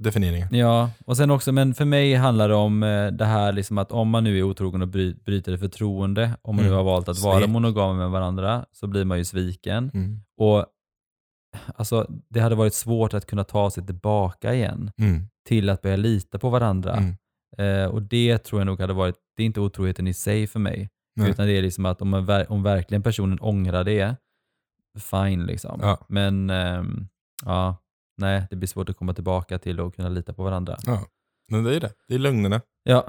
definieringen. 0.03 0.49
Ja, 0.55 0.91
och 1.07 1.17
sen 1.17 1.31
också, 1.31 1.53
men 1.53 1.75
för 1.75 1.85
mig 1.85 2.15
handlar 2.15 2.49
det 2.49 2.55
om 2.55 2.83
eh, 2.83 3.07
det 3.07 3.25
här 3.25 3.53
liksom 3.53 3.79
att 3.79 3.93
om 3.93 4.09
man 4.09 4.25
nu 4.25 4.39
är 4.39 4.43
otrogen 4.43 4.83
och 4.83 4.89
bry, 4.89 5.15
bryter 5.15 5.53
ett 5.53 5.61
förtroende, 5.61 6.31
om 6.43 6.57
man 6.57 6.65
nu 6.65 6.69
Mm. 6.71 6.77
har 6.79 6.85
valt 6.85 7.09
att 7.09 7.19
vara 7.19 7.39
Svek. 7.39 7.51
monogama 7.51 7.93
med 7.95 8.11
varandra, 8.11 8.65
så 8.73 8.87
blir 8.87 9.05
man 9.05 9.19
ju 9.19 9.25
sviken. 9.25 9.91
Mm. 9.95 10.21
Och 10.39 10.67
alltså, 11.75 12.07
det 12.29 12.41
hade 12.41 12.55
varit 12.55 12.75
svårt 12.75 13.15
att 13.15 13.27
kunna 13.27 13.45
ta 13.45 13.71
sig 13.71 13.87
tillbaka 13.87 14.55
igen 14.55 14.91
Mm. 14.99 15.23
till 15.49 15.71
att 15.71 15.83
börja 15.83 15.97
lita 15.97 16.39
på 16.39 16.51
varandra. 16.51 16.97
Mm. 16.97 17.15
Eh, 17.59 17.89
och 17.91 18.03
det 18.03 18.39
tror 18.39 18.61
jag 18.61 18.67
nog 18.67 18.81
hade 18.81 18.93
varit, 18.93 19.17
det 19.37 19.43
är 19.43 19.47
inte 19.47 19.61
otroheten 19.61 20.07
i 20.07 20.15
sig 20.15 20.47
för 20.47 20.59
mig, 20.61 20.91
Nej. 21.17 21.31
utan 21.31 21.47
det 21.47 21.53
är 21.53 21.63
liksom 21.63 21.87
att 21.87 22.03
om, 22.03 22.09
man, 22.11 22.47
om 22.49 22.63
verkligen 22.63 23.03
personen 23.03 23.39
ångrar 23.41 23.85
det, 23.85 24.17
fine 24.99 25.47
liksom. 25.47 25.79
Ja. 25.83 26.07
Men 26.09 26.51
ehm, 26.51 27.09
ja, 27.45 27.77
nej, 28.17 28.47
det 28.51 28.57
blir 28.57 28.69
svårt 28.69 28.89
att 28.89 28.97
komma 28.97 29.15
tillbaka 29.15 29.59
till 29.59 29.81
och 29.81 29.95
kunna 29.97 30.09
lita 30.09 30.33
på 30.33 30.43
varandra. 30.45 30.77
Ja. 30.87 31.03
Men 31.51 31.65
det 31.65 31.77
är 31.77 31.81
det. 31.81 31.93
Det 32.09 32.15
är 32.15 32.19
lögnerna. 32.19 32.61
Ja, 32.85 33.07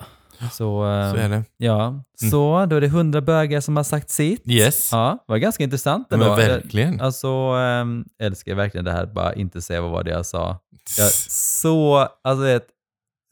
så, 0.52 0.84
ehm, 0.84 1.12
Så 1.12 1.18
är 1.18 1.30
det. 1.30 1.44
ja. 1.58 2.04
så 2.32 2.66
då 2.70 2.76
är 2.76 2.82
det 2.82 2.88
hundra 2.88 3.22
bögar 3.22 3.62
som 3.62 3.78
har 3.78 3.84
sagt 3.84 4.10
sitt. 4.10 4.42
Yes. 4.48 4.90
Ja, 4.92 5.18
det 5.28 5.32
var 5.32 5.38
ganska 5.38 5.64
intressant 5.64 6.08
Men 6.10 6.22
ändå. 6.22 6.36
verkligen. 6.36 7.02
Alltså, 7.02 7.28
ähm, 7.58 8.06
älskar 8.22 8.52
jag 8.52 8.58
verkligen 8.58 8.86
det 8.86 8.92
här, 8.92 9.06
bara 9.06 9.34
inte 9.34 9.62
säga 9.62 9.82
vad 9.82 9.92
var 9.92 10.04
det 10.04 10.12
jag 10.12 10.26
sa. 10.26 10.60
Jag, 10.98 11.12
så, 11.12 12.08
alltså 12.24 12.44
vet, 12.44 12.66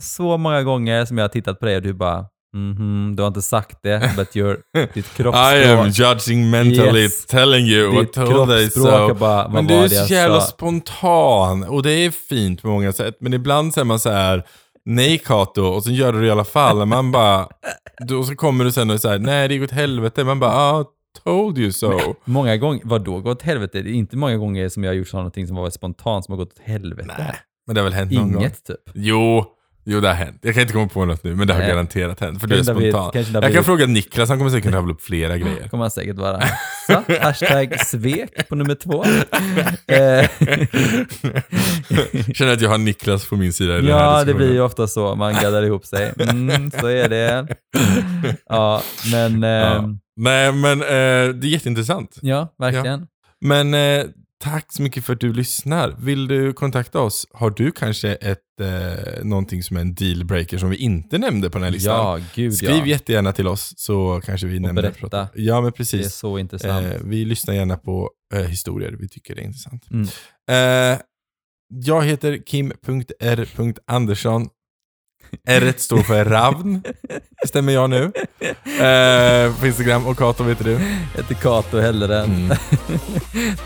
så 0.03 0.37
många 0.37 0.63
gånger 0.63 1.05
som 1.05 1.17
jag 1.17 1.23
har 1.23 1.29
tittat 1.29 1.59
på 1.59 1.65
dig 1.65 1.75
och 1.75 1.81
du 1.81 1.93
bara, 1.93 2.25
mhm, 2.55 3.13
du 3.15 3.23
har 3.23 3.27
inte 3.27 3.41
sagt 3.41 3.77
det, 3.83 4.11
but 4.17 4.35
you're, 4.35 4.57
ditt 4.93 4.97
I 4.97 4.99
am 4.99 5.03
kroppsspråk, 5.15 5.87
judging 6.27 6.49
mentally, 6.49 7.01
Yes. 7.01 7.25
telling 7.25 7.65
you 7.65 7.91
what 7.95 8.01
ditt 8.03 8.13
told 8.13 8.49
they 8.49 8.69
kroppsspråk 8.69 9.09
so. 9.09 9.13
bara, 9.15 9.47
Men 9.49 9.67
du 9.67 9.73
är 9.73 9.87
så 9.87 10.13
jävla 10.13 10.41
sa? 10.41 10.47
spontan 10.47 11.63
och 11.63 11.83
det 11.83 11.91
är 11.91 12.11
fint 12.11 12.61
på 12.61 12.67
många 12.67 12.93
sätt. 12.93 13.15
Men 13.19 13.33
ibland 13.33 13.73
säger 13.73 13.85
man 13.85 13.99
så 13.99 14.09
här 14.09 14.43
nej 14.85 15.17
Kato, 15.17 15.61
och 15.61 15.83
så 15.83 15.91
gör 15.91 16.13
du 16.13 16.21
det 16.21 16.27
i 16.27 16.31
alla 16.31 16.43
fall. 16.43 16.85
Man 16.85 17.11
bara, 17.11 17.47
då 18.07 18.23
så 18.23 18.35
kommer 18.35 18.65
du 18.65 18.71
sen 18.71 18.89
och 18.89 18.99
säger 18.99 19.19
nej 19.19 19.47
det 19.47 19.53
gick 19.53 19.63
åt 19.63 19.71
helvete. 19.71 20.23
Man 20.23 20.39
bara, 20.39 20.51
ah, 20.51 20.85
told 21.23 21.57
you 21.57 21.71
so. 21.71 21.99
Många 22.25 22.57
gånger, 22.57 22.81
vadå 22.83 23.19
gått 23.19 23.37
åt 23.37 23.41
helvete? 23.41 23.81
Det 23.81 23.89
är 23.89 23.93
inte 23.93 24.17
många 24.17 24.37
gånger 24.37 24.69
som 24.69 24.83
jag 24.83 24.91
har 24.91 24.95
gjort 24.95 25.13
någonting 25.13 25.47
som 25.47 25.55
var 25.55 25.69
spontant 25.69 26.25
som 26.25 26.31
har 26.31 26.37
gått 26.37 26.53
åt 26.53 26.59
helvete. 26.63 27.15
Nej, 27.17 27.35
men 27.67 27.75
det 27.75 27.81
har 27.81 27.83
väl 27.83 27.93
hänt 27.93 28.11
någon 28.11 28.31
gång? 28.31 28.41
Inget 28.41 28.63
typ. 28.63 28.89
Jo, 28.93 29.45
jo 29.85 29.99
det 29.99 30.07
har 30.07 30.15
hänt. 30.15 30.39
Jag 30.41 30.53
kan 30.53 30.61
inte 30.61 30.73
komma 30.73 30.87
på 30.87 31.05
något 31.05 31.23
nu, 31.23 31.35
men 31.35 31.47
det 31.47 31.53
har 31.53 31.59
Nej. 31.59 31.69
garanterat 31.69 32.19
hänt. 32.19 32.39
För 32.41 32.47
du 32.47 32.55
är 32.59 32.63
spontan. 32.63 33.11
kanske 33.13 33.33
Jag 33.33 33.53
kan 33.53 33.63
fråga 33.63 33.85
Niklas, 33.85 34.29
han 34.29 34.37
kommer 34.37 34.51
säkert 34.51 34.63
kunna 34.63 34.77
rabbla 34.81 34.93
upp 34.93 35.01
flera 35.01 35.37
grejer. 35.37 35.67
kommer 35.67 35.83
han 35.83 35.91
säkert 35.91 36.15
vara. 36.17 36.41
Så, 36.87 37.03
hashtag 37.21 37.79
svek 37.79 38.49
på 38.49 38.55
nummer 38.55 38.75
två. 38.75 39.03
Eh, 39.87 40.29
Känner 42.33 42.53
att 42.53 42.61
jag 42.61 42.69
har 42.69 42.77
Niklas 42.77 43.29
på 43.29 43.35
min 43.35 43.53
sida 43.53 43.73
i 43.73 43.75
den 43.75 43.85
här 43.85 43.91
ja, 44.17 44.23
det 44.23 44.33
blir 44.33 44.51
ju 44.53 44.61
ofta 44.61 44.87
så. 44.87 45.15
Man 45.15 45.33
gaddar 45.33 45.63
ihop 45.63 45.85
sig. 45.85 46.13
Mm, 46.19 46.71
så 46.71 46.87
är 46.87 47.09
det. 47.09 47.47
Ja, 48.49 48.81
men... 49.11 49.41
Ja. 49.43 49.75
Eh, 49.75 49.83
Nej, 50.15 50.51
men 50.51 50.81
eh, 50.81 50.87
det 51.35 51.47
är 51.47 51.49
jätteintressant. 51.49 52.17
ja, 52.21 52.53
verkligen. 52.59 53.07
Men 53.41 53.73
eh, 53.73 54.05
tack 54.43 54.73
så 54.73 54.81
mycket 54.81 55.05
för 55.05 55.13
att 55.13 55.19
du 55.19 55.33
lyssnar. 55.33 55.95
Vill 55.99 56.27
du 56.27 56.53
kontakta 56.53 56.99
oss? 57.01 57.27
Har 57.33 57.49
du 57.49 57.71
kanske 57.71 58.15
ett, 58.15 58.39
eh, 58.61 59.23
någonting 59.23 59.63
som 59.63 59.77
är 59.77 59.81
en 59.81 59.95
dealbreaker 59.95 60.57
som 60.57 60.69
vi 60.69 60.77
inte 60.77 61.17
nämnde 61.17 61.49
på 61.49 61.57
den 61.57 61.63
här 61.63 61.71
listan? 61.71 62.19
Ja, 62.19 62.25
gud 62.35 62.53
Skriv 62.53 62.69
ja. 62.77 62.85
jättegärna 62.85 63.31
till 63.31 63.47
oss 63.47 63.73
så 63.77 64.21
kanske 64.25 64.47
vi 64.47 64.59
nämner 64.59 64.81
berätta. 64.81 64.99
pratar. 64.99 65.27
Ja, 65.35 65.55
men 65.55 65.63
Det 65.63 65.67
är 65.67 65.71
precis. 65.71 66.15
så 66.15 66.37
intressant. 66.37 66.85
Eh, 66.85 66.91
vi 67.03 67.25
lyssnar 67.25 67.53
gärna 67.53 67.77
på 67.77 68.09
eh, 68.33 68.41
historier 68.41 68.95
vi 68.99 69.09
tycker 69.09 69.39
är 69.39 69.43
intressant. 69.43 69.83
Mm. 69.91 70.07
Eh, 70.93 70.99
jag 71.67 72.03
heter 72.05 72.37
kim.r.andersson. 72.45 74.49
R 75.47 75.73
står 75.77 75.97
för 75.97 76.25
Ravn. 76.25 76.83
Stämmer 77.47 77.73
jag 77.73 77.89
nu. 77.89 78.11
Eh, 78.79 79.59
på 79.59 79.67
Instagram. 79.67 80.07
Och 80.07 80.17
Kato 80.17 80.43
vet 80.43 80.63
du. 80.63 80.71
Jag 80.71 80.79
heter 81.23 81.35
Kato 81.35 81.79
Helleren. 81.79 82.25
Mm. 82.25 82.57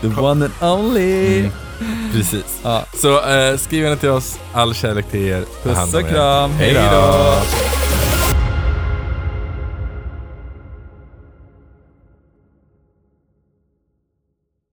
The 0.00 0.20
one 0.20 0.44
and 0.44 0.54
only. 0.78 1.38
Mm. 1.38 1.52
Precis. 2.12 2.60
Ja. 2.62 2.84
Så 2.94 3.30
eh, 3.30 3.56
skriv 3.56 3.82
gärna 3.82 3.96
till 3.96 4.08
oss. 4.08 4.38
All 4.52 4.74
kärlek 4.74 5.06
till 5.10 5.26
er. 5.26 5.44
Puss 5.62 5.94
och 5.94 6.08
kram. 6.08 6.50
Hej 6.52 6.74
då. 6.74 7.87